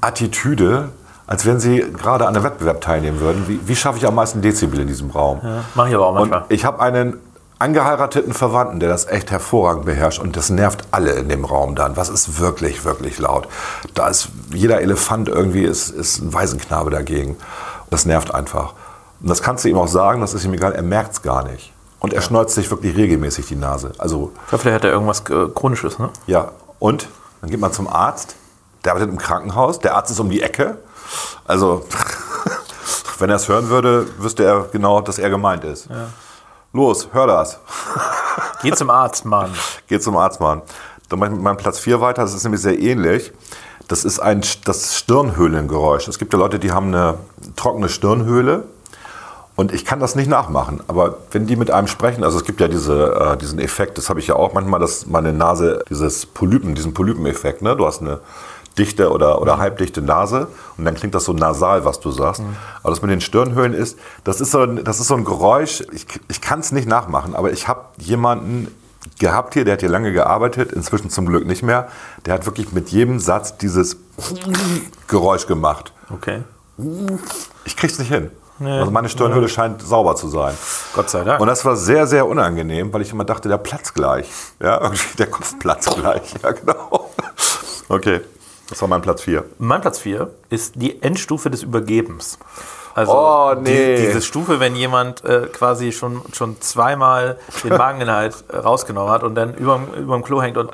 Attitüde, 0.00 0.90
als 1.28 1.46
wenn 1.46 1.60
sie 1.60 1.84
gerade 1.92 2.26
an 2.26 2.34
einem 2.34 2.44
Wettbewerb 2.44 2.80
teilnehmen 2.80 3.20
würden. 3.20 3.46
Wie, 3.46 3.60
wie 3.64 3.76
schaffe 3.76 3.98
ich 3.98 4.06
am 4.06 4.14
meisten 4.16 4.40
Dezibel 4.42 4.80
in 4.80 4.88
diesem 4.88 5.10
Raum? 5.10 5.40
Ja, 5.42 5.64
Mach 5.74 5.86
ich 5.86 5.94
aber 5.94 6.06
auch 6.06 6.14
Und 6.14 6.30
manchmal. 6.30 6.44
ich 6.48 6.64
habe 6.64 6.80
einen 6.80 7.18
angeheirateten 7.58 8.32
Verwandten, 8.32 8.80
der 8.80 8.88
das 8.88 9.06
echt 9.06 9.30
hervorragend 9.30 9.84
beherrscht 9.84 10.20
und 10.20 10.36
das 10.36 10.48
nervt 10.48 10.84
alle 10.90 11.12
in 11.12 11.28
dem 11.28 11.44
Raum 11.44 11.74
dann. 11.74 11.96
Was 11.96 12.08
ist 12.08 12.40
wirklich, 12.40 12.84
wirklich 12.84 13.18
laut? 13.18 13.46
Da 13.94 14.08
ist 14.08 14.28
jeder 14.54 14.80
Elefant 14.80 15.28
irgendwie 15.28 15.64
ist, 15.64 15.90
ist 15.90 16.18
ein 16.20 16.32
Waisenknabe 16.32 16.90
dagegen. 16.90 17.36
Das 17.90 18.06
nervt 18.06 18.34
einfach. 18.34 18.74
Und 19.20 19.28
das 19.28 19.42
kannst 19.42 19.64
du 19.64 19.68
ihm 19.68 19.76
auch 19.76 19.88
sagen, 19.88 20.20
das 20.20 20.34
ist 20.34 20.44
ihm 20.44 20.54
egal, 20.54 20.72
er 20.72 20.82
merkt 20.82 21.12
es 21.12 21.22
gar 21.22 21.44
nicht. 21.44 21.72
Und 22.00 22.14
er 22.14 22.22
schneuzt 22.22 22.54
sich 22.54 22.70
wirklich 22.70 22.96
regelmäßig 22.96 23.46
die 23.46 23.56
Nase. 23.56 23.90
Also, 23.98 24.30
vielleicht 24.46 24.76
hat 24.76 24.84
er 24.84 24.92
irgendwas 24.92 25.20
äh, 25.28 25.48
Chronisches, 25.54 25.98
ne? 25.98 26.10
ja. 26.26 26.52
Und 26.78 27.08
dann 27.40 27.50
geht 27.50 27.58
man 27.58 27.72
zum 27.72 27.88
Arzt, 27.88 28.36
der 28.84 28.92
arbeitet 28.92 29.10
im 29.12 29.18
Krankenhaus, 29.18 29.80
der 29.80 29.96
Arzt 29.96 30.12
ist 30.12 30.20
um 30.20 30.30
die 30.30 30.42
Ecke. 30.42 30.78
Also, 31.46 31.84
Wenn 33.18 33.30
er 33.30 33.36
es 33.36 33.48
hören 33.48 33.68
würde, 33.68 34.06
wüsste 34.18 34.44
er 34.44 34.68
genau, 34.70 35.00
dass 35.00 35.18
er 35.18 35.28
gemeint 35.28 35.64
ist. 35.64 35.88
Los, 36.72 37.08
hör 37.12 37.26
das. 37.26 37.58
Geh 38.62 38.70
zum 38.72 38.90
Arzt, 38.90 39.24
Mann. 39.24 39.50
Geh 39.88 39.98
zum 39.98 40.16
Arzt, 40.16 40.40
Mann. 40.40 40.62
Dann 41.08 41.18
mache 41.18 41.30
ich 41.30 41.34
mit 41.34 41.42
meinem 41.42 41.56
Platz 41.56 41.80
4 41.80 42.00
weiter. 42.00 42.22
Das 42.22 42.34
ist 42.34 42.44
nämlich 42.44 42.62
sehr 42.62 42.78
ähnlich. 42.78 43.32
Das 43.88 44.04
ist 44.04 44.20
ein, 44.20 44.42
das 44.64 44.96
Stirnhöhlengeräusch. 44.96 46.06
Es 46.06 46.18
gibt 46.18 46.32
ja 46.32 46.38
Leute, 46.38 46.58
die 46.58 46.70
haben 46.70 46.88
eine 46.88 47.14
trockene 47.56 47.88
Stirnhöhle. 47.88 48.64
Und 49.56 49.72
ich 49.72 49.84
kann 49.84 49.98
das 49.98 50.14
nicht 50.14 50.28
nachmachen. 50.28 50.80
Aber 50.86 51.16
wenn 51.32 51.48
die 51.48 51.56
mit 51.56 51.72
einem 51.72 51.88
sprechen, 51.88 52.22
also 52.22 52.38
es 52.38 52.44
gibt 52.44 52.60
ja 52.60 52.68
diese, 52.68 53.32
äh, 53.32 53.36
diesen 53.36 53.58
Effekt, 53.58 53.98
das 53.98 54.08
habe 54.08 54.20
ich 54.20 54.28
ja 54.28 54.36
auch 54.36 54.52
manchmal, 54.52 54.78
dass 54.78 55.06
meine 55.06 55.32
Nase, 55.32 55.82
dieses 55.90 56.26
Polypen, 56.26 56.76
diesen 56.76 56.94
Polypeneffekt, 56.94 57.62
ne? 57.62 57.74
Du 57.74 57.84
hast 57.84 58.00
eine 58.00 58.20
dichte 58.78 59.10
oder, 59.10 59.40
oder 59.42 59.58
halbdichte 59.58 60.02
Nase 60.02 60.48
und 60.76 60.84
dann 60.84 60.94
klingt 60.94 61.14
das 61.14 61.24
so 61.24 61.32
nasal, 61.32 61.84
was 61.84 62.00
du 62.00 62.10
sagst. 62.10 62.42
Aber 62.82 62.90
das 62.90 63.02
mit 63.02 63.10
den 63.10 63.20
Stirnhöhlen 63.20 63.74
ist, 63.74 63.98
das 64.24 64.40
ist 64.40 64.52
so 64.52 64.60
ein, 64.60 64.84
das 64.84 65.00
ist 65.00 65.08
so 65.08 65.14
ein 65.14 65.24
Geräusch, 65.24 65.82
ich, 65.92 66.06
ich 66.28 66.40
kann 66.40 66.60
es 66.60 66.72
nicht 66.72 66.88
nachmachen, 66.88 67.34
aber 67.34 67.52
ich 67.52 67.68
habe 67.68 67.86
jemanden 67.98 68.68
gehabt 69.18 69.54
hier, 69.54 69.64
der 69.64 69.74
hat 69.74 69.80
hier 69.80 69.88
lange 69.88 70.12
gearbeitet, 70.12 70.72
inzwischen 70.72 71.10
zum 71.10 71.26
Glück 71.26 71.46
nicht 71.46 71.62
mehr. 71.62 71.88
Der 72.26 72.34
hat 72.34 72.46
wirklich 72.46 72.72
mit 72.72 72.90
jedem 72.90 73.20
Satz 73.20 73.56
dieses 73.56 73.96
Geräusch 75.06 75.46
gemacht. 75.46 75.92
Okay. 76.10 76.42
Ich 77.64 77.76
krieg's 77.76 77.98
nicht 77.98 78.12
hin. 78.12 78.30
Also 78.60 78.90
meine 78.90 79.08
Stirnhöhle 79.08 79.48
scheint 79.48 79.82
sauber 79.82 80.16
zu 80.16 80.28
sein. 80.28 80.54
Gott 80.92 81.10
sei 81.10 81.22
Dank. 81.22 81.40
Und 81.40 81.46
das 81.46 81.64
war 81.64 81.76
sehr, 81.76 82.08
sehr 82.08 82.26
unangenehm, 82.26 82.92
weil 82.92 83.02
ich 83.02 83.12
immer 83.12 83.24
dachte, 83.24 83.48
der 83.48 83.58
platzt 83.58 83.94
gleich. 83.94 84.28
Ja, 84.60 84.80
irgendwie 84.80 85.06
der 85.18 85.28
Kopf 85.28 85.58
platzt 85.60 85.94
gleich. 85.94 86.34
Ja, 86.42 86.50
genau. 86.50 87.10
Okay, 87.88 88.20
das 88.68 88.80
war 88.80 88.88
mein 88.88 89.02
Platz 89.02 89.22
4. 89.22 89.44
Mein 89.58 89.80
Platz 89.80 89.98
4 90.00 90.30
ist 90.50 90.74
die 90.76 91.02
Endstufe 91.02 91.50
des 91.50 91.62
Übergebens. 91.62 92.38
Also 92.94 93.12
Oh, 93.12 93.54
nee. 93.54 93.96
die, 93.96 94.02
diese 94.06 94.22
Stufe, 94.22 94.58
wenn 94.60 94.74
jemand 94.74 95.24
äh, 95.24 95.46
quasi 95.52 95.92
schon, 95.92 96.20
schon 96.32 96.60
zweimal 96.60 97.38
den 97.62 97.76
Mageninhalt 97.78 98.44
äh, 98.48 98.56
rausgenommen 98.56 99.10
hat 99.12 99.22
und 99.22 99.36
dann 99.36 99.54
überm, 99.54 99.86
überm 99.94 100.24
Klo 100.24 100.42
hängt 100.42 100.56
und 100.56 100.70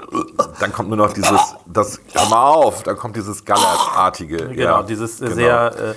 Dann 0.59 0.73
kommt 0.73 0.89
nur 0.89 0.97
noch 0.97 1.13
dieses, 1.13 1.55
das, 1.67 2.01
hör 2.15 2.29
mal 2.31 2.43
auf, 2.47 2.83
dann 2.83 2.97
kommt 2.97 3.17
dieses 3.17 3.45
Gallertartige. 3.45 4.37
genau, 4.49 4.55
ja, 4.57 4.83
dieses 4.83 5.21
genau. 5.21 5.35
sehr 5.35 5.73
äh, 5.77 5.95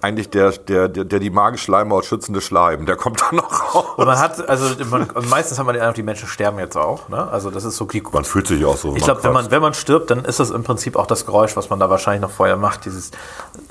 Eigentlich 0.00 0.30
der, 0.30 0.52
der, 0.52 0.88
der, 0.88 1.04
der 1.04 1.18
die 1.18 1.30
Magenschleimhaut 1.30 2.04
schützende 2.04 2.40
Schleim, 2.40 2.86
der 2.86 2.96
kommt 2.96 3.22
dann 3.22 3.36
noch 3.36 3.74
raus. 3.74 3.84
und 3.96 4.06
man 4.06 4.18
hat, 4.18 4.48
also 4.48 4.66
man, 4.90 5.08
meistens 5.28 5.58
haben 5.58 5.66
wir 5.66 5.72
den 5.72 5.82
Eindruck, 5.82 5.96
die 5.96 6.02
Menschen 6.02 6.28
sterben 6.28 6.58
jetzt 6.58 6.76
auch. 6.76 7.08
Ne? 7.08 7.28
Also 7.30 7.50
das 7.50 7.64
ist 7.64 7.76
so 7.76 7.84
die 7.84 8.02
Man 8.12 8.24
fühlt 8.24 8.46
sich 8.46 8.64
auch 8.64 8.76
so. 8.76 8.94
Ich 8.96 9.04
glaube, 9.04 9.24
wenn 9.24 9.32
man, 9.32 9.50
wenn 9.50 9.62
man 9.62 9.74
stirbt, 9.74 10.10
dann 10.10 10.24
ist 10.24 10.40
das 10.40 10.50
im 10.50 10.62
Prinzip 10.62 10.96
auch 10.96 11.06
das 11.06 11.26
Geräusch, 11.26 11.56
was 11.56 11.70
man 11.70 11.80
da 11.80 11.88
wahrscheinlich 11.90 12.22
noch 12.22 12.30
vorher 12.30 12.56
macht. 12.56 12.84
Dieses 12.84 13.10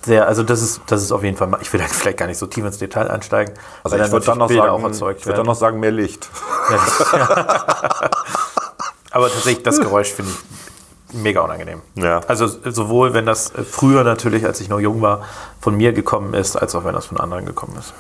sehr, 0.02 0.28
also 0.28 0.44
das 0.44 0.62
ist, 0.62 0.82
das 0.88 1.02
ist 1.04 1.12
auf 1.12 1.24
jeden 1.24 1.38
Fall. 1.38 1.50
Ich 1.62 1.72
will 1.72 1.80
da 1.80 1.86
vielleicht 1.88 2.18
gar 2.18 2.28
nicht 2.28 2.38
so 2.38 2.46
tief 2.48 2.66
ins 2.66 2.78
Detail 2.78 3.10
einsteigen, 3.10 3.54
also 3.84 3.98
ich 3.98 4.12
würde 4.12 4.26
dann, 4.26 4.38
noch 4.38 4.48
Bilder 4.48 4.64
sagen, 4.64 4.74
auch 4.74 4.84
erzeugt 4.84 5.20
ich 5.22 5.26
würd 5.26 5.38
dann 5.38 5.46
noch 5.46 5.56
sagen, 5.56 5.80
mehr 5.80 5.92
Licht. 5.92 6.30
Aber 9.12 9.30
tatsächlich, 9.30 9.64
das 9.64 9.80
Geräusch 9.80 10.12
finde 10.12 10.32
ich 10.32 10.38
mega 11.14 11.42
unangenehm. 11.42 11.82
Ja. 11.96 12.22
Also 12.28 12.48
sowohl, 12.48 13.14
wenn 13.14 13.26
das 13.26 13.52
früher 13.70 14.04
natürlich, 14.04 14.46
als 14.46 14.60
ich 14.62 14.70
noch 14.70 14.80
jung 14.80 15.02
war, 15.02 15.22
von 15.62 15.76
mir 15.76 15.94
gekommen 15.94 16.34
ist, 16.34 16.56
als 16.56 16.76
auch 16.76 16.84
wenn 16.86 16.94
das 16.94 17.06
von 17.06 17.20
anderen 17.20 17.46
gekommen 17.46 17.76
ist. 17.80 17.94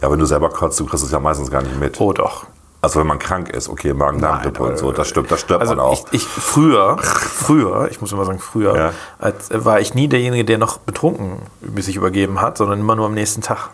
Ja, 0.00 0.10
wenn 0.10 0.18
du 0.18 0.24
selber 0.26 0.50
kotzt, 0.50 0.78
du 0.78 0.86
kriegst 0.86 1.04
es 1.04 1.10
ja 1.10 1.18
meistens 1.20 1.50
gar 1.50 1.62
nicht 1.62 1.78
mit. 1.78 2.00
Oh 2.00 2.12
doch. 2.12 2.46
Also 2.80 3.00
wenn 3.00 3.06
man 3.06 3.18
krank 3.18 3.48
ist, 3.48 3.70
okay, 3.70 3.94
Magen-Darm-Grippe 3.94 4.62
und 4.62 4.78
so, 4.78 4.92
das 4.92 5.08
stimmt, 5.08 5.30
das 5.30 5.40
stirbt 5.40 5.62
Also 5.62 5.74
man 5.74 5.84
auch. 5.86 6.06
ich, 6.10 6.20
ich 6.20 6.26
früher, 6.26 6.98
früher, 6.98 7.88
ich 7.90 8.00
muss 8.02 8.12
immer 8.12 8.26
sagen 8.26 8.38
früher, 8.38 8.76
Ja. 8.76 8.92
als, 9.18 9.48
war 9.52 9.80
ich 9.80 9.94
nie 9.94 10.06
derjenige, 10.06 10.44
der 10.44 10.58
noch 10.58 10.76
betrunken 10.78 11.38
sich 11.78 11.96
übergeben 11.96 12.42
hat, 12.42 12.58
sondern 12.58 12.80
immer 12.80 12.94
nur 12.94 13.06
am 13.06 13.14
nächsten 13.14 13.40
Tag. 13.40 13.70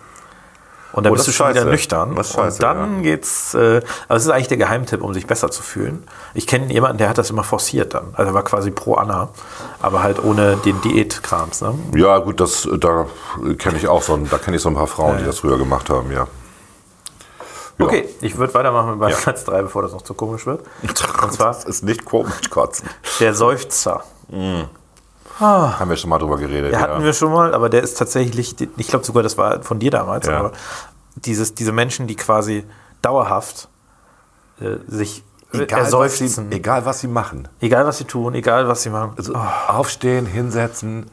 Und 0.92 1.04
dann 1.04 1.12
Oh, 1.12 1.16
bist 1.16 1.28
du 1.28 1.32
schon 1.32 1.46
ist 1.46 1.52
wieder 1.54 1.62
scheiße. 1.62 1.70
nüchtern. 1.70 2.14
Das 2.16 2.32
scheiße, 2.32 2.56
und 2.56 2.62
dann 2.62 3.02
geht's. 3.02 3.54
Äh, 3.54 3.80
aber 4.08 4.16
es 4.16 4.24
ist 4.24 4.30
eigentlich 4.30 4.48
der 4.48 4.56
Geheimtipp, 4.56 5.02
um 5.02 5.14
sich 5.14 5.26
besser 5.26 5.50
zu 5.50 5.62
fühlen. 5.62 6.02
Ich 6.34 6.46
kenne 6.46 6.72
jemanden, 6.72 6.98
der 6.98 7.08
hat 7.08 7.18
das 7.18 7.30
immer 7.30 7.44
forciert 7.44 7.94
dann. 7.94 8.08
Also 8.14 8.30
er 8.30 8.34
war 8.34 8.42
quasi 8.42 8.70
pro 8.70 8.94
Anna, 8.94 9.28
aber 9.80 10.02
halt 10.02 10.22
ohne 10.22 10.56
den 10.56 10.80
Diätkrams. 10.80 11.60
Ne? 11.60 11.74
Ja, 11.94 12.18
gut, 12.18 12.40
das, 12.40 12.68
da 12.78 13.06
kenne 13.58 13.78
ich 13.78 13.86
auch 13.88 14.02
so, 14.02 14.14
ein- 14.14 14.28
da 14.28 14.38
kenne 14.38 14.56
ich 14.56 14.62
so 14.62 14.68
ein 14.68 14.74
paar 14.74 14.86
Frauen, 14.88 15.18
die 15.18 15.24
das 15.24 15.38
früher 15.40 15.58
gemacht 15.58 15.88
haben, 15.90 16.10
ja. 16.10 16.26
Ja. 17.78 17.86
Okay, 17.86 18.08
ich 18.20 18.36
würde 18.36 18.52
weitermachen 18.52 18.90
mit 18.90 18.98
meinem 18.98 19.10
Ja. 19.12 19.16
Platz 19.16 19.44
3, 19.44 19.62
bevor 19.62 19.80
das 19.82 19.92
noch 19.92 20.02
zu 20.02 20.12
komisch 20.12 20.44
wird. 20.44 20.60
Und 20.82 21.32
zwar 21.32 21.52
Das 21.52 21.64
ist 21.64 21.82
nicht 21.82 22.04
komisch 22.04 22.50
kotzen. 22.50 22.88
der 23.20 23.32
Seufzer. 23.34 24.04
Haben 25.40 25.88
wir 25.90 25.96
schon 25.96 26.10
mal 26.10 26.18
drüber 26.18 26.36
geredet. 26.36 26.72
Ja. 26.72 26.80
hatten 26.80 27.02
wir 27.02 27.12
schon 27.12 27.32
mal, 27.32 27.54
aber 27.54 27.68
der 27.68 27.82
ist 27.82 27.98
tatsächlich, 27.98 28.54
ich 28.76 28.88
glaube 28.88 29.04
sogar, 29.04 29.22
das 29.22 29.38
war 29.38 29.62
von 29.62 29.78
dir 29.78 29.90
damals, 29.90 30.26
Ja. 30.26 30.38
aber 30.38 30.52
dieses, 31.16 31.54
diese 31.54 31.72
Menschen, 31.72 32.06
die 32.06 32.16
quasi 32.16 32.64
dauerhaft 33.02 33.68
äh, 34.60 34.76
sich 34.86 35.24
egal, 35.52 35.66
was 35.80 35.84
erseufzen, 35.86 36.28
sie, 36.28 36.56
egal 36.56 36.84
was 36.84 37.00
sie 37.00 37.08
machen. 37.08 37.48
egal 37.60 37.86
was 37.86 37.98
sie 37.98 38.04
tun, 38.04 38.34
egal 38.34 38.68
was 38.68 38.82
sie 38.82 38.90
machen. 38.90 39.12
Also 39.16 39.34
aufstehen, 39.34 40.26
hinsetzen, 40.26 41.06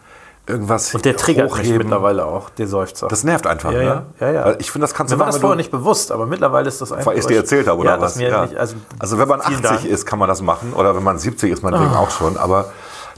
irgendwas 0.46 0.94
Und 0.94 1.06
der 1.06 1.16
triggert 1.18 1.50
mich 1.52 1.60
hochheben. 1.60 1.78
mittlerweile 1.80 2.26
auch, 2.26 2.50
der 2.50 2.68
Seufzer. 2.68 3.08
Das 3.08 3.24
nervt 3.24 3.48
einfach, 3.48 3.72
ja, 3.72 3.78
ne? 3.80 4.06
ja, 4.20 4.28
ja, 4.28 4.50
ja. 4.50 4.56
Ich 4.60 4.72
finde, 4.72 4.84
das 4.84 4.94
kannst 4.94 5.12
du 5.12 5.18
Mir 5.18 5.22
war 5.22 5.28
das 5.28 5.38
vorher 5.38 5.56
nicht 5.58 5.72
bewusst, 5.72 6.12
aber 6.12 6.26
mittlerweile 6.26 6.68
ist 6.68 6.82
das 6.82 6.92
einfach. 6.92 7.12
Weil 7.12 7.20
ich 7.20 7.26
dir 7.26 7.38
erzählt 7.38 7.68
habe, 7.68 7.80
oder 7.80 7.96
ja, 7.96 8.02
was? 8.02 8.16
Mir 8.18 8.30
Ja. 8.30 8.46
Nicht, 8.46 8.58
also, 8.58 8.76
also 9.00 9.18
wenn 9.18 9.28
man 9.28 9.42
vielen 9.42 9.66
80 9.66 9.70
Dank. 9.70 9.82
Ah. 9.84 9.94
ist, 9.94 10.06
kann 10.06 10.20
man 10.20 10.30
das 10.30 10.42
machen. 10.42 10.74
Oder 10.74 10.96
wenn 10.96 11.04
man 11.04 11.18
70 11.18 11.52
ist, 11.52 11.64
meinetwegen 11.64 11.94
auch 11.94 12.12
schon. 12.12 12.38
Aber 12.38 12.72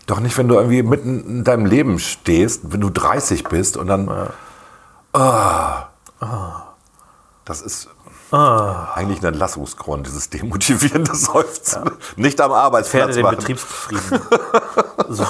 doch 0.09 0.19
nicht, 0.19 0.37
wenn 0.37 0.47
du 0.47 0.55
irgendwie 0.55 0.83
mitten 0.83 1.23
in 1.25 1.43
deinem 1.43 1.65
Leben 1.65 1.99
stehst, 1.99 2.71
wenn 2.71 2.81
du 2.81 2.89
30 2.89 3.43
bist 3.45 3.77
und 3.77 3.87
dann... 3.87 4.29
Ah. 5.13 5.89
Das 7.45 7.61
ist 7.61 7.89
Ah. 8.31 8.93
eigentlich 8.93 9.21
ein 9.21 9.25
Entlassungsgrund, 9.25 10.05
dieses 10.05 10.29
demotivierende 10.29 11.15
Seufzen. 11.15 11.89
Nicht 12.15 12.39
am 12.41 12.51
Pferde 12.51 12.61
Arbeitsplatz 12.63 13.15
den 13.15 13.23
machen. 13.23 13.37
Betriebsfrieden. 13.37 14.21
so. 15.09 15.25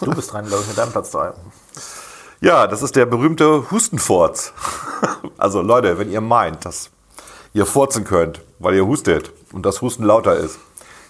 Du 0.00 0.10
bist 0.12 0.32
dran, 0.32 0.46
glaube 0.46 0.62
ich, 0.62 0.68
mit 0.68 0.78
deinem 0.78 0.90
Platz 0.90 1.12
3. 1.12 1.32
Ja, 2.40 2.66
das 2.66 2.82
ist 2.82 2.96
der 2.96 3.06
berühmte 3.06 3.70
Hustenfurz. 3.70 4.52
Also 5.38 5.62
Leute, 5.62 5.98
wenn 5.98 6.10
ihr 6.10 6.20
meint, 6.20 6.66
dass 6.66 6.90
ihr 7.54 7.64
furzen 7.64 8.04
könnt, 8.04 8.42
weil 8.58 8.74
ihr 8.74 8.84
hustet 8.84 9.32
und 9.54 9.64
das 9.64 9.80
Husten 9.80 10.04
lauter 10.04 10.36
ist. 10.36 10.58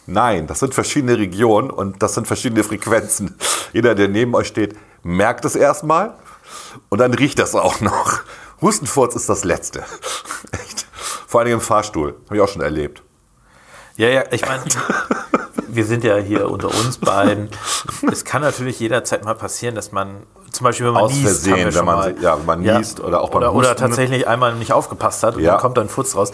Nein, 0.06 0.46
das 0.46 0.58
sind 0.60 0.74
verschiedene 0.74 1.16
Regionen 1.18 1.70
und 1.70 2.02
das 2.02 2.14
sind 2.14 2.26
verschiedene 2.26 2.64
Frequenzen. 2.64 3.36
Jeder, 3.72 3.94
der 3.94 4.08
neben 4.08 4.34
euch 4.34 4.48
steht, 4.48 4.76
merkt 5.02 5.44
es 5.44 5.54
erstmal 5.54 6.14
und 6.88 6.98
dann 6.98 7.14
riecht 7.14 7.38
das 7.38 7.54
auch 7.54 7.80
noch. 7.80 8.20
Hustenfurz 8.60 9.14
ist 9.14 9.28
das 9.28 9.44
Letzte. 9.44 9.84
Echt. 10.52 10.86
Vor 11.26 11.40
allem 11.40 11.52
im 11.54 11.60
Fahrstuhl. 11.60 12.16
Habe 12.26 12.36
ich 12.36 12.42
auch 12.42 12.48
schon 12.48 12.62
erlebt. 12.62 13.02
Ja, 13.96 14.08
ja, 14.08 14.24
ich 14.30 14.42
meine, 14.46 14.62
wir 15.68 15.84
sind 15.84 16.04
ja 16.04 16.16
hier 16.16 16.50
unter 16.50 16.68
uns 16.68 16.98
beiden. 16.98 17.50
Es 18.10 18.24
kann 18.24 18.42
natürlich 18.42 18.80
jederzeit 18.80 19.24
mal 19.24 19.34
passieren, 19.34 19.74
dass 19.74 19.92
man 19.92 20.22
zum 20.50 20.64
Beispiel, 20.64 20.86
wenn 20.86 20.94
man 20.94 21.04
Aus 21.04 21.12
niest, 21.12 21.22
Versehen, 21.44 21.74
wenn 21.74 21.84
man 21.84 21.96
mal. 21.96 22.14
ja, 22.20 22.36
wenn 22.38 22.46
man 22.46 22.60
niest 22.60 22.98
oder 23.00 23.20
auch 23.20 23.28
beim 23.30 23.42
oder, 23.42 23.52
oder 23.54 23.68
Husten. 23.70 23.80
tatsächlich 23.80 24.26
einmal 24.26 24.54
nicht 24.56 24.72
aufgepasst 24.72 25.22
hat 25.22 25.36
und 25.36 25.42
Ja. 25.42 25.52
dann 25.52 25.60
kommt 25.60 25.76
dann 25.78 25.88
Furz 25.88 26.16
raus. 26.16 26.32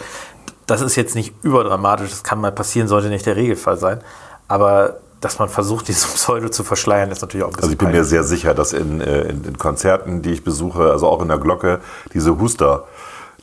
Das 0.67 0.81
ist 0.81 0.97
jetzt 0.97 1.15
nicht 1.15 1.33
überdramatisch, 1.43 2.11
das 2.11 2.25
kann 2.25 2.41
mal 2.41 2.53
passieren, 2.53 2.89
sollte 2.89 3.09
nicht 3.09 3.25
der 3.27 3.37
Regelfall 3.37 3.77
sein. 3.77 4.01
Aber 4.49 4.97
dass 5.21 5.39
man 5.39 5.49
versucht, 5.49 5.89
dieses 5.89 6.07
Pseudo 6.07 6.49
zu 6.49 6.65
verschleiern, 6.65 7.11
ist 7.11 7.23
natürlich 7.23 7.45
auch 7.45 7.49
ein 7.49 7.53
bisschen 7.53 7.65
Also 7.65 7.73
ich 7.73 7.79
bin 7.79 7.89
mir 7.89 7.95
peinlich. 7.95 8.11
sehr 8.11 8.25
sicher, 8.25 8.55
dass 8.55 8.73
in, 8.73 9.01
äh, 9.01 9.23
in, 9.23 9.45
in 9.45 9.59
Konzerten, 9.59 10.23
die 10.23 10.33
ich 10.33 10.45
besuche, 10.45 10.91
also 10.91 11.09
auch 11.09 11.23
in 11.23 11.29
der 11.29 11.39
Glocke, 11.39 11.81
diese 12.13 12.39
Huster, 12.39 12.85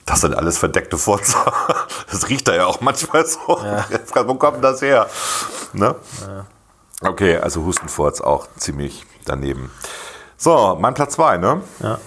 das 0.05 0.21
sind 0.21 0.36
alles 0.36 0.57
verdeckte 0.57 0.97
Furzer. 0.97 1.53
Das 2.11 2.30
riecht 2.30 2.47
da 2.47 2.53
ja 2.55 2.65
auch 2.67 2.82
manchmal 2.82 3.26
so. 3.26 3.39
Wo 4.26 4.36
kommt 4.36 4.63
das 4.63 4.82
her? 4.82 5.07
Ne? 5.74 5.95
Okay, 7.01 7.38
also 7.38 7.65
Hustenfurz 7.65 8.21
auch 8.21 8.47
ziemlich 8.57 9.05
daneben. 9.26 9.71
So, 10.38 10.78
mein 10.80 10.93
Platz 10.93 11.13
2, 11.13 11.38
ne? 11.38 11.61
Ja. 11.80 11.97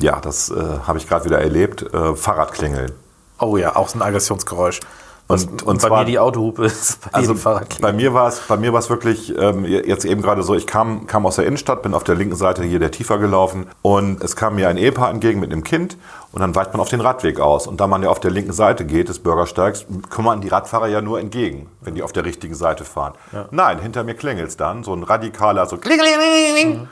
Ja, 0.00 0.20
das 0.20 0.50
äh, 0.50 0.54
habe 0.86 0.98
ich 0.98 1.08
gerade 1.08 1.24
wieder 1.24 1.40
erlebt. 1.40 1.82
Äh, 1.82 2.14
Fahrradklingeln. 2.14 2.92
Oh 3.38 3.56
ja, 3.56 3.76
auch 3.76 3.88
so 3.88 3.98
ein 3.98 4.02
Aggressionsgeräusch. 4.02 4.80
Was, 5.28 5.44
Und- 5.46 5.64
und, 5.64 5.82
bei 5.82 5.88
zwar- 5.88 5.98
mir 6.00 6.04
die 6.04 6.20
Autohupe 6.20 6.66
ist 6.66 7.00
bei 7.10 7.18
Also 7.18 7.34
bei 7.80 7.92
mir 7.92 8.14
war 8.14 8.28
es 8.28 8.38
bei 8.46 8.56
mir 8.56 8.72
war 8.72 8.78
es 8.78 8.88
wirklich 8.88 9.36
ähm, 9.36 9.64
jetzt 9.64 10.04
eben 10.04 10.22
gerade 10.22 10.44
so, 10.44 10.54
ich 10.54 10.68
kam, 10.68 11.08
kam 11.08 11.26
aus 11.26 11.34
der 11.34 11.46
Innenstadt, 11.46 11.82
bin 11.82 11.94
auf 11.94 12.04
der 12.04 12.14
linken 12.14 12.36
Seite 12.36 12.62
hier 12.62 12.78
der 12.78 12.92
Tiefer 12.92 13.18
gelaufen 13.18 13.66
und 13.82 14.22
es 14.22 14.36
kam 14.36 14.54
mir 14.54 14.68
ein 14.68 14.76
Ehepaar 14.76 15.10
entgegen 15.10 15.40
mit 15.40 15.50
einem 15.52 15.64
Kind 15.64 15.96
und 16.30 16.42
dann 16.42 16.54
weicht 16.54 16.72
man 16.72 16.80
auf 16.80 16.90
den 16.90 17.00
Radweg 17.00 17.40
aus. 17.40 17.66
Und 17.66 17.80
da 17.80 17.88
man 17.88 18.04
ja 18.04 18.08
auf 18.08 18.20
der 18.20 18.30
linken 18.30 18.52
Seite 18.52 18.84
geht 18.84 19.08
des 19.08 19.18
Bürgersteigs, 19.18 19.84
kümmern 20.10 20.40
die 20.40 20.48
Radfahrer 20.48 20.86
ja 20.86 21.00
nur 21.00 21.18
entgegen, 21.18 21.68
wenn 21.80 21.96
die 21.96 22.04
auf 22.04 22.12
der 22.12 22.24
richtigen 22.24 22.54
Seite 22.54 22.84
fahren. 22.84 23.14
Nein, 23.50 23.80
hinter 23.80 24.04
mir 24.04 24.14
klingelt 24.14 24.46
es 24.50 24.56
dann, 24.56 24.84
so 24.84 24.92
ein 24.94 25.02
radikaler, 25.02 25.66
so 25.66 25.76
klingeling. 25.76 26.86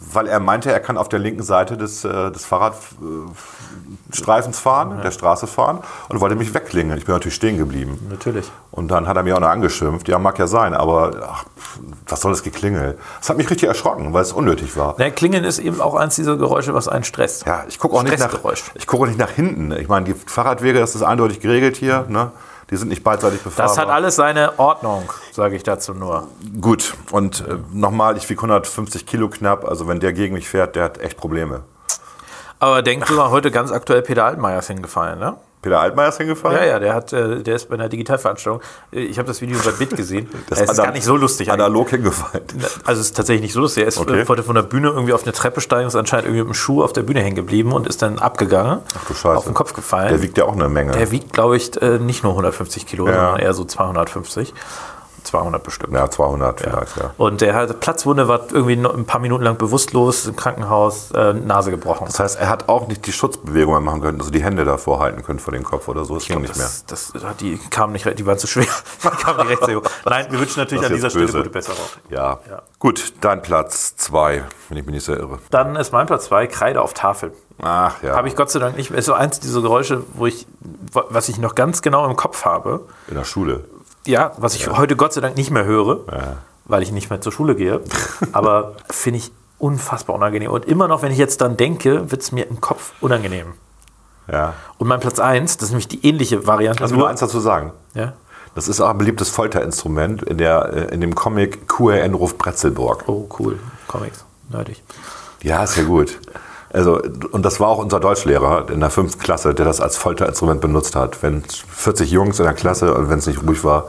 Weil 0.00 0.26
er 0.26 0.40
meinte, 0.40 0.72
er 0.72 0.80
kann 0.80 0.96
auf 0.96 1.10
der 1.10 1.18
linken 1.18 1.42
Seite 1.42 1.76
des, 1.76 2.02
äh, 2.04 2.30
des 2.30 2.46
Fahrradstreifens 2.46 4.58
fahren, 4.58 5.02
der 5.02 5.10
Straße 5.10 5.46
fahren 5.46 5.80
und 6.08 6.20
wollte 6.20 6.36
mich 6.36 6.54
wegklingeln. 6.54 6.98
Ich 6.98 7.04
bin 7.04 7.14
natürlich 7.14 7.34
stehen 7.34 7.58
geblieben. 7.58 7.98
Natürlich. 8.10 8.50
Und 8.70 8.90
dann 8.90 9.06
hat 9.06 9.18
er 9.18 9.22
mir 9.22 9.36
auch 9.36 9.40
noch 9.40 9.48
angeschimpft. 9.48 10.08
Ja, 10.08 10.18
mag 10.18 10.38
ja 10.38 10.46
sein, 10.46 10.72
aber 10.72 11.28
ach, 11.30 11.44
was 12.08 12.22
soll 12.22 12.32
das 12.32 12.42
Geklingel? 12.42 12.96
Das 13.20 13.28
hat 13.28 13.36
mich 13.36 13.50
richtig 13.50 13.68
erschrocken, 13.68 14.14
weil 14.14 14.22
es 14.22 14.32
unnötig 14.32 14.74
war. 14.76 14.98
Ne, 14.98 15.12
Klingeln 15.12 15.44
ist 15.44 15.58
eben 15.58 15.82
auch 15.82 15.94
eins 15.94 16.16
dieser 16.16 16.38
Geräusche, 16.38 16.72
was 16.72 16.88
einen 16.88 17.04
stresst. 17.04 17.44
Ja, 17.46 17.64
ich 17.68 17.78
gucke 17.78 17.94
auch 17.96 18.02
nicht 18.02 18.18
nach, 18.18 18.38
ich 18.74 18.86
gucke 18.86 19.04
auch 19.04 19.08
nicht 19.08 19.18
nach 19.18 19.30
hinten. 19.30 19.72
Ich 19.72 19.88
meine, 19.88 20.06
die 20.06 20.14
Fahrradwege, 20.14 20.80
das 20.80 20.94
ist 20.94 21.02
eindeutig 21.02 21.40
geregelt 21.40 21.76
hier. 21.76 22.06
Ne? 22.08 22.32
Die 22.70 22.76
sind 22.76 22.88
nicht 22.88 23.02
beidseitig 23.02 23.42
befahrbar. 23.42 23.66
Das 23.66 23.78
hat 23.78 23.88
alles 23.88 24.16
seine 24.16 24.58
Ordnung, 24.58 25.12
sage 25.32 25.56
ich 25.56 25.64
dazu 25.64 25.92
nur. 25.92 26.28
Gut, 26.60 26.94
und 27.10 27.40
äh, 27.40 27.56
nochmal, 27.72 28.16
ich 28.16 28.28
wiege 28.30 28.38
150 28.38 29.06
Kilo 29.06 29.28
knapp. 29.28 29.64
Also 29.64 29.88
wenn 29.88 29.98
der 29.98 30.12
gegen 30.12 30.34
mich 30.34 30.48
fährt, 30.48 30.76
der 30.76 30.84
hat 30.84 30.98
echt 30.98 31.16
Probleme. 31.16 31.64
Aber 32.60 32.82
denk 32.82 33.06
sogar 33.06 33.30
heute 33.30 33.50
ganz 33.50 33.72
aktuell 33.72 34.02
Peter 34.02 34.24
Altmaier 34.24 34.58
ist 34.58 34.68
hingefallen, 34.68 35.18
ne? 35.18 35.36
Peter 35.62 35.78
Altmaier 35.80 36.08
ist 36.08 36.16
hingefallen? 36.18 36.56
Ja, 36.58 36.64
ja, 36.64 36.78
der, 36.78 36.94
hat, 36.94 37.12
äh, 37.12 37.42
der 37.42 37.56
ist 37.56 37.68
bei 37.68 37.74
einer 37.74 37.88
Digitalveranstaltung. 37.90 38.62
Äh, 38.92 39.00
Ich 39.00 39.18
habe 39.18 39.28
das 39.28 39.40
Video 39.42 39.58
bei 39.64 39.72
Bit 39.72 39.96
gesehen. 39.96 40.28
Das 40.48 40.60
es 40.60 40.70
ist 40.70 40.76
gar 40.78 40.90
nicht 40.92 41.04
so 41.04 41.16
lustig. 41.16 41.50
eigentlich. 41.50 41.64
Analog 41.64 41.90
hingefallen. 41.90 42.44
Also 42.84 43.00
es 43.00 43.08
ist 43.08 43.16
tatsächlich 43.16 43.42
nicht 43.42 43.52
so 43.52 43.60
lustig. 43.60 43.82
Er 43.82 43.88
ist 43.88 43.98
Okay. 43.98 44.20
äh, 44.22 44.28
wollte 44.28 44.42
von 44.42 44.54
der 44.54 44.62
Bühne 44.62 44.88
irgendwie 44.88 45.12
auf 45.12 45.22
eine 45.24 45.32
Treppe 45.32 45.60
steigen, 45.60 45.86
ist 45.86 45.96
anscheinend 45.96 46.26
irgendwie 46.26 46.40
mit 46.44 46.48
dem 46.50 46.54
Schuh 46.54 46.82
auf 46.82 46.92
der 46.94 47.02
Bühne 47.02 47.20
hängen 47.20 47.36
geblieben 47.36 47.72
und 47.72 47.86
ist 47.86 48.00
dann 48.02 48.18
abgegangen. 48.18 48.80
Ach 48.98 49.04
du 49.06 49.14
Scheiße. 49.14 49.36
Auf 49.36 49.44
den 49.44 49.54
Kopf 49.54 49.74
gefallen. 49.74 50.08
Der 50.08 50.22
wiegt 50.22 50.38
ja 50.38 50.44
auch 50.44 50.54
eine 50.54 50.68
Menge. 50.68 50.92
Der 50.92 51.10
wiegt, 51.10 51.32
glaube 51.32 51.56
ich, 51.56 51.70
nicht 52.00 52.22
nur 52.24 52.32
150 52.32 52.86
Kilo, 52.86 53.06
Ja. 53.06 53.12
sondern 53.14 53.38
eher 53.40 53.52
so 53.54 53.64
250. 53.64 54.54
200 55.22 55.62
bestimmt. 55.62 55.92
ja, 55.92 56.10
200 56.10 56.60
vielleicht, 56.60 56.96
ja. 56.96 57.10
Und 57.16 57.40
der 57.40 57.54
hatte 57.54 57.74
Platzwunde, 57.74 58.28
war 58.28 58.40
irgendwie 58.52 58.74
ein 58.74 59.04
paar 59.06 59.20
Minuten 59.20 59.44
lang 59.44 59.56
bewusstlos 59.58 60.26
im 60.26 60.36
Krankenhaus, 60.36 61.10
äh, 61.12 61.32
Nase 61.34 61.70
gebrochen. 61.70 62.06
Das 62.06 62.18
heißt, 62.20 62.38
er 62.40 62.48
hat 62.48 62.68
auch 62.68 62.88
nicht 62.88 63.06
die 63.06 63.12
Schutzbewegungen 63.12 63.82
machen 63.84 64.00
können, 64.00 64.18
also 64.20 64.30
die 64.30 64.42
Hände 64.42 64.64
davor 64.64 65.00
halten 65.00 65.22
können 65.22 65.38
vor 65.38 65.52
den 65.52 65.64
Kopf 65.64 65.88
oder 65.88 66.04
so. 66.04 66.14
Das 66.14 66.26
ging 66.26 66.40
nicht 66.40 66.56
mehr. 66.56 66.68
das, 66.86 67.12
das, 67.12 67.36
die 67.40 67.58
kamen 67.70 67.92
nicht, 67.92 68.06
die 68.18 68.26
waren 68.26 68.38
zu 68.38 68.46
schwer. 68.46 68.66
Kamen 69.02 69.48
nicht 69.48 69.66
recht. 69.66 69.80
Nein, 70.04 70.26
wir 70.30 70.40
wünschen 70.40 70.60
natürlich 70.60 70.82
Das 70.82 70.90
an 70.90 70.96
ist 70.96 71.02
dieser 71.04 71.08
jetzt 71.08 71.12
Stelle 71.12 71.26
böse. 71.26 71.38
gute 71.38 71.50
Besserung. 71.50 71.84
Ja. 72.08 72.38
Ja. 72.48 72.62
Gut, 72.78 73.14
dein 73.20 73.42
Platz 73.42 73.96
zwei, 73.96 74.44
wenn 74.68 74.78
ich 74.78 74.84
mich 74.86 74.94
nicht 74.94 75.04
sehr 75.04 75.18
irre. 75.18 75.38
Dann 75.50 75.76
ist 75.76 75.92
mein 75.92 76.06
Platz 76.06 76.24
zwei 76.26 76.46
Kreide 76.46 76.80
auf 76.82 76.94
Tafel. 76.94 77.32
Ach 77.62 78.02
ja. 78.02 78.16
Habe 78.16 78.28
ich 78.28 78.36
Gott 78.36 78.50
sei 78.50 78.58
Dank 78.58 78.76
nicht. 78.76 78.90
Ist 78.90 79.04
so 79.04 79.12
eins 79.12 79.38
dieser 79.40 79.60
Geräusche, 79.60 80.02
wo 80.14 80.26
ich, 80.26 80.46
was 80.92 81.28
ich 81.28 81.38
noch 81.38 81.54
ganz 81.54 81.82
genau 81.82 82.06
im 82.08 82.16
Kopf 82.16 82.44
habe. 82.46 82.86
in 83.08 83.14
der 83.14 83.24
Schule. 83.24 83.64
Ja, 84.06 84.32
was 84.38 84.54
ich 84.54 84.68
heute 84.68 84.96
Gott 84.96 85.12
sei 85.12 85.20
Dank 85.20 85.36
nicht 85.36 85.50
mehr 85.50 85.64
höre, 85.64 86.38
weil 86.64 86.82
ich 86.82 86.92
nicht 86.92 87.10
mehr 87.10 87.20
zur 87.20 87.32
Schule 87.32 87.54
gehe. 87.54 87.80
Aber 88.32 88.76
finde 88.88 89.18
ich 89.18 89.32
unfassbar 89.58 90.16
unangenehm. 90.16 90.50
Und 90.50 90.64
immer 90.64 90.88
noch, 90.88 91.02
wenn 91.02 91.12
ich 91.12 91.18
jetzt 91.18 91.40
dann 91.40 91.56
denke, 91.56 92.10
wird 92.10 92.22
es 92.22 92.32
mir 92.32 92.48
im 92.48 92.60
Kopf 92.60 92.92
unangenehm. 93.00 93.52
Ja. 94.30 94.54
Und 94.78 94.88
mein 94.88 95.00
Platz 95.00 95.18
eins, 95.18 95.56
das 95.56 95.64
ist 95.68 95.70
nämlich 95.72 95.88
die 95.88 96.06
ähnliche 96.06 96.46
Variante. 96.46 96.82
Lass 96.82 96.92
mich 96.92 96.98
nur 96.98 97.08
eins 97.08 97.20
dazu 97.20 97.40
sagen. 97.40 97.72
ja? 97.94 98.14
Das 98.54 98.68
ist 98.68 98.80
auch 98.80 98.90
ein 98.90 98.98
beliebtes 98.98 99.30
Folterinstrument 99.30 100.22
in, 100.22 100.38
der, 100.38 100.72
äh, 100.72 100.94
in 100.94 101.00
dem 101.00 101.14
Comic 101.14 101.68
QRN 101.68 102.14
Ruft 102.14 102.38
Bretzelburg. 102.38 103.04
Oh, 103.06 103.28
cool. 103.38 103.58
Comics. 103.86 104.24
Nerdig. 104.48 104.82
Ja, 105.42 105.62
ist 105.62 105.76
ja 105.76 105.84
gut. 105.84 106.18
Also, 106.72 107.00
und 107.32 107.44
das 107.44 107.58
war 107.60 107.68
auch 107.68 107.78
unser 107.78 107.98
Deutschlehrer 108.00 108.70
in 108.70 108.80
der 108.80 108.90
fünften 108.90 109.20
Klasse, 109.20 109.54
der 109.54 109.64
das 109.64 109.80
als 109.80 109.96
Folterinstrument 109.96 110.60
benutzt 110.60 110.94
hat. 110.94 111.22
Wenn 111.22 111.42
40 111.42 112.10
Jungs 112.10 112.38
in 112.38 112.44
der 112.44 112.54
Klasse 112.54 112.94
und 112.94 113.08
wenn 113.10 113.18
es 113.18 113.26
nicht 113.26 113.42
ruhig 113.42 113.64
war, 113.64 113.86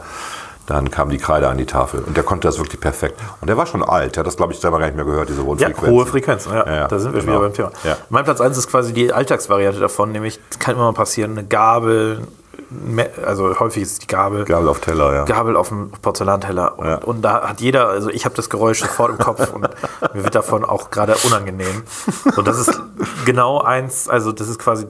dann 0.66 0.90
kam 0.90 1.10
die 1.10 1.18
Kreide 1.18 1.48
an 1.48 1.58
die 1.58 1.66
Tafel. 1.66 2.00
Und 2.00 2.16
der 2.16 2.24
konnte 2.24 2.46
das 2.48 2.58
wirklich 2.58 2.80
perfekt. 2.80 3.20
Und 3.40 3.48
der 3.48 3.56
war 3.56 3.66
schon 3.66 3.82
alt. 3.82 4.14
Der 4.16 4.20
hat 4.20 4.26
das, 4.26 4.36
glaube 4.36 4.52
ich, 4.52 4.60
selber 4.60 4.78
gar 4.78 4.86
nicht 4.86 4.96
mehr 4.96 5.04
gehört, 5.04 5.28
diese 5.28 5.44
hohen 5.44 5.58
Ja, 5.58 5.68
Frequenzen. 5.68 5.92
hohe 5.92 6.06
Frequenzen. 6.06 6.52
Ja, 6.52 6.66
Ja, 6.66 6.74
ja, 6.74 6.88
da 6.88 6.98
sind 6.98 7.12
wir 7.14 7.20
genau. 7.20 7.32
wieder 7.32 7.42
beim 7.42 7.52
Thema. 7.52 7.70
Mein 8.10 8.24
Platz 8.24 8.40
1 8.40 8.56
ist 8.58 8.68
quasi 8.68 8.92
die 8.92 9.12
Alltagsvariante 9.12 9.80
davon, 9.80 10.12
nämlich 10.12 10.40
kann 10.58 10.74
immer 10.76 10.84
mal 10.84 10.92
passieren, 10.94 11.32
eine 11.32 11.44
Gabel, 11.46 12.20
also 13.24 13.58
häufig 13.60 13.82
ist 13.82 14.02
die 14.02 14.06
Gabel, 14.06 14.44
Gabel 14.44 14.68
auf 14.68 14.80
Teller, 14.80 15.14
ja. 15.14 15.24
Gabel 15.24 15.56
auf 15.56 15.68
dem 15.68 15.90
Porzellanteller. 15.90 16.78
Und, 16.78 16.86
Ja. 16.86 16.96
und 16.98 17.22
da 17.22 17.48
hat 17.48 17.60
jeder, 17.60 17.88
also 17.88 18.10
ich 18.10 18.24
habe 18.24 18.34
das 18.34 18.50
Geräusch 18.50 18.80
sofort 18.80 19.10
im 19.10 19.18
Kopf 19.18 19.52
und 19.52 19.62
mir 20.14 20.24
wird 20.24 20.34
davon 20.34 20.64
auch 20.64 20.90
gerade 20.90 21.14
unangenehm. 21.24 21.82
Und 22.36 22.46
das 22.46 22.58
ist 22.58 22.80
genau 23.24 23.60
eins, 23.60 24.08
also 24.08 24.32
das 24.32 24.48
ist 24.48 24.58
quasi 24.58 24.86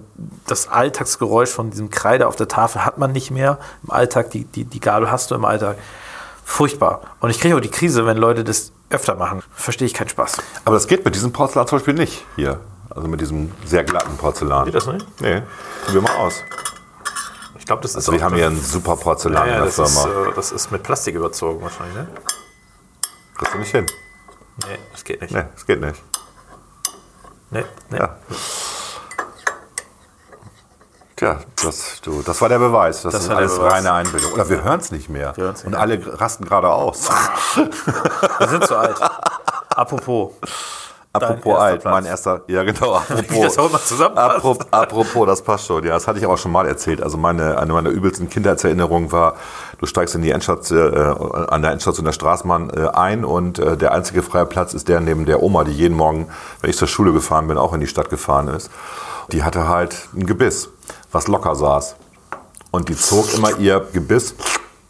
das 0.46 0.68
Alltagsgeräusch 0.68 1.50
von 1.50 1.70
diesem 1.70 1.90
Kreide 1.90 2.28
auf 2.28 2.36
der 2.36 2.48
Tafel 2.48 2.84
hat 2.84 2.98
man 2.98 3.12
nicht 3.12 3.30
mehr 3.30 3.58
im 3.84 3.90
Alltag. 3.90 4.30
Die, 4.30 4.44
die, 4.44 4.64
die 4.64 4.80
Gabel 4.80 5.10
hast 5.10 5.30
du 5.30 5.34
im 5.34 5.44
Alltag. 5.44 5.76
Furchtbar. 6.44 7.02
Und 7.20 7.30
ich 7.30 7.40
kriege 7.40 7.56
auch 7.56 7.60
die 7.60 7.70
Krise, 7.70 8.04
wenn 8.06 8.16
Leute 8.16 8.44
das 8.44 8.72
öfter 8.90 9.14
machen. 9.14 9.42
Verstehe 9.54 9.86
ich 9.86 9.94
keinen 9.94 10.08
Spaß. 10.08 10.38
Aber 10.64 10.74
das 10.74 10.86
geht 10.86 11.04
mit 11.04 11.14
diesem 11.14 11.32
Porzellan 11.32 11.66
zum 11.66 11.78
Beispiel 11.78 11.94
nicht 11.94 12.24
hier. 12.36 12.60
Also 12.90 13.08
mit 13.08 13.20
diesem 13.20 13.52
sehr 13.64 13.84
glatten 13.84 14.16
Porzellan. 14.18 14.66
Geht 14.66 14.74
das 14.74 14.86
nicht? 14.86 15.06
Nee. 15.20 15.42
Probier 15.86 16.02
mal 16.02 16.16
aus. 16.16 16.42
Ich 17.62 17.66
glaube, 17.66 17.82
das 17.82 17.92
ist 17.92 17.96
Also 17.98 18.10
wir 18.12 18.24
haben 18.24 18.34
hier 18.34 18.48
ein 18.48 18.60
super 18.60 18.96
Porzellan 18.96 19.46
ja, 19.46 19.54
in 19.54 19.62
der 19.62 19.64
das, 19.66 19.78
ist, 19.78 19.98
Firma. 20.02 20.30
äh, 20.30 20.32
das 20.34 20.50
ist 20.50 20.72
mit 20.72 20.82
Plastik 20.82 21.14
überzogen 21.14 21.62
wahrscheinlich, 21.62 21.94
ne? 21.94 22.08
Kriegst 23.38 23.54
du 23.54 23.58
nicht 23.58 23.70
hin. 23.70 23.86
Nee, 24.66 24.78
das 24.90 25.04
geht 25.04 25.20
nicht. 25.20 25.32
Nee, 25.32 25.44
das 25.54 25.64
geht 25.64 25.80
nicht. 25.80 26.02
Nee, 27.50 27.64
nee. 27.90 27.98
Ja. 27.98 28.16
Tja, 31.14 31.38
das, 31.62 32.00
du, 32.00 32.22
das 32.22 32.40
war 32.40 32.48
der 32.48 32.58
Beweis. 32.58 33.02
Das, 33.02 33.12
Das 33.14 33.22
ist 33.24 33.30
alles 33.30 33.54
Beweis. 33.56 33.74
reine 33.74 33.92
Einbildung. 33.92 34.32
Oder 34.32 34.48
wir 34.48 34.64
hören 34.64 34.80
es 34.80 34.90
nicht 34.90 35.08
mehr. 35.08 35.32
hören's 35.36 35.60
nicht 35.62 35.72
Und 35.72 35.76
alle 35.76 36.20
rasten 36.20 36.44
gerade 36.44 36.68
aus. 36.68 37.08
Wir 38.40 38.48
sind 38.48 38.66
zu 38.66 38.76
alt. 38.76 39.00
Apropos. 39.68 40.32
Apropos 41.14 41.58
alt, 41.58 41.82
Platz. 41.82 41.92
mein 41.92 42.04
erster. 42.06 42.40
Ja, 42.46 42.62
genau. 42.62 42.94
Apropos, 43.08 43.40
das 43.42 43.58
auch 43.58 43.84
zusammenpasst. 43.84 44.36
apropos, 44.36 44.66
apropos, 44.70 45.26
das 45.26 45.42
passt 45.42 45.66
schon. 45.66 45.84
Ja, 45.84 45.92
das 45.92 46.08
hatte 46.08 46.18
ich 46.18 46.24
aber 46.24 46.38
schon 46.38 46.52
mal 46.52 46.66
erzählt. 46.66 47.02
Also 47.02 47.18
meine, 47.18 47.58
eine 47.58 47.72
meiner 47.74 47.90
übelsten 47.90 48.30
Kindheitserinnerungen 48.30 49.12
war, 49.12 49.34
du 49.78 49.84
steigst 49.84 50.14
in 50.14 50.22
die 50.22 50.30
Endstation, 50.30 50.94
äh, 50.94 51.50
an 51.50 51.60
der 51.60 51.72
Endstation 51.72 52.06
der 52.06 52.12
Straßenbahn 52.12 52.70
äh, 52.70 52.88
ein 52.94 53.26
und 53.26 53.58
äh, 53.58 53.76
der 53.76 53.92
einzige 53.92 54.22
freie 54.22 54.46
Platz 54.46 54.72
ist 54.72 54.88
der 54.88 55.00
neben 55.00 55.26
der 55.26 55.42
Oma, 55.42 55.64
die 55.64 55.72
jeden 55.72 55.96
Morgen, 55.96 56.28
wenn 56.62 56.70
ich 56.70 56.78
zur 56.78 56.88
Schule 56.88 57.12
gefahren 57.12 57.46
bin, 57.46 57.58
auch 57.58 57.74
in 57.74 57.80
die 57.80 57.86
Stadt 57.86 58.08
gefahren 58.08 58.48
ist. 58.48 58.70
Die 59.32 59.44
hatte 59.44 59.68
halt 59.68 60.08
ein 60.14 60.24
Gebiss, 60.24 60.70
was 61.10 61.28
locker 61.28 61.54
saß. 61.54 61.96
Und 62.70 62.88
die 62.88 62.96
zog 62.96 63.34
immer 63.34 63.58
ihr 63.58 63.86
Gebiss 63.92 64.34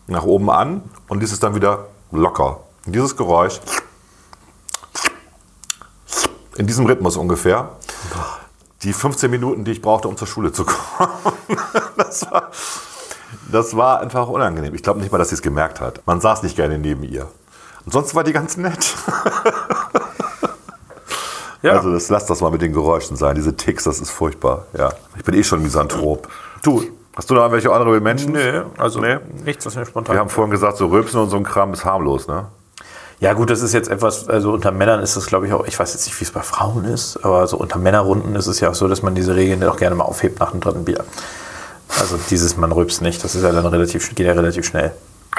nach 0.06 0.22
oben 0.22 0.50
an 0.50 0.82
und 1.08 1.20
ließ 1.20 1.32
es 1.32 1.40
dann 1.40 1.56
wieder 1.56 1.86
locker. 2.12 2.60
Und 2.86 2.94
dieses 2.94 3.16
Geräusch, 3.16 3.60
in 6.56 6.66
diesem 6.66 6.86
Rhythmus 6.86 7.16
ungefähr, 7.16 7.70
die 8.82 8.92
15 8.92 9.30
Minuten, 9.30 9.64
die 9.64 9.72
ich 9.72 9.82
brauchte, 9.82 10.08
um 10.08 10.16
zur 10.16 10.26
Schule 10.26 10.52
zu 10.52 10.64
kommen, 10.66 11.10
das 11.96 12.30
war, 12.30 12.50
das 13.50 13.76
war 13.76 14.00
einfach 14.00 14.28
unangenehm. 14.28 14.74
Ich 14.74 14.82
glaube 14.82 15.00
nicht 15.00 15.12
mal, 15.12 15.18
dass 15.18 15.28
sie 15.30 15.36
es 15.36 15.42
gemerkt 15.42 15.80
hat. 15.80 16.00
Man 16.06 16.20
saß 16.20 16.42
nicht 16.42 16.56
gerne 16.56 16.78
neben 16.78 17.02
ihr. 17.04 17.28
Und 17.84 17.92
sonst 17.92 18.14
war 18.14 18.24
die 18.24 18.32
ganz 18.32 18.56
nett. 18.56 18.94
Ja. 21.62 21.74
Also 21.74 21.92
das, 21.92 22.08
lass 22.08 22.26
das 22.26 22.40
mal 22.40 22.50
mit 22.50 22.60
den 22.60 22.72
Geräuschen 22.72 23.16
sein. 23.16 23.36
Diese 23.36 23.54
Ticks, 23.56 23.84
das 23.84 24.00
ist 24.00 24.10
furchtbar. 24.10 24.66
Ja, 24.76 24.92
ich 25.16 25.22
bin 25.22 25.32
eh 25.36 25.44
schon 25.44 25.62
Misanthrop. 25.62 26.26
Du, 26.60 26.82
hast 27.14 27.30
du 27.30 27.34
noch 27.34 27.42
irgendwelche 27.42 27.70
Honorable 27.70 28.00
Menschen? 28.00 28.32
Nee, 28.32 28.62
also 28.78 28.98
Nee. 29.00 29.18
nichts, 29.44 29.64
was 29.64 29.76
mir 29.76 29.86
spontan. 29.86 30.16
Wir 30.16 30.20
haben 30.20 30.28
vorhin 30.28 30.50
gesagt, 30.50 30.76
so 30.76 30.86
Rülpsen 30.88 31.20
und 31.20 31.30
so 31.30 31.36
ein 31.36 31.44
Kram 31.44 31.72
ist 31.72 31.84
harmlos, 31.84 32.26
ne? 32.26 32.46
Ja, 33.22 33.34
gut, 33.34 33.50
das 33.50 33.62
ist 33.62 33.72
jetzt 33.72 33.88
etwas, 33.88 34.28
also 34.28 34.52
unter 34.52 34.72
Männern 34.72 34.98
ist 34.98 35.16
das, 35.16 35.26
glaube 35.26 35.46
ich, 35.46 35.52
auch, 35.52 35.64
ich 35.64 35.78
weiß 35.78 35.94
jetzt 35.94 36.06
nicht, 36.06 36.18
wie 36.18 36.24
es 36.24 36.32
bei 36.32 36.42
Frauen 36.42 36.84
ist, 36.84 37.24
aber 37.24 37.46
so 37.46 37.56
unter 37.56 37.78
Männerrunden 37.78 38.34
ist 38.34 38.48
es 38.48 38.58
ja 38.58 38.70
auch 38.70 38.74
so, 38.74 38.88
dass 38.88 39.02
man 39.02 39.14
diese 39.14 39.36
Regeln 39.36 39.62
auch 39.62 39.76
gerne 39.76 39.94
mal 39.94 40.02
aufhebt 40.02 40.40
nach 40.40 40.50
dem 40.50 40.58
dritten 40.58 40.84
Bier. 40.84 41.04
Also 42.00 42.18
dieses, 42.30 42.56
man 42.56 42.72
rülpst 42.72 43.00
nicht, 43.00 43.22
das 43.22 43.36
ist 43.36 43.44
ja 43.44 43.52
dann 43.52 43.64
relativ, 43.64 44.12
geht 44.12 44.26
ja 44.26 44.32
relativ 44.32 44.66
schnell. 44.66 44.90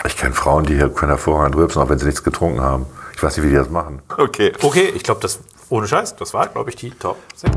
Ich 0.06 0.16
kenne 0.16 0.34
Frauen, 0.34 0.64
die 0.64 0.76
hier 0.76 0.88
können 0.88 1.10
hervorragend 1.10 1.58
rülpsen, 1.58 1.82
auch 1.82 1.90
wenn 1.90 2.00
sie 2.00 2.06
nichts 2.06 2.24
getrunken 2.24 2.62
haben. 2.62 2.86
Ich 3.18 3.22
weiß 3.22 3.36
nicht, 3.36 3.46
wie 3.46 3.50
die 3.50 3.58
das 3.58 3.70
machen. 3.70 4.02
Okay. 4.18 4.54
Okay, 4.62 4.94
ich 4.96 5.04
glaube, 5.04 5.20
das, 5.20 5.40
ohne 5.68 5.86
Scheiß, 5.86 6.16
das 6.16 6.34
war, 6.34 6.48
glaube 6.48 6.70
ich, 6.70 6.78
die 6.78 6.92
Top 6.92 7.18
6. 7.36 7.52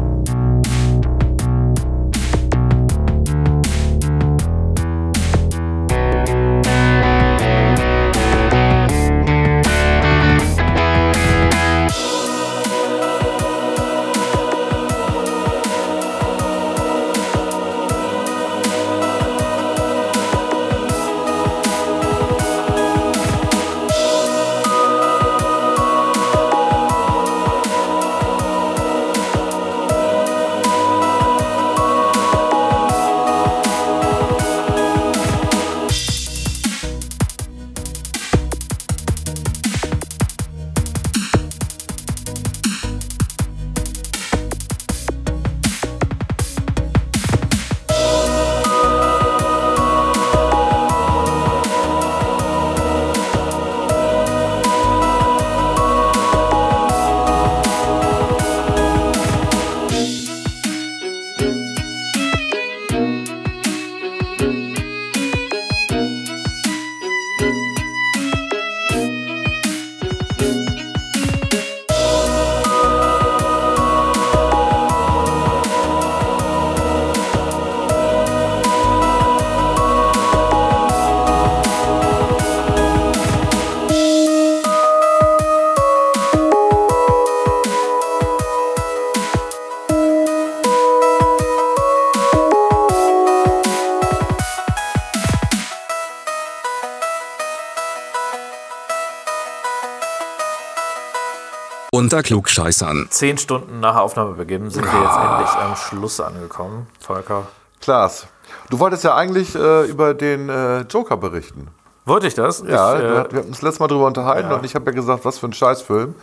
Unter 102.06 102.22
Klugscheißern. 102.22 103.08
Zehn 103.10 103.36
Stunden 103.36 103.80
nach 103.80 103.96
Aufnahmebeginn 103.96 104.70
sind 104.70 104.84
wir 104.84 105.00
jetzt 105.02 105.16
endlich 105.16 105.50
am 105.56 105.74
Schluss 105.74 106.20
angekommen. 106.20 106.86
Volker. 107.00 107.48
Klaas, 107.80 108.28
du 108.70 108.78
wolltest 108.78 109.02
ja 109.02 109.16
eigentlich 109.16 109.56
äh, 109.56 109.86
über 109.86 110.14
den 110.14 110.48
äh, 110.48 110.82
Joker 110.82 111.16
berichten. 111.16 111.66
Wollte 112.04 112.28
ich 112.28 112.34
das? 112.34 112.62
Ja, 112.64 112.94
ich, 112.94 113.02
wir 113.02 113.12
äh, 113.12 113.18
hatten 113.18 113.38
uns 113.38 113.60
letztes 113.60 113.80
Mal 113.80 113.88
drüber 113.88 114.06
unterhalten 114.06 114.50
ja. 114.50 114.56
und 114.56 114.64
ich 114.64 114.76
habe 114.76 114.88
ja 114.88 114.94
gesagt, 114.94 115.24
was 115.24 115.40
für 115.40 115.46
ein 115.46 115.52
Scheißfilm. 115.52 116.14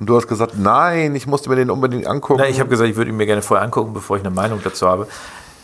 Und 0.00 0.06
du 0.06 0.14
hast 0.16 0.28
gesagt, 0.28 0.52
nein, 0.58 1.14
ich 1.14 1.26
musste 1.26 1.48
mir 1.48 1.56
den 1.56 1.70
unbedingt 1.70 2.06
angucken. 2.06 2.42
na, 2.42 2.50
ich 2.50 2.60
habe 2.60 2.68
gesagt, 2.68 2.90
ich 2.90 2.96
würde 2.96 3.10
ihn 3.10 3.16
mir 3.16 3.24
gerne 3.24 3.40
vorher 3.40 3.64
angucken, 3.64 3.94
bevor 3.94 4.18
ich 4.18 4.22
eine 4.22 4.34
Meinung 4.34 4.60
dazu 4.62 4.86
habe. 4.86 5.06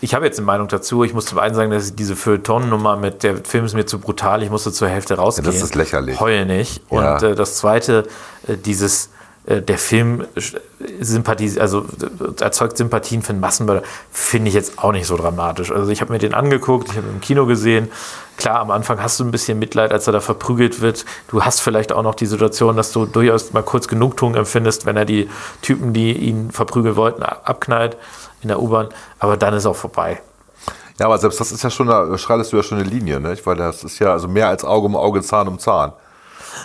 Ich 0.00 0.14
habe 0.14 0.24
jetzt 0.24 0.38
eine 0.38 0.46
Meinung 0.46 0.68
dazu. 0.68 1.04
Ich 1.04 1.12
muss 1.12 1.26
zum 1.26 1.38
einen 1.40 1.54
sagen, 1.54 1.70
dass 1.70 1.90
ich 1.90 1.94
diese 1.94 2.16
Feuilleton-Nummer 2.16 2.96
mit 2.96 3.22
der 3.22 3.36
Film 3.44 3.66
ist 3.66 3.74
mir 3.74 3.84
zu 3.84 3.98
brutal, 3.98 4.42
ich 4.42 4.48
musste 4.48 4.72
zur 4.72 4.88
Hälfte 4.88 5.16
rausgehen. 5.18 5.44
Ja, 5.44 5.52
das 5.52 5.60
ist 5.60 5.74
lächerlich. 5.74 6.18
Heul 6.18 6.46
nicht. 6.46 6.80
Und 6.88 7.02
Ja. 7.02 7.18
äh, 7.18 7.34
das 7.34 7.56
zweite, 7.58 8.04
äh, 8.46 8.56
dieses 8.56 9.10
der 9.48 9.78
Film 9.78 10.26
äh, 10.34 10.40
Sympathie, 11.00 11.58
also 11.58 11.80
äh, 11.80 12.42
erzeugt 12.42 12.76
Sympathien 12.76 13.22
für 13.22 13.30
einen 13.30 13.40
Massenmörder, 13.40 13.82
finde 14.10 14.48
ich 14.48 14.54
jetzt 14.54 14.78
auch 14.78 14.92
nicht 14.92 15.06
so 15.06 15.16
dramatisch. 15.16 15.72
Also 15.72 15.90
ich 15.90 16.02
habe 16.02 16.12
mir 16.12 16.18
den 16.18 16.34
angeguckt, 16.34 16.90
ich 16.90 16.96
habe 16.96 17.06
ihn 17.06 17.14
im 17.14 17.20
Kino 17.20 17.46
gesehen. 17.46 17.90
Klar, 18.36 18.60
am 18.60 18.70
Anfang 18.70 19.02
hast 19.02 19.18
du 19.18 19.24
ein 19.24 19.30
bisschen 19.30 19.58
Mitleid, 19.58 19.90
als 19.90 20.06
er 20.06 20.12
da 20.12 20.20
verprügelt 20.20 20.80
wird. 20.80 21.06
Du 21.28 21.42
hast 21.42 21.60
vielleicht 21.60 21.92
auch 21.92 22.02
noch 22.02 22.14
die 22.14 22.26
Situation, 22.26 22.76
dass 22.76 22.92
du 22.92 23.06
durchaus 23.06 23.52
mal 23.52 23.62
kurz 23.62 23.88
Genugtuung 23.88 24.34
empfindest, 24.34 24.84
wenn 24.86 24.96
er 24.96 25.06
die 25.06 25.30
Typen, 25.62 25.92
die 25.92 26.12
ihn 26.12 26.50
verprügeln 26.50 26.96
wollten, 26.96 27.22
abknallt 27.22 27.96
in 28.42 28.48
der 28.48 28.60
U-Bahn. 28.60 28.88
Aber 29.18 29.36
dann 29.36 29.54
ist 29.54 29.66
auch 29.66 29.76
vorbei. 29.76 30.20
ja, 30.98 31.06
aber 31.06 31.18
selbst 31.18 31.40
das 31.40 31.52
ist 31.52 31.64
ja 31.64 31.70
schon, 31.70 31.86
da 31.86 32.18
schreitest 32.18 32.52
du 32.52 32.58
ja 32.58 32.62
schon 32.62 32.78
eine 32.78 32.88
Linie, 32.88 33.18
ne? 33.18 33.36
Weil 33.44 33.56
das 33.56 33.82
ist 33.82 33.98
ja 33.98 34.12
also 34.12 34.28
mehr 34.28 34.48
als 34.48 34.62
Auge 34.62 34.86
um 34.86 34.94
Auge, 34.94 35.22
Zahn 35.22 35.48
um 35.48 35.58
Zahn. 35.58 35.92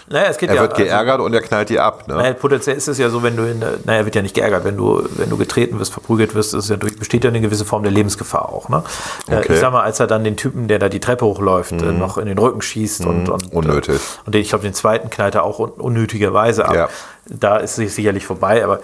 Naja, 0.09 0.27
es 0.29 0.37
geht 0.37 0.49
Er 0.49 0.55
ja, 0.55 0.61
wird 0.61 0.75
geärgert 0.75 1.19
und 1.19 1.33
er 1.33 1.41
knallt 1.41 1.69
die 1.69 1.79
ab, 1.79 2.07
ne? 2.07 2.15
Naja, 2.15 2.33
potenziell 2.33 2.75
ist 2.75 2.87
es 2.87 2.97
ja 2.97 3.09
so, 3.09 3.23
wenn 3.23 3.35
du 3.35 3.43
in 3.43 3.59
der, 3.59 3.73
naja, 3.85 3.99
er 3.99 4.05
wird 4.05 4.15
ja 4.15 4.21
nicht 4.21 4.35
geärgert, 4.35 4.65
wenn 4.65 4.77
du, 4.77 5.03
wenn 5.17 5.29
du 5.29 5.37
getreten 5.37 5.79
wirst, 5.79 5.93
verprügelt 5.93 6.35
wirst, 6.35 6.53
ist 6.53 6.69
ja 6.69 6.75
durch, 6.75 6.97
besteht 6.97 7.23
ja 7.23 7.29
eine 7.29 7.41
gewisse 7.41 7.65
Form 7.65 7.83
der 7.83 7.91
Lebensgefahr 7.91 8.49
auch. 8.49 8.69
Ne? 8.69 8.83
Äh, 9.29 9.43
Okay. 9.43 9.53
Ich 9.53 9.59
sag 9.59 9.73
mal, 9.73 9.81
als 9.83 9.99
er 9.99 10.07
dann 10.07 10.23
den 10.23 10.37
Typen, 10.37 10.67
der 10.67 10.79
da 10.79 10.89
die 10.89 10.99
Treppe 10.99 11.25
hochläuft, 11.25 11.73
äh, 11.73 11.91
noch 11.91 12.17
in 12.17 12.27
den 12.27 12.37
Rücken 12.37 12.61
schießt 12.61 13.05
und, 13.05 13.29
und 13.29 13.51
Unnötig. 13.51 13.95
Äh, 13.95 14.25
und 14.25 14.35
den, 14.35 14.41
ich 14.41 14.49
glaube, 14.49 14.63
den 14.63 14.73
zweiten 14.73 15.09
knallt 15.09 15.35
er 15.35 15.43
auch 15.43 15.59
un 15.59 15.71
unnötigerweise 15.71 16.65
ab. 16.65 16.75
Ja. 16.75 16.89
Da 17.25 17.57
ist 17.57 17.77
es 17.77 17.95
sicherlich 17.95 18.25
vorbei, 18.25 18.63
aber 18.63 18.79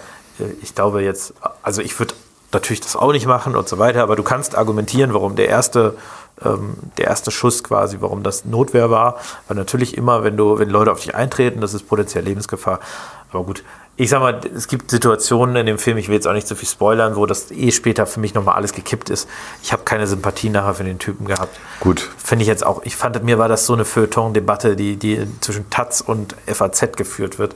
ich 0.62 0.74
glaube 0.74 1.02
jetzt, 1.02 1.34
also 1.62 1.82
ich 1.82 1.98
würde 1.98 2.14
natürlich 2.52 2.80
das 2.80 2.96
auch 2.96 3.12
nicht 3.12 3.26
machen 3.26 3.56
und 3.56 3.68
so 3.68 3.78
weiter, 3.78 4.02
aber 4.02 4.16
du 4.16 4.22
kannst 4.22 4.56
argumentieren, 4.56 5.14
warum 5.14 5.36
der 5.36 5.48
erste 5.48 5.94
ähm, 6.44 6.74
der 6.98 7.06
erste 7.06 7.30
Schuss 7.30 7.62
quasi, 7.62 7.98
warum 8.00 8.22
das 8.22 8.44
Notwehr 8.44 8.90
war. 8.90 9.16
Weil 9.48 9.56
natürlich 9.56 9.96
immer, 9.96 10.24
wenn 10.24 10.36
du, 10.36 10.58
wenn 10.58 10.70
Leute 10.70 10.92
auf 10.92 11.00
dich 11.00 11.14
eintreten, 11.14 11.60
das 11.60 11.74
ist 11.74 11.88
potenziell 11.88 12.24
Lebensgefahr. 12.24 12.80
Aber 13.32 13.44
gut, 13.44 13.62
ich 13.96 14.08
sag 14.08 14.20
mal, 14.20 14.40
es 14.56 14.66
gibt 14.66 14.90
Situationen 14.90 15.56
in 15.56 15.66
dem 15.66 15.78
Film, 15.78 15.98
ich 15.98 16.08
will 16.08 16.14
jetzt 16.14 16.26
auch 16.26 16.32
nicht 16.32 16.48
zu 16.48 16.56
viel 16.56 16.68
spoilern, 16.68 17.16
wo 17.16 17.26
das 17.26 17.50
eh 17.50 17.70
später 17.70 18.06
für 18.06 18.18
mich 18.18 18.32
nochmal 18.32 18.54
alles 18.54 18.72
gekippt 18.72 19.10
ist. 19.10 19.28
Ich 19.62 19.72
habe 19.72 19.82
keine 19.82 20.06
Sympathie 20.06 20.48
nachher 20.48 20.74
für 20.74 20.84
den 20.84 20.98
Typen 20.98 21.26
gehabt. 21.26 21.54
Gut. 21.80 22.08
Finde 22.16 22.42
ich 22.42 22.48
jetzt 22.48 22.64
auch, 22.64 22.82
ich 22.84 22.96
fand, 22.96 23.22
mir 23.24 23.38
war 23.38 23.48
das 23.48 23.66
so 23.66 23.74
eine 23.74 23.84
Feuilleton-Debatte, 23.84 24.74
die, 24.74 24.96
die 24.96 25.26
zwischen 25.40 25.68
Taz 25.68 26.00
und 26.00 26.34
FAZ 26.46 26.96
geführt 26.96 27.38
wird. 27.38 27.54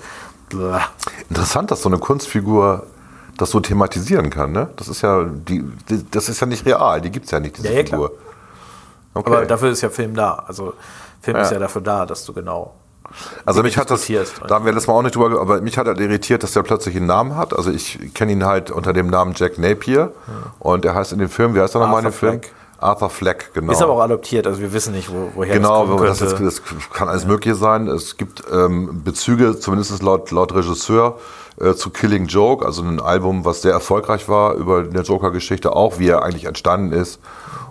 Blah. 0.51 0.83
Interessant, 1.31 1.71
dass 1.71 1.81
so 1.81 1.89
eine 1.89 1.99
Kunstfigur 1.99 2.85
das 3.39 3.51
so 3.51 3.61
thematisieren 3.61 4.29
kann, 4.29 4.53
ne? 4.53 4.69
Das 4.77 4.89
ist 4.89 5.01
ja, 5.01 5.25
die, 5.25 5.65
das 6.11 6.29
ist 6.29 6.41
ja 6.41 6.47
nicht 6.47 6.67
real, 6.67 7.01
die 7.01 7.11
gibt 7.11 7.25
es 7.25 7.33
ja 7.33 7.41
nicht, 7.41 7.57
diese 7.57 7.69
Ja, 7.69 7.75
ja, 7.75 7.83
klar. 7.83 8.11
Okay. 9.15 9.31
Aber 9.33 9.47
dafür 9.47 9.71
ist 9.71 9.81
ja 9.81 9.91
Film 9.91 10.15
da. 10.15 10.45
Also 10.47 10.75
Film 11.23 11.37
ist 11.39 11.49
Ja. 11.49 11.55
ja 11.55 11.61
dafür 11.61 11.83
da, 11.83 12.05
dass 12.07 12.25
du 12.25 12.33
genau 12.33 12.75
Also 13.45 13.63
mich 13.63 13.79
hat 13.79 13.91
das, 13.91 14.07
da 14.49 14.55
haben 14.57 14.65
wir 14.65 14.73
letztes 14.73 14.89
Mal 14.89 14.95
auch 14.95 15.03
nicht 15.03 15.15
drüber, 15.15 15.41
aber 15.41 15.61
mich 15.61 15.79
hat 15.79 15.87
halt 15.87 16.01
irritiert, 16.01 16.43
dass 16.43 16.53
der 16.53 16.63
plötzlich 16.63 16.97
einen 16.97 17.07
Namen 17.07 17.37
hat. 17.37 17.57
Also 17.57 17.71
ich 17.71 18.13
kenne 18.15 18.33
ihn 18.33 18.45
halt 18.45 18.71
unter 18.71 18.93
dem 18.93 19.07
Namen 19.09 19.35
Jack 19.37 19.59
Napier 19.59 20.13
und 20.59 20.85
er 20.85 20.95
heißt 20.95 21.13
in 21.13 21.19
dem 21.19 21.29
Film, 21.29 21.55
wie 21.55 21.61
heißt 21.61 21.75
er 21.77 21.81
nochmal 21.81 21.99
in 22.01 22.05
dem 22.05 22.09
Arthur 22.09 22.19
Film? 22.19 22.41
Fleck. 22.41 22.53
Arthur 22.81 23.09
Fleck, 23.09 23.51
genau. 23.55 23.73
Ist 23.73 23.81
aber 23.83 23.93
auch 23.93 24.01
adoptiert, 24.01 24.47
also 24.47 24.61
wir 24.61 24.73
wissen 24.73 24.93
nicht, 24.93 25.11
wo, 25.11 25.31
woher 25.35 25.55
Genau, 25.55 25.87
das 25.87 25.97
kommen 25.97 26.07
das, 26.07 26.19
könnte. 26.19 26.45
ist, 26.45 26.63
das 26.77 26.91
kann 26.91 27.09
alles 27.09 27.25
Mögliche 27.25 27.55
sein. 27.55 27.87
Es 27.89 28.17
gibt 28.17 28.43
ähm, 28.53 29.03
Bezüge, 29.05 29.59
zumindest 29.59 30.03
laut, 30.03 30.31
laut 30.33 30.55
Regisseur, 30.55 31.19
äh, 31.61 31.75
zu 31.75 31.91
Killing 31.91 32.27
Joke, 32.27 32.67
also 32.67 32.83
ein 32.83 33.01
Album, 33.01 33.45
was 33.45 33.63
sehr 33.63 33.73
erfolgreich 33.73 34.29
war 34.29 34.55
über 34.55 34.79
eine 34.81 35.01
Joker-Geschichte, 35.01 35.73
auch 35.75 35.99
wie 35.99 36.09
er 36.09 36.23
eigentlich 36.25 36.45
entstanden 36.47 36.93
ist. 36.93 37.21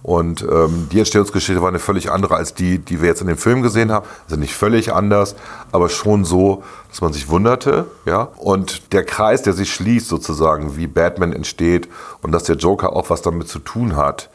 Und 0.03 0.41
ähm, 0.41 0.89
die 0.91 0.99
Entstehungsgeschichte 0.99 1.61
war 1.61 1.69
eine 1.69 1.79
völlig 1.79 2.11
andere 2.11 2.35
als 2.35 2.53
die, 2.53 2.77
die 2.77 3.01
wir 3.01 3.07
jetzt 3.07 3.21
in 3.21 3.27
dem 3.27 3.37
Film 3.37 3.61
gesehen 3.61 3.89
haben. 3.89 4.05
Also 4.25 4.35
nicht 4.35 4.53
völlig 4.53 4.93
anders, 4.93 5.35
aber 5.71 5.87
schon 5.87 6.25
so, 6.25 6.61
dass 6.89 6.99
man 6.99 7.13
sich 7.13 7.29
wunderte. 7.29 7.85
Ja? 8.05 8.27
Und 8.37 8.91
der 8.91 9.05
Kreis, 9.05 9.43
der 9.43 9.53
sich 9.53 9.73
schließt 9.73 10.09
sozusagen, 10.09 10.75
wie 10.75 10.87
Batman 10.87 11.31
entsteht 11.31 11.87
und 12.21 12.33
dass 12.33 12.43
der 12.43 12.57
Joker 12.57 12.93
auch 12.93 13.09
was 13.09 13.21
damit 13.21 13.47
zu 13.47 13.59
tun 13.59 13.95
hat, 13.95 14.29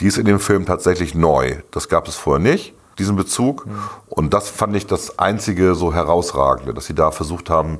die 0.00 0.06
ist 0.06 0.18
in 0.18 0.26
dem 0.26 0.40
Film 0.40 0.66
tatsächlich 0.66 1.14
neu. 1.14 1.56
Das 1.70 1.88
gab 1.88 2.08
es 2.08 2.16
vorher 2.16 2.42
nicht, 2.42 2.74
diesen 2.98 3.14
Bezug. 3.14 3.64
Und 4.08 4.34
das 4.34 4.48
fand 4.48 4.74
ich 4.74 4.88
das 4.88 5.20
einzige 5.20 5.76
so 5.76 5.94
herausragende, 5.94 6.74
dass 6.74 6.86
sie 6.86 6.94
da 6.94 7.12
versucht 7.12 7.48
haben, 7.48 7.78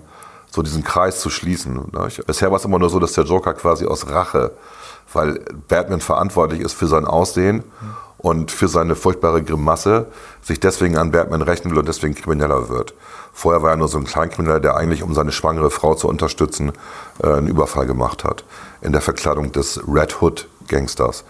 so 0.51 0.63
diesen 0.63 0.85
Kreis 0.85 1.21
zu 1.21 1.29
schließen. 1.29 1.75
ne? 1.75 2.09
Bisher 2.25 2.51
war 2.51 2.59
es 2.59 2.65
immer 2.65 2.79
nur 2.79 2.89
so, 2.89 3.01
dass 3.01 3.15
der 3.15 3.25
Joker 3.25 3.53
quasi 3.55 3.85
aus 3.85 4.09
Rache, 4.09 4.53
weil 5.13 5.41
Batman 5.69 6.01
verantwortlich 6.01 6.61
ist 6.61 6.75
für 6.75 6.87
sein 6.87 7.05
Aussehen 7.05 7.65
und 8.19 8.51
für 8.51 8.69
seine 8.69 8.97
furchtbare 8.97 9.43
Grimasse, 9.43 10.07
sich 10.43 10.59
deswegen 10.59 10.97
an 10.97 11.11
Batman 11.11 11.43
rächen 11.43 11.71
will 11.71 11.79
und 11.79 11.89
deswegen 11.89 12.15
Krimineller 12.15 12.69
wird. 12.69 12.95
Vorher 13.33 13.63
war 13.63 13.71
er 13.71 13.77
nur 13.77 13.89
so 13.89 13.99
ein 13.99 14.05
Kleinkrimineller, 14.05 14.61
der 14.61 14.77
eigentlich, 14.77 15.03
um 15.03 15.15
seine 15.15 15.31
schwangere 15.31 15.71
Frau 15.71 15.95
zu 15.95 16.09
unterstützen, 16.09 16.73
äh, 17.23 17.29
einen 17.29 17.49
Überfall 17.49 17.87
gemacht 17.87 18.25
hat. 18.25 18.45
In 18.81 18.93
der 18.93 19.03
Verkleidung 19.03 19.53
des 19.53 19.81
Red 19.87 20.23
Hood 20.23 20.49
Gangsters. 20.69 21.25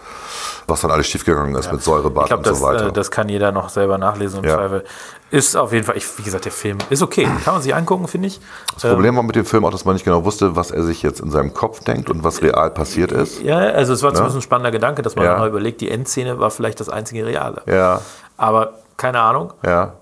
Was 0.67 0.81
dann 0.81 0.91
alles 0.91 1.07
schiefgegangen 1.07 1.55
ist 1.55 1.71
mit 1.71 1.79
Ich 1.79 1.85
Säurebad 1.85 2.27
glaube, 2.27 2.39
und 2.39 2.45
so 2.45 2.51
das, 2.51 2.61
weiter. 2.61 2.87
äh, 2.87 2.91
das 2.91 3.09
kann 3.11 3.29
jeder 3.29 3.51
noch 3.51 3.69
selber 3.69 3.97
nachlesen 3.97 4.39
im 4.43 4.49
Ja. 4.49 4.55
Zweifel. 4.57 4.83
Ist 5.29 5.55
auf 5.57 5.73
jeden 5.73 5.83
Fall, 5.85 5.97
ich, 5.97 6.05
wie 6.17 6.23
gesagt, 6.23 6.45
der 6.45 6.51
Film 6.53 6.77
ist 6.89 7.01
okay. 7.01 7.27
Kann 7.43 7.55
man 7.55 7.61
sich 7.61 7.75
angucken, 7.75 8.07
finde 8.07 8.27
ich. 8.29 8.39
das 8.73 8.83
Problem 8.91 9.15
war 9.15 9.23
mit 9.23 9.35
dem 9.35 9.45
Film 9.45 9.65
auch, 9.65 9.71
dass 9.71 9.83
man 9.83 9.93
nicht 9.95 10.05
genau 10.05 10.23
wusste, 10.23 10.55
was 10.55 10.71
er 10.71 10.83
sich 10.83 11.03
jetzt 11.03 11.19
in 11.19 11.31
seinem 11.31 11.53
Kopf 11.53 11.83
denkt 11.83 12.09
und 12.09 12.23
was 12.23 12.41
real 12.41 12.71
passiert 12.71 13.11
ist. 13.11 13.41
Ja, 13.41 13.57
also 13.57 13.93
es 13.93 14.03
war 14.03 14.13
zumindest 14.13 14.37
ein 14.37 14.41
spannender 14.41 14.71
Gedanke, 14.71 15.01
dass 15.01 15.15
man 15.15 15.25
Ja. 15.25 15.37
mal 15.37 15.49
überlegt, 15.49 15.81
die 15.81 15.91
Endszene 15.91 16.39
war 16.39 16.49
vielleicht 16.51 16.79
das 16.79 16.87
einzige 16.89 17.25
Reale. 17.25 17.61
Ja, 17.65 18.01
Aber 18.37 18.73
keine 18.95 19.19
Ahnung. 19.19 19.53
ja. 19.65 19.93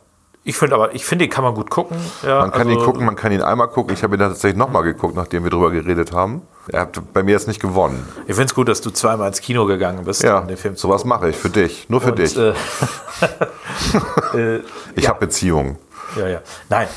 Ich 0.48 0.58
finde 0.58 0.76
aber, 0.76 0.94
ich 0.94 1.04
finde, 1.04 1.26
den 1.26 1.32
kann 1.32 1.44
man 1.44 1.56
gut 1.56 1.72
gucken. 1.72 1.98
Ja, 2.22 2.42
Man 2.42 2.52
kann 2.52 2.68
also, 2.68 2.80
ihn 2.80 2.86
gucken, 2.86 3.04
man 3.04 3.16
kann 3.16 3.32
ihn 3.32 3.42
einmal 3.42 3.68
gucken. 3.68 3.96
Ich 3.96 4.04
habe 4.04 4.16
ihn 4.16 4.20
tatsächlich 4.20 4.56
nochmal 4.56 4.84
geguckt, 4.84 5.16
nachdem 5.16 5.44
wir 5.44 5.50
drüber 5.50 5.72
geredet 5.72 6.12
haben. 6.12 6.44
Er 6.68 6.82
hat 6.82 7.02
bei 7.14 7.24
mir 7.24 7.32
jetzt 7.32 7.48
nicht 7.48 7.60
gewonnen. 7.60 8.08
Ich 8.28 8.36
finde 8.36 8.46
es 8.46 8.54
gut, 8.54 8.70
dass 8.70 8.80
du 8.80 8.92
zweimal 8.92 9.28
ins 9.28 9.42
Kino 9.42 9.66
gegangen 9.66 10.06
bist, 10.06 10.22
Ja, 10.22 10.38
um 10.38 10.48
den 10.48 10.58
Film 10.58 10.76
zu 10.76 10.84
sowas 10.84 11.04
mache 11.04 11.30
ich 11.30 11.36
für 11.36 11.50
dich, 11.50 11.90
nur 11.90 12.00
für 12.00 12.12
Und, 12.12 12.20
dich. 12.20 12.38
Äh, 12.38 12.54
äh, 14.38 14.62
ich 14.96 15.10
habe 15.10 15.20
Beziehungen. 15.20 15.80
Ja, 16.16 16.28
ja. 16.28 16.42
Nein. 16.70 16.88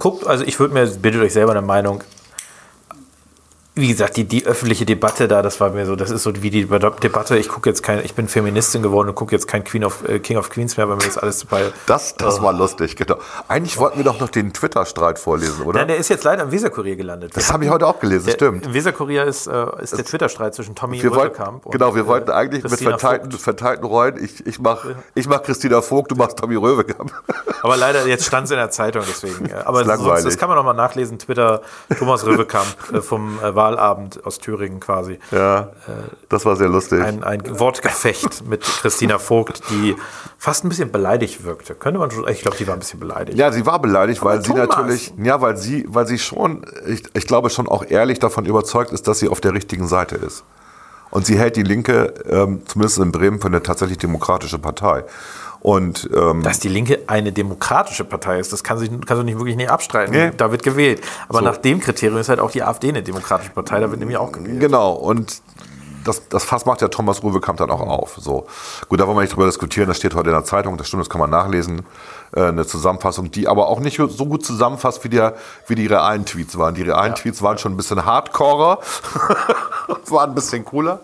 Guckt, 0.00 0.26
also 0.26 0.42
ich 0.44 0.58
würde 0.58 0.74
mir, 0.74 0.86
bildet 0.86 1.22
euch 1.22 1.32
selber 1.32 1.52
eine 1.52 1.62
Meinung. 1.62 2.02
Wie 3.78 3.88
gesagt, 3.88 4.16
die, 4.16 4.24
die 4.24 4.46
öffentliche 4.46 4.86
Debatte 4.86 5.28
da, 5.28 5.42
das 5.42 5.60
war 5.60 5.68
mir 5.70 5.84
so, 5.84 5.96
das 5.96 6.10
ist 6.10 6.22
so 6.22 6.32
wie 6.42 6.48
die 6.50 6.64
Debatte, 6.66 7.36
ich 7.36 7.48
gucke 7.48 7.68
jetzt 7.68 7.82
kein, 7.82 8.02
ich 8.04 8.14
bin 8.14 8.26
Feministin 8.26 8.82
geworden 8.82 9.10
und 9.10 9.14
gucke 9.14 9.32
jetzt 9.32 9.46
kein 9.46 9.64
Queen 9.64 9.84
of, 9.84 10.08
äh, 10.08 10.18
King 10.18 10.38
of 10.38 10.48
Queens 10.48 10.76
mehr, 10.76 10.88
weil 10.88 10.96
mir 10.96 11.04
das 11.04 11.18
alles 11.18 11.38
zu 11.38 11.46
bei. 11.46 11.70
Das, 11.86 12.14
das 12.16 12.40
war 12.40 12.52
lustig, 12.52 12.96
genau. 12.96 13.16
Eigentlich 13.48 13.76
wollten 13.78 13.98
wir 13.98 14.04
doch 14.04 14.18
noch 14.18 14.30
den 14.30 14.52
Twitter-Streit 14.52 15.18
vorlesen, 15.18 15.62
oder? 15.62 15.80
Nein, 15.80 15.88
der 15.88 15.98
ist 15.98 16.08
jetzt 16.08 16.24
leider 16.24 16.44
im 16.44 16.52
Weserkurier 16.52 16.96
gelandet. 16.96 17.36
das 17.36 17.52
habe 17.52 17.64
ich 17.64 17.70
heute 17.70 17.86
auch 17.86 18.00
gelesen, 18.00 18.26
Der, 18.26 18.32
stimmt. 18.32 18.66
Im 18.66 18.72
Weserkurier 18.74 19.24
ist, 19.24 19.46
äh, 19.46 19.66
ist 19.82 19.96
der 19.96 20.04
Twitter-Streit 20.04 20.54
zwischen 20.54 20.74
Tommy 20.74 21.02
Wir 21.02 21.10
wollten, 21.10 21.36
Röwekamp 21.36 21.66
und 21.66 21.72
genau, 21.72 21.94
wir 21.94 22.02
äh, 22.02 22.06
wollten 22.06 22.30
eigentlich 22.30 22.62
Christina 22.62 22.92
mit 22.92 23.00
verteilten, 23.00 23.30
Vogt. 23.30 23.42
verteilten 23.42 23.84
Rollen, 23.84 24.24
ich, 24.24 24.46
ich 24.46 24.58
mache 24.58 24.96
ich 25.14 25.28
mach 25.28 25.42
Christina 25.42 25.82
Vogt, 25.82 26.10
du 26.10 26.16
machst 26.16 26.38
Tommy 26.38 26.56
Röwekamp. 26.56 27.12
Aber 27.62 27.76
leider, 27.76 28.06
jetzt 28.06 28.24
stand 28.24 28.44
es 28.46 28.50
in 28.52 28.56
der 28.56 28.70
Zeitung, 28.70 29.02
deswegen. 29.06 29.46
äh, 29.50 29.54
Aber 29.64 29.82
Ist 29.82 29.88
sonst, 29.88 30.24
das 30.24 30.38
kann 30.38 30.48
man 30.48 30.56
nochmal 30.56 30.74
nachlesen. 30.74 31.18
Twitter, 31.18 31.62
Thomas 31.98 32.24
Röwekamp 32.24 32.66
äh, 32.92 33.00
vom 33.00 33.38
äh, 33.42 33.54
Wahlabend 33.66 34.24
aus 34.24 34.38
Thüringen 34.38 34.80
quasi. 34.80 35.18
Ja, 35.30 35.70
das 36.28 36.44
war 36.44 36.56
sehr 36.56 36.68
lustig. 36.68 37.02
Ein, 37.02 37.24
ein 37.24 37.42
Wortgefecht 37.58 38.44
mit 38.48 38.62
Christina 38.62 39.18
Vogt, 39.18 39.62
die 39.70 39.96
fast 40.38 40.64
ein 40.64 40.68
bisschen 40.68 40.92
beleidigt 40.92 41.44
wirkte. 41.44 41.74
Könnte 41.74 41.98
man 41.98 42.10
schon, 42.10 42.28
ich 42.28 42.42
glaube, 42.42 42.56
die 42.56 42.66
war 42.66 42.74
ein 42.74 42.80
bisschen 42.80 43.00
beleidigt. 43.00 43.38
Ja, 43.38 43.50
sie 43.50 43.66
war 43.66 43.80
beleidigt, 43.80 44.22
weil 44.22 44.42
sie 44.42 44.48
Thomas. 44.50 44.68
natürlich, 44.68 45.14
ja, 45.22 45.40
weil 45.40 45.56
sie, 45.56 45.84
weil 45.88 46.06
sie 46.06 46.18
schon, 46.18 46.64
ich, 46.86 47.02
ich 47.14 47.26
glaube 47.26 47.50
schon 47.50 47.68
auch 47.68 47.84
ehrlich 47.84 48.18
davon 48.18 48.46
überzeugt 48.46 48.92
ist, 48.92 49.08
dass 49.08 49.18
sie 49.18 49.28
auf 49.28 49.40
der 49.40 49.54
richtigen 49.54 49.88
Seite 49.88 50.16
ist. 50.16 50.44
Und 51.10 51.24
sie 51.26 51.38
hält 51.38 51.56
die 51.56 51.62
Linke, 51.62 52.14
ähm, 52.28 52.62
zumindest 52.66 52.98
in 52.98 53.12
Bremen, 53.12 53.40
für 53.40 53.46
eine 53.46 53.62
tatsächlich 53.62 53.98
demokratische 53.98 54.58
Partei. 54.58 55.04
Und 55.66 56.08
ähm, 56.14 56.44
Dass 56.44 56.60
die 56.60 56.68
Linke 56.68 57.00
eine 57.08 57.32
demokratische 57.32 58.04
Partei 58.04 58.38
ist, 58.38 58.52
das 58.52 58.62
kann 58.62 58.78
sich, 58.78 58.88
kannst 58.88 59.20
du 59.20 59.24
nicht 59.24 59.36
wirklich 59.36 59.56
nicht 59.56 59.68
abstreiten. 59.68 60.12
Nee. 60.14 60.30
Da 60.36 60.52
wird 60.52 60.62
gewählt. 60.62 61.00
Aber 61.28 61.40
So. 61.40 61.44
nach 61.44 61.56
dem 61.56 61.80
Kriterium 61.80 62.20
ist 62.20 62.28
halt 62.28 62.38
auch 62.38 62.52
die 62.52 62.62
AfD 62.62 62.90
eine 62.90 63.02
demokratische 63.02 63.50
Partei, 63.50 63.80
da 63.80 63.90
wird 63.90 63.98
nämlich 63.98 64.16
auch 64.16 64.30
gewählt. 64.30 64.60
genau, 64.60 64.92
und 64.92 65.42
das, 66.04 66.28
das 66.28 66.44
Fass 66.44 66.66
macht 66.66 66.82
ja 66.82 66.88
Thomas 66.88 67.20
Ruwekamp 67.24 67.58
dann 67.58 67.68
auch 67.72 67.80
auf. 67.80 68.16
So. 68.20 68.46
Gut, 68.88 69.00
da 69.00 69.08
wollen 69.08 69.16
wir 69.16 69.22
nicht 69.22 69.34
drüber 69.34 69.46
diskutieren, 69.46 69.88
das 69.88 69.96
steht 69.96 70.14
heute 70.14 70.30
in 70.30 70.36
der 70.36 70.44
Zeitung, 70.44 70.76
das 70.76 70.86
stimmt, 70.86 71.00
das 71.00 71.10
kann 71.10 71.20
man 71.20 71.30
nachlesen. 71.30 71.82
Äh, 72.32 72.42
eine 72.44 72.64
Zusammenfassung, 72.64 73.32
die 73.32 73.48
aber 73.48 73.66
auch 73.66 73.80
nicht 73.80 73.96
so 73.96 74.26
gut 74.26 74.46
zusammenfasst, 74.46 75.02
wie, 75.02 75.08
der, 75.08 75.34
wie 75.66 75.74
die 75.74 75.86
realen 75.88 76.24
Tweets 76.26 76.56
waren. 76.56 76.76
Die 76.76 76.82
realen 76.82 77.16
Tweets 77.16 77.42
waren 77.42 77.58
schon 77.58 77.72
ein 77.72 77.76
bisschen 77.76 78.04
hardcorer, 78.04 78.78
waren 80.10 80.30
ein 80.30 80.34
bisschen 80.36 80.64
cooler. 80.64 81.00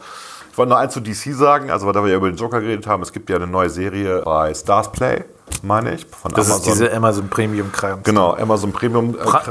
Ich 0.52 0.58
wollte 0.58 0.70
noch 0.70 0.76
eins 0.78 0.92
zu 0.92 1.00
DC 1.00 1.34
sagen, 1.34 1.70
also 1.70 1.90
da 1.92 2.04
wir 2.04 2.10
ja 2.10 2.16
über 2.18 2.30
den 2.30 2.36
Joker 2.36 2.60
geredet 2.60 2.86
haben, 2.86 3.02
es 3.02 3.10
gibt 3.12 3.30
ja 3.30 3.36
eine 3.36 3.46
neue 3.46 3.70
Serie 3.70 4.20
bei 4.22 4.52
Stars 4.52 4.92
Play, 4.92 5.24
meine 5.62 5.94
ich, 5.94 6.04
von 6.06 6.30
Das 6.32 6.50
Amazon. 6.50 6.72
ist 6.72 6.80
diese 6.80 6.92
Amazon 6.94 7.28
Premium 7.30 7.72
Kram. 7.72 8.02
genau, 8.02 8.34
Amazon 8.34 8.70
Premium. 8.70 9.14
äh, 9.14 9.24
Krams. 9.24 9.46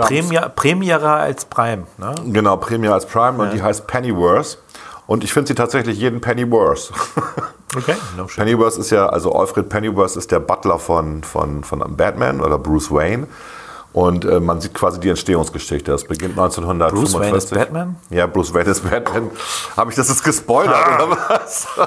Premier, 0.56 1.02
als 1.04 1.46
Prime. 1.46 1.88
Ne? 1.98 2.14
Genau, 2.28 2.56
Premier 2.58 2.94
als 2.94 3.08
Prime 3.08 3.42
und 3.42 3.52
die 3.52 3.62
heißt 3.64 3.88
Pennyworth. 3.88 4.60
Und 5.08 5.24
ich 5.24 5.34
finde 5.34 5.48
sie 5.50 5.56
tatsächlich 5.56 5.98
jeden 5.98 6.22
Penny 6.22 6.50
worth. 6.50 6.92
Okay. 7.74 7.96
No 8.18 8.28
shit. 8.28 8.36
Pennyworth 8.44 8.76
ist 8.78 8.90
ja, 8.90 9.08
also 9.08 9.32
Alfred 9.32 9.70
Pennyworth 9.70 10.18
ist 10.18 10.30
der 10.30 10.42
Butler 10.42 10.78
von, 10.78 11.24
von, 11.24 11.64
von 11.64 11.80
Batman 11.96 12.42
oder 12.42 12.58
Bruce 12.58 12.92
Wayne. 12.92 13.28
Und 13.94 14.24
äh, 14.26 14.40
man 14.40 14.62
sieht 14.62 14.74
quasi 14.74 15.00
die 15.00 15.10
Entstehungsgeschichte. 15.10 15.92
Das 15.92 16.06
beginnt 16.06 16.40
1945. 16.40 16.94
Bruce 17.14 17.20
Wayne 17.22 17.38
ist 17.38 17.54
Batman? 17.54 17.96
Ja, 18.10 18.26
Bruce 18.26 18.54
Wayne 18.54 18.70
ist 18.72 18.90
Batman. 18.90 19.30
Habe 19.76 19.90
ich 19.92 19.96
das 19.98 20.08
jetzt 20.08 20.24
gespoilert 20.24 20.74
Ah. 20.76 21.04
oder 21.04 21.18
was? 21.30 21.68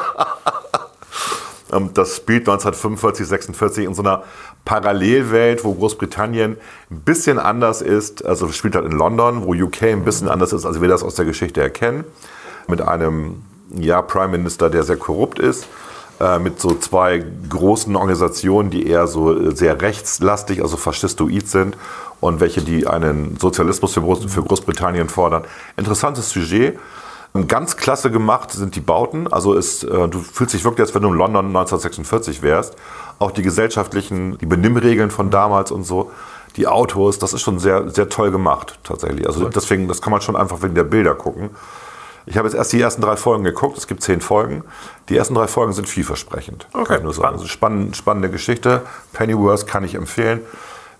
Ähm, 1.72 1.90
Das 1.94 2.16
spielt 2.16 2.42
1945, 2.48 3.26
46 3.26 3.84
in 3.86 3.94
so 3.94 4.02
einer 4.02 4.22
Parallelwelt, 4.66 5.64
wo 5.64 5.74
Großbritannien 5.74 6.56
ein 6.90 7.00
bisschen 7.00 7.38
anders 7.38 7.80
ist. 7.82 8.24
Also 8.24 8.48
spielt 8.52 8.76
halt 8.76 8.84
in 8.86 8.92
London, 8.92 9.44
wo 9.46 9.54
UK 9.54 9.84
ein 9.84 10.04
bisschen 10.04 10.28
anders 10.28 10.52
ist, 10.52 10.64
als 10.66 10.80
wir 10.80 10.88
das 10.88 11.02
aus 11.02 11.14
der 11.14 11.24
Geschichte 11.24 11.60
erkennen. 11.62 12.04
Mit 12.68 12.80
einem 12.82 13.42
ja, 13.74 14.02
Prime 14.02 14.28
Minister, 14.28 14.68
der 14.70 14.82
sehr 14.84 14.96
korrupt 14.96 15.38
ist. 15.38 15.66
Äh, 16.20 16.38
Mit 16.38 16.60
so 16.60 16.74
zwei 16.74 17.24
großen 17.48 17.94
Organisationen, 17.96 18.70
die 18.70 18.86
eher 18.86 19.06
so 19.06 19.36
äh, 19.36 19.54
sehr 19.54 19.80
rechtslastig, 19.80 20.62
also 20.62 20.76
faschistoid 20.76 21.48
sind 21.48 21.76
und 22.20 22.40
welche, 22.40 22.62
die 22.62 22.86
einen 22.86 23.36
Sozialismus 23.38 23.94
für 23.94 24.00
Groß- 24.00 24.28
für 24.28 24.42
Großbritannien 24.42 25.08
fordern. 25.08 25.44
Interessantes 25.76 26.30
Sujet. 26.30 26.78
Ganz 27.48 27.76
klasse 27.76 28.12
gemacht 28.12 28.52
sind 28.52 28.76
die 28.76 28.80
Bauten. 28.80 29.26
Also 29.26 29.54
es, 29.54 29.82
äh, 29.82 30.08
du 30.08 30.20
fühlst 30.20 30.54
dich 30.54 30.64
wirklich, 30.64 30.82
als 30.86 30.94
wenn 30.94 31.02
du 31.02 31.08
in 31.08 31.14
London 31.14 31.46
1946 31.46 32.42
wärst. 32.42 32.76
Auch 33.18 33.32
die 33.32 33.42
gesellschaftlichen, 33.42 34.38
die 34.38 34.46
Benimmregeln 34.46 35.10
von 35.10 35.30
damals 35.30 35.72
und 35.72 35.82
so. 35.82 36.12
Die 36.56 36.68
Autos, 36.68 37.18
das 37.18 37.32
ist 37.32 37.42
schon 37.42 37.58
sehr, 37.58 37.90
sehr 37.90 38.08
toll 38.08 38.30
gemacht, 38.30 38.78
tatsächlich. 38.84 39.26
Also 39.26 39.48
deswegen, 39.48 39.88
das 39.88 40.00
kann 40.00 40.12
man 40.12 40.20
schon 40.20 40.36
einfach 40.36 40.62
wegen 40.62 40.76
der 40.76 40.84
Bilder 40.84 41.16
gucken. 41.16 41.50
Ich 42.26 42.36
habe 42.38 42.48
jetzt 42.48 42.56
erst 42.56 42.72
die 42.72 42.80
ersten 42.80 43.02
drei 43.02 43.16
Folgen 43.16 43.44
geguckt. 43.44 43.76
Es 43.76 43.86
gibt 43.86 44.02
zehn 44.02 44.20
Folgen. 44.20 44.64
Die 45.08 45.16
ersten 45.16 45.34
drei 45.34 45.46
Folgen 45.46 45.72
sind 45.72 45.88
vielversprechend. 45.88 46.66
Okay, 46.72 46.84
kann 46.84 46.96
ich 46.98 47.02
nur 47.02 47.14
sagen. 47.14 47.34
Also 47.34 47.46
spannend, 47.46 47.96
spannende 47.96 48.30
Geschichte. 48.30 48.82
Pennyworth 49.12 49.66
kann 49.66 49.84
ich 49.84 49.94
empfehlen. 49.94 50.40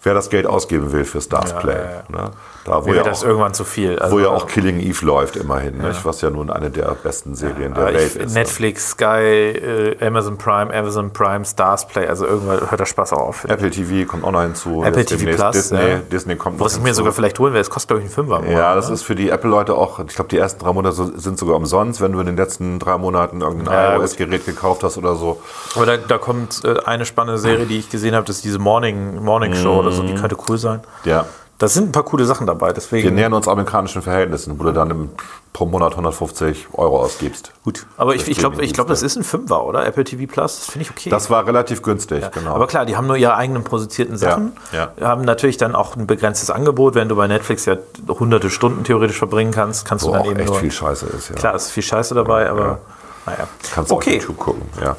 Wer 0.05 0.15
das 0.15 0.31
Geld 0.31 0.47
ausgeben 0.47 0.93
will 0.93 1.05
für 1.05 1.21
Stars 1.21 1.51
Ja, 1.51 1.57
Play. 1.61 1.73
ja, 1.75 1.81
ja. 2.19 2.25
Ne? 2.25 2.31
Da, 2.67 2.83
wo 2.83 2.89
Mir 2.89 2.97
ja 2.97 3.03
das 3.03 3.23
auch, 3.23 3.29
irgendwann 3.29 3.53
zu 3.53 3.65
viel. 3.65 3.99
Also, 3.99 4.17
wo 4.17 4.21
ja 4.21 4.29
auch 4.31 4.47
Killing 4.47 4.81
Eve 4.81 5.05
läuft 5.05 5.37
immerhin, 5.37 5.77
nicht? 5.79 6.03
was 6.07 6.23
ja 6.23 6.31
nun 6.31 6.49
eine 6.51 6.71
der 6.71 6.95
besten 7.03 7.35
Serien 7.35 7.75
der 7.75 7.87
Welt 7.93 8.17
ich, 8.17 8.23
ist. 8.23 8.35
Netflix, 8.35 8.91
Sky, 8.93 9.05
äh, 9.05 10.07
Amazon 10.07 10.39
Prime, 10.39 10.73
Amazon 10.73 11.13
Prime, 11.13 11.45
Stars 11.45 11.87
Play, 11.87 12.07
also 12.07 12.25
irgendwann 12.25 12.71
hört 12.71 12.81
der 12.81 12.87
Spaß 12.87 13.13
auch 13.13 13.19
auf. 13.19 13.45
Apple 13.45 13.71
TV 13.71 14.09
kommt 14.11 14.25
auch 14.25 14.31
noch 14.31 14.41
hinzu. 14.41 14.83
Apple 14.83 15.05
TV 15.05 15.37
Plus, 15.37 15.51
Disney. 15.53 15.99
Disney 16.11 16.37
kommt 16.37 16.59
noch 16.59 16.65
Was 16.65 16.77
ich 16.79 16.83
mir 16.83 16.95
sogar 16.95 17.13
vielleicht 17.13 17.39
holen 17.39 17.53
werde, 17.53 17.61
es 17.63 17.69
kostet 17.71 17.89
glaube 17.89 18.01
ich 18.01 18.05
einen 18.07 18.15
Fünfer. 18.15 18.39
im 18.39 18.51
Ja, 18.51 18.59
Monat, 18.71 18.77
das 18.79 18.89
ne? 18.89 18.95
ist 18.95 19.03
für 19.03 19.15
die 19.15 19.29
Apple-Leute 19.29 19.75
auch, 19.75 19.99
ich 19.99 20.15
glaube, 20.15 20.31
die 20.31 20.39
ersten 20.39 20.65
drei 20.65 20.73
Monate 20.73 20.95
sind 21.21 21.39
sogar 21.39 21.57
umsonst, 21.57 22.01
wenn 22.01 22.13
du 22.13 22.21
in 22.21 22.27
den 22.27 22.37
letzten 22.37 22.79
drei 22.79 22.97
Monaten 22.97 23.43
irgendein 23.43 24.01
iOS-Gerät 24.01 24.47
gekauft 24.47 24.83
hast 24.85 24.97
oder 24.97 25.17
so. 25.17 25.41
Aber 25.77 25.85
da, 25.85 25.97
da 25.99 26.17
kommt 26.17 26.63
äh, 26.65 26.77
eine 26.87 27.05
spannende 27.05 27.39
Serie, 27.39 27.67
die 27.67 27.79
ich 27.79 27.91
gesehen 27.91 28.15
habe, 28.15 28.25
das 28.27 28.37
ist 28.37 28.45
diese 28.47 28.59
Morning, 28.59 29.23
Morning 29.23 29.55
Show 29.55 29.81
oder 29.81 29.93
so, 29.95 30.03
Mhm. 30.03 30.09
die 30.09 30.15
könnte 30.15 30.37
cool 30.49 30.59
sein. 30.59 30.81
Ja. 31.05 31.25
Da 31.57 31.69
sind 31.69 31.89
ein 31.91 31.93
paar 31.93 32.03
coole 32.03 32.25
Sachen 32.25 32.49
dabei, 32.49 32.67
Wir 32.69 32.75
deswegen. 32.75 33.15
nähern 33.15 33.33
uns 33.33 33.47
amerikanischen 33.47 34.03
Verhältnissen, 34.03 34.59
wo 34.59 34.65
du 34.65 34.73
dann 34.73 34.91
im, 34.91 35.11
pro 35.53 35.67
Monat 35.67 35.93
150 35.93 36.67
Euro 36.73 36.99
ausgibst. 37.01 37.53
Gut. 37.63 37.87
Aber 37.97 38.17
ich, 38.17 38.27
ich 38.29 38.39
glaube, 38.39 38.61
ich 38.65 38.73
glaub, 38.73 38.89
das 38.89 39.03
ist 39.03 39.15
ein 39.15 39.23
Fünfer, 39.23 39.65
oder? 39.65 39.87
Apple 39.87 40.03
TV 40.03 40.27
Plus, 40.31 40.57
das 40.59 40.67
finde 40.67 40.87
ich 40.87 40.91
okay. 40.91 41.11
Das 41.11 41.31
war 41.31 41.47
relativ 41.47 41.81
günstig, 41.83 42.29
genau. 42.33 42.55
Aber 42.57 42.67
klar, 42.67 42.85
die 42.87 42.97
haben 42.97 43.07
nur 43.07 43.17
ihre 43.17 43.37
eigenen 43.37 43.63
produzierten 43.63 44.17
Sachen, 44.17 44.53
ja. 44.73 44.91
haben 45.01 45.23
natürlich 45.23 45.57
dann 45.57 45.77
auch 45.77 45.95
ein 45.95 46.09
begrenztes 46.09 46.51
Angebot. 46.51 46.97
Wenn 46.97 47.09
du 47.09 47.15
bei 47.15 47.29
Netflix 47.29 47.67
ja 47.67 47.77
hunderte 48.09 48.51
Stunden 48.51 48.83
theoretisch 48.83 49.19
verbringen 49.19 49.53
kannst, 49.53 49.87
kannst 49.87 50.05
wo 50.05 50.09
du 50.09 50.15
dann 50.15 50.23
auch 50.23 50.31
eben 50.33 50.41
echt 50.41 50.51
nur. 50.51 50.59
viel 50.59 50.73
Scheiße 50.73 51.07
ist, 51.07 51.29
ja. 51.31 51.37
Klar, 51.37 51.55
es 51.55 51.67
ist 51.67 51.71
viel 51.71 51.85
Scheiße 51.85 52.17
dabei, 52.17 52.51
aber 52.51 52.81
naja. 53.27 53.47
Kannst 53.73 53.93
du 53.93 53.95
okay. 53.95 54.17
auf 54.17 54.23
YouTube 54.23 54.39
gucken, 54.39 54.63
ja. 54.83 54.97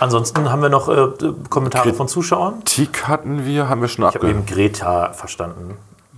Ansonsten 0.00 0.50
haben 0.50 0.62
wir 0.62 0.68
noch 0.70 0.88
äh, 0.88 1.08
Kommentare 1.50 1.92
von 1.94 2.08
Zuschauern. 2.08 2.64
Tik 2.64 3.06
hatten 3.06 3.44
wir, 3.44 3.68
haben 3.68 3.80
wir 3.82 3.88
schon 3.88 4.08
Ich 4.08 4.14
habe 4.14 4.30
eben 4.30 4.46
Greta 4.46 5.12
verstanden. 5.12 5.76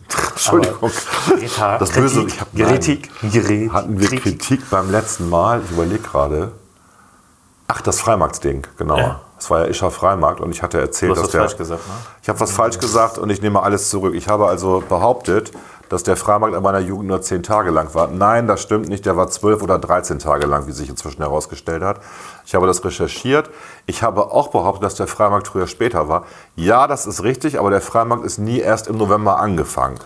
Entschuldigung. 0.30 0.90
Greta, 1.28 1.78
Das 1.78 1.90
Böse, 1.90 2.20
Kritik, 2.26 2.34
ich 2.34 2.40
hab- 2.40 2.54
Kritik, 2.54 3.10
Gerät, 3.32 3.72
Hatten 3.72 3.98
wir 4.00 4.08
Kritik. 4.08 4.38
Kritik 4.40 4.70
beim 4.70 4.90
letzten 4.90 5.28
Mal? 5.28 5.60
Ich 5.64 5.70
überlege 5.72 5.98
gerade. 6.00 6.52
Ach, 7.68 7.80
das 7.80 8.00
Freimarktsding, 8.00 8.66
genau. 8.76 8.98
Ja. 8.98 9.20
Das 9.36 9.50
war 9.50 9.60
ja 9.60 9.64
Ischer 9.66 9.90
Freimarkt 9.90 10.40
und 10.40 10.52
ich 10.52 10.62
hatte 10.62 10.78
erzählt, 10.80 11.10
Du 11.10 11.14
hast 11.16 11.20
dass 11.22 11.24
was 11.26 11.32
der. 11.32 11.40
falsch 11.40 11.56
gesagt, 11.56 11.88
ne? 11.88 11.94
Ich 12.22 12.28
habe 12.28 12.38
was 12.38 12.52
falsch 12.52 12.78
gesagt 12.78 13.18
und 13.18 13.30
ich 13.30 13.42
nehme 13.42 13.60
alles 13.62 13.90
zurück. 13.90 14.14
Ich 14.14 14.28
habe 14.28 14.46
also 14.46 14.84
behauptet, 14.88 15.50
dass 15.93 16.05
der 16.05 16.16
Freimarkt 16.16 16.57
in 16.57 16.62
meiner 16.62 16.78
Jugend 16.78 17.09
nur 17.09 17.20
zehn 17.20 17.43
Tage 17.43 17.70
lang 17.70 17.95
war. 17.95 18.09
Nein, 18.09 18.47
das 18.47 18.62
stimmt 18.62 18.88
nicht. 18.88 19.05
Der 19.05 19.18
war 19.18 19.28
zwölf 19.28 19.62
oder 19.62 19.78
13 19.78 20.18
Tage 20.18 20.47
lang, 20.47 20.66
wie 20.66 20.72
sich 20.72 20.88
inzwischen 20.88 21.20
herausgestellt 21.20 21.82
hat. 21.82 22.01
Ich 22.47 22.55
habe 22.55 22.66
das 22.66 22.82
recherchiert. 22.82 23.51
Ich 23.84 24.03
habe 24.03 24.32
auch 24.32 24.49
behauptet, 24.49 24.84
dass 24.84 24.95
der 24.95 25.07
Freimarkt 25.07 25.49
früher 25.49 25.66
später 25.66 26.09
war. 26.09 26.24
Ja, 26.57 26.86
das 26.86 27.05
ist 27.05 27.22
richtig, 27.24 27.59
aber 27.59 27.68
der 27.68 27.82
Freimarkt 27.82 28.24
ist 28.24 28.38
nie 28.38 28.59
erst 28.59 28.88
im 28.88 28.97
November 28.97 29.38
angefangen. 29.38 29.99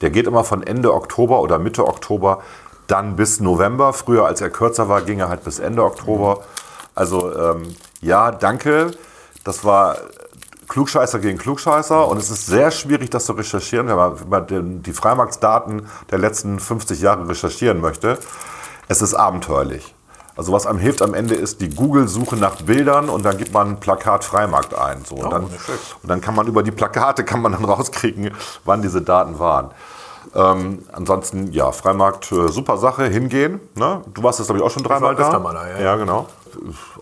Der 0.00 0.08
geht 0.08 0.26
immer 0.26 0.44
von 0.44 0.62
Ende 0.62 0.94
Oktober 0.94 1.42
oder 1.42 1.58
Mitte 1.58 1.86
Oktober 1.86 2.40
dann 2.86 3.16
bis 3.16 3.38
November. 3.40 3.92
Früher, 3.92 4.24
als 4.24 4.40
er 4.40 4.48
kürzer 4.48 4.88
war, 4.88 5.02
ging 5.02 5.18
er 5.18 5.28
halt 5.28 5.44
bis 5.44 5.58
Ende 5.58 5.84
Oktober. 5.84 6.40
Also 6.94 7.30
ähm, 7.36 7.76
ja, 8.00 8.30
danke. 8.30 8.92
Das 9.44 9.62
war 9.62 9.98
Klugscheißer 10.74 11.20
gegen 11.20 11.38
Klugscheißer 11.38 12.08
und 12.08 12.16
es 12.16 12.30
ist 12.30 12.46
sehr 12.46 12.72
schwierig, 12.72 13.08
das 13.08 13.26
zu 13.26 13.32
recherchieren, 13.34 13.86
wenn 13.86 13.94
man, 13.94 14.20
wenn 14.20 14.28
man 14.28 14.46
den, 14.48 14.82
die 14.82 14.92
Freimarktsdaten 14.92 15.86
der 16.10 16.18
letzten 16.18 16.58
50 16.58 17.00
Jahre 17.00 17.28
recherchieren 17.28 17.80
möchte. 17.80 18.18
Es 18.88 19.00
ist 19.00 19.14
abenteuerlich. 19.14 19.94
Also 20.36 20.52
was 20.52 20.66
einem 20.66 20.80
hilft 20.80 21.00
am 21.00 21.14
Ende 21.14 21.36
ist 21.36 21.60
die 21.60 21.68
Google-Suche 21.68 22.34
nach 22.34 22.60
Bildern 22.62 23.08
und 23.08 23.24
dann 23.24 23.38
gibt 23.38 23.52
man 23.52 23.78
Plakat 23.78 24.24
Freimarkt 24.24 24.76
ein. 24.76 25.04
So. 25.04 25.14
Und, 25.14 25.32
dann, 25.32 25.44
nicht 25.44 25.60
schlecht. 25.62 25.96
und 26.02 26.08
dann 26.08 26.20
kann 26.20 26.34
man 26.34 26.48
über 26.48 26.64
die 26.64 26.72
Plakate 26.72 27.22
kann 27.22 27.40
man 27.40 27.52
dann 27.52 27.64
rauskriegen, 27.72 28.32
wann 28.64 28.82
diese 28.82 29.00
Daten 29.00 29.38
waren. 29.38 29.70
Ähm, 30.34 30.80
ansonsten, 30.90 31.52
ja, 31.52 31.70
Freimarkt, 31.70 32.32
äh, 32.32 32.48
super 32.48 32.78
Sache, 32.78 33.04
hingehen. 33.04 33.60
Ne? 33.76 34.02
Du 34.12 34.24
warst 34.24 34.40
jetzt, 34.40 34.48
glaube 34.48 34.58
ich, 34.58 34.64
auch 34.64 34.72
schon 34.72 34.82
dreimal 34.82 35.14
da. 35.14 35.38
mal 35.38 35.54
da, 35.54 35.68
ja. 35.68 35.78
Ja, 35.78 35.94
genau. 35.94 36.26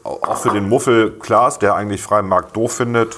Auch 0.04 0.36
für 0.36 0.50
den 0.50 0.68
Muffel 0.68 1.12
Klaas, 1.18 1.58
der 1.58 1.74
eigentlich 1.74 2.02
Freimarkt 2.02 2.54
doof 2.54 2.72
findet. 2.72 3.16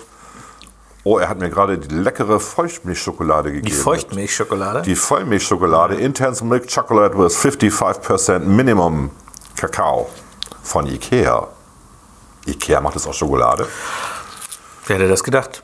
Oh, 1.06 1.18
er 1.18 1.28
hat 1.28 1.38
mir 1.38 1.50
gerade 1.50 1.76
die 1.78 1.94
leckere 1.94 2.40
Feuchtmilchschokolade 2.40 3.50
gegeben. 3.52 3.66
Die 3.66 3.72
Feuchtmilchschokolade. 3.72 4.82
Die 4.82 4.96
Vollmilchschokolade, 4.96 5.96
Intense 5.96 6.42
Milk 6.44 6.66
Chocolate 6.74 7.18
with 7.18 7.36
55% 7.36 8.38
Minimum 8.40 9.10
Kakao 9.54 10.08
von 10.62 10.86
Ikea. 10.86 11.46
Ikea 12.46 12.80
macht 12.80 12.96
es 12.96 13.06
auch 13.06 13.12
Schokolade. 13.12 13.66
Wer 14.86 14.96
hätte 14.96 15.08
das 15.08 15.22
gedacht? 15.22 15.62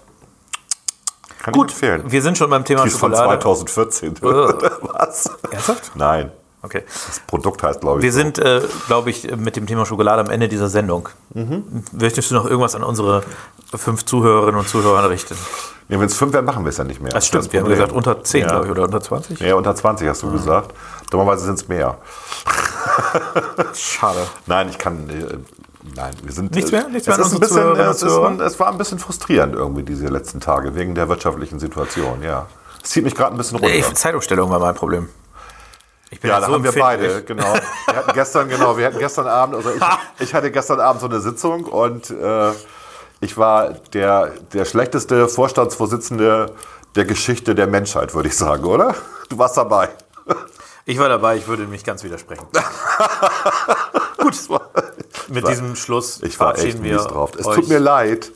Kann 1.42 1.54
Gut, 1.54 1.70
ich 1.70 1.74
empfehlen. 1.82 2.12
wir 2.12 2.20
sind 2.20 2.36
schon 2.36 2.50
beim 2.50 2.64
Thema 2.66 2.82
Die 2.82 2.88
ist 2.88 2.98
von 2.98 3.10
Schokolade. 3.14 3.40
2014. 3.42 4.16
Äh. 4.16 4.20
Was? 4.82 5.30
Ernsthaft? 5.50 5.92
Nein. 5.94 6.32
Okay. 6.62 6.82
Das 6.86 7.20
Produkt 7.20 7.62
heißt, 7.62 7.80
glaube 7.80 8.00
ich. 8.00 8.04
Wir 8.04 8.12
so. 8.12 8.18
sind, 8.18 8.38
äh, 8.38 8.60
glaube 8.86 9.10
ich, 9.10 9.34
mit 9.36 9.56
dem 9.56 9.66
Thema 9.66 9.86
Schokolade 9.86 10.20
am 10.20 10.30
Ende 10.30 10.48
dieser 10.48 10.68
Sendung. 10.68 11.08
Mhm. 11.32 11.84
Möchtest 11.92 12.30
du 12.30 12.34
noch 12.34 12.44
irgendwas 12.44 12.74
an 12.74 12.82
unsere 12.82 13.22
fünf 13.74 14.04
Zuhörerinnen 14.04 14.60
und 14.60 14.68
Zuhörer 14.68 15.08
richten? 15.08 15.36
Nee, 15.88 15.98
Wenn 15.98 16.06
es 16.06 16.16
fünf 16.16 16.32
werden, 16.32 16.46
machen 16.46 16.64
wir 16.64 16.68
es 16.70 16.76
ja 16.76 16.84
nicht 16.84 17.00
mehr. 17.00 17.10
Das 17.10 17.26
stimmt, 17.26 17.46
ist 17.46 17.52
wir 17.52 17.60
haben 17.60 17.68
gesagt 17.68 17.92
unter 17.92 18.22
10, 18.22 18.42
Ja. 18.42 18.46
glaube 18.48 18.66
ich, 18.66 18.70
oder 18.70 18.84
unter 18.84 19.00
20. 19.00 19.40
Ja, 19.40 19.54
unter 19.56 19.74
20 19.74 20.06
hast 20.08 20.22
du 20.22 20.30
gesagt. 20.30 20.72
Dummerweise 21.10 21.46
sind 21.46 21.54
es 21.54 21.66
mehr. 21.66 21.98
Schade. 23.74 24.20
Nein, 24.46 24.68
ich 24.68 24.78
kann. 24.78 25.08
Äh, 25.08 25.38
nein, 25.96 26.14
wir 26.22 26.32
sind. 26.32 26.54
Nichts 26.54 26.70
mehr? 26.70 26.88
Nichts 26.88 27.08
es, 27.08 27.16
mehr 27.16 27.26
an 27.26 27.32
ein 27.32 27.36
unsere 27.36 27.40
bisschen, 27.40 27.76
es, 27.90 28.04
ein, 28.04 28.40
es 28.40 28.60
war 28.60 28.68
ein 28.68 28.78
bisschen 28.78 28.98
frustrierend 28.98 29.54
irgendwie 29.54 29.82
diese 29.82 30.06
letzten 30.08 30.40
Tage 30.40 30.74
wegen 30.74 30.94
der 30.94 31.08
wirtschaftlichen 31.08 31.58
Situation. 31.58 32.22
Ja, 32.22 32.46
es 32.82 32.90
zieht 32.90 33.04
mich 33.04 33.14
gerade 33.14 33.34
ein 33.34 33.38
bisschen 33.38 33.58
runter. 33.58 33.72
Ey, 33.74 33.82
Zeitumstellung 33.94 34.50
war 34.50 34.60
mein 34.60 34.74
Problem. 34.74 35.08
Ich 36.10 36.20
bin 36.20 36.30
ja, 36.30 36.40
da 36.40 36.46
so 36.46 36.54
haben 36.54 36.64
wir 36.64 36.72
beide, 36.72 37.22
genau. 37.22 37.54
Wir 37.86 37.96
hatten 37.96 38.12
gestern, 38.12 38.48
genau, 38.48 38.76
wir 38.76 38.86
hatten 38.86 38.98
gestern 38.98 39.28
Abend, 39.28 39.56
also 39.56 39.70
ich, 39.70 39.82
ich 40.18 40.34
hatte 40.34 40.50
gestern 40.50 40.80
Abend 40.80 41.00
so 41.00 41.06
eine 41.06 41.20
Sitzung 41.20 41.64
und 41.64 42.10
äh, 42.10 42.50
ich 43.20 43.36
war 43.36 43.74
der, 43.92 44.32
der 44.52 44.64
schlechteste 44.64 45.28
Vorstandsvorsitzende 45.28 46.52
der 46.96 47.04
Geschichte 47.04 47.54
der 47.54 47.68
Menschheit, 47.68 48.14
würde 48.14 48.28
ich 48.28 48.36
sagen, 48.36 48.64
oder? 48.64 48.94
Du 49.28 49.38
warst 49.38 49.56
dabei. 49.56 49.90
Ich 50.84 50.98
war 50.98 51.08
dabei, 51.08 51.36
ich 51.36 51.46
würde 51.46 51.64
mich 51.66 51.84
ganz 51.84 52.02
widersprechen. 52.02 52.46
Gut, 54.16 54.34
mit 55.28 55.46
diesem 55.46 55.76
Schluss 55.76 56.20
Ich 56.22 56.40
war 56.40 56.50
echt 56.52 56.60
verabschieden 56.60 56.84
wir 56.84 56.94
mies 56.94 57.06
drauf. 57.06 57.30
Es 57.38 57.46
euch. 57.46 57.54
tut 57.56 57.68
mir 57.68 57.78
leid. 57.78 58.32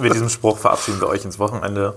Mit 0.00 0.12
diesem 0.12 0.28
Spruch 0.28 0.58
verabschieden 0.58 1.00
wir 1.00 1.08
euch 1.08 1.24
ins 1.24 1.38
Wochenende. 1.38 1.94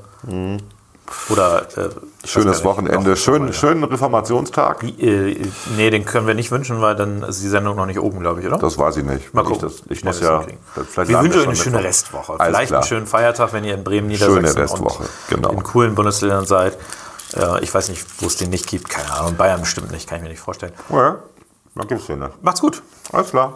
Oder 1.30 1.68
äh, 1.78 1.90
Schönes 2.28 2.58
nicht, 2.58 2.66
Wochenende. 2.66 3.16
Schön, 3.16 3.54
schönen 3.54 3.84
Reformationstag. 3.84 4.84
Äh, 4.84 5.48
nee, 5.76 5.90
den 5.90 6.06
können 6.06 6.28
wir 6.28 6.34
nicht 6.34 6.52
wünschen, 6.52 6.82
weil 6.82 6.96
dann 6.96 7.24
ist 7.24 7.42
die 7.42 7.48
Sendung 7.48 7.76
noch 7.76 7.86
nicht 7.86 8.00
oben, 8.00 8.20
glaube 8.20 8.42
ich, 8.42 8.48
oder? 8.48 8.58
Das 8.58 8.78
weiß 8.78 8.98
ich 8.98 9.04
nicht. 9.04 9.34
Mal 9.34 9.44
gucken. 9.44 9.68
Ich, 9.70 9.82
das, 9.82 9.84
ich 9.90 10.04
muss 10.04 10.20
das 10.20 10.28
ja. 10.28 11.08
wir 11.08 11.22
wünschen 11.22 11.40
euch 11.42 11.48
eine 11.48 11.56
schöne. 11.56 11.84
Restwoche. 11.84 12.40
Alles 12.40 12.48
Vielleicht 12.48 12.68
klar. 12.68 12.82
einen 12.82 12.88
schönen 12.88 13.08
Feiertag, 13.08 13.54
wenn 13.54 13.64
ihr 13.64 13.76
in 13.76 13.84
Bremen, 13.84 14.08
Niedersachsen 14.08 14.60
Restwoche, 14.60 15.04
und 15.04 15.10
genau. 15.30 15.50
in 15.50 15.64
coolen 15.64 15.96
Bundesländern 15.96 16.46
seid. 16.46 16.78
Äh, 17.36 17.64
ich 17.64 17.74
weiß 17.74 17.90
nicht, 17.90 18.06
wo 18.20 18.28
es 18.28 18.38
den 18.38 18.50
nicht 18.50 18.68
gibt. 18.68 18.90
Keine 18.90 19.12
Ahnung. 19.14 19.36
Bayern 19.36 19.62
bestimmt 19.62 19.92
nicht, 19.92 20.08
kann 20.08 20.18
ich 20.18 20.24
mir 20.24 20.30
nicht 20.30 20.42
vorstellen. 20.42 20.74
Ja, 20.90 21.20
dann 21.76 21.88
gibt's 21.88 22.08
den. 22.08 22.20
ne? 22.20 22.32
Macht's 22.42 22.62
gut. 22.62 22.82
Alles 23.12 23.30
klar. 23.30 23.56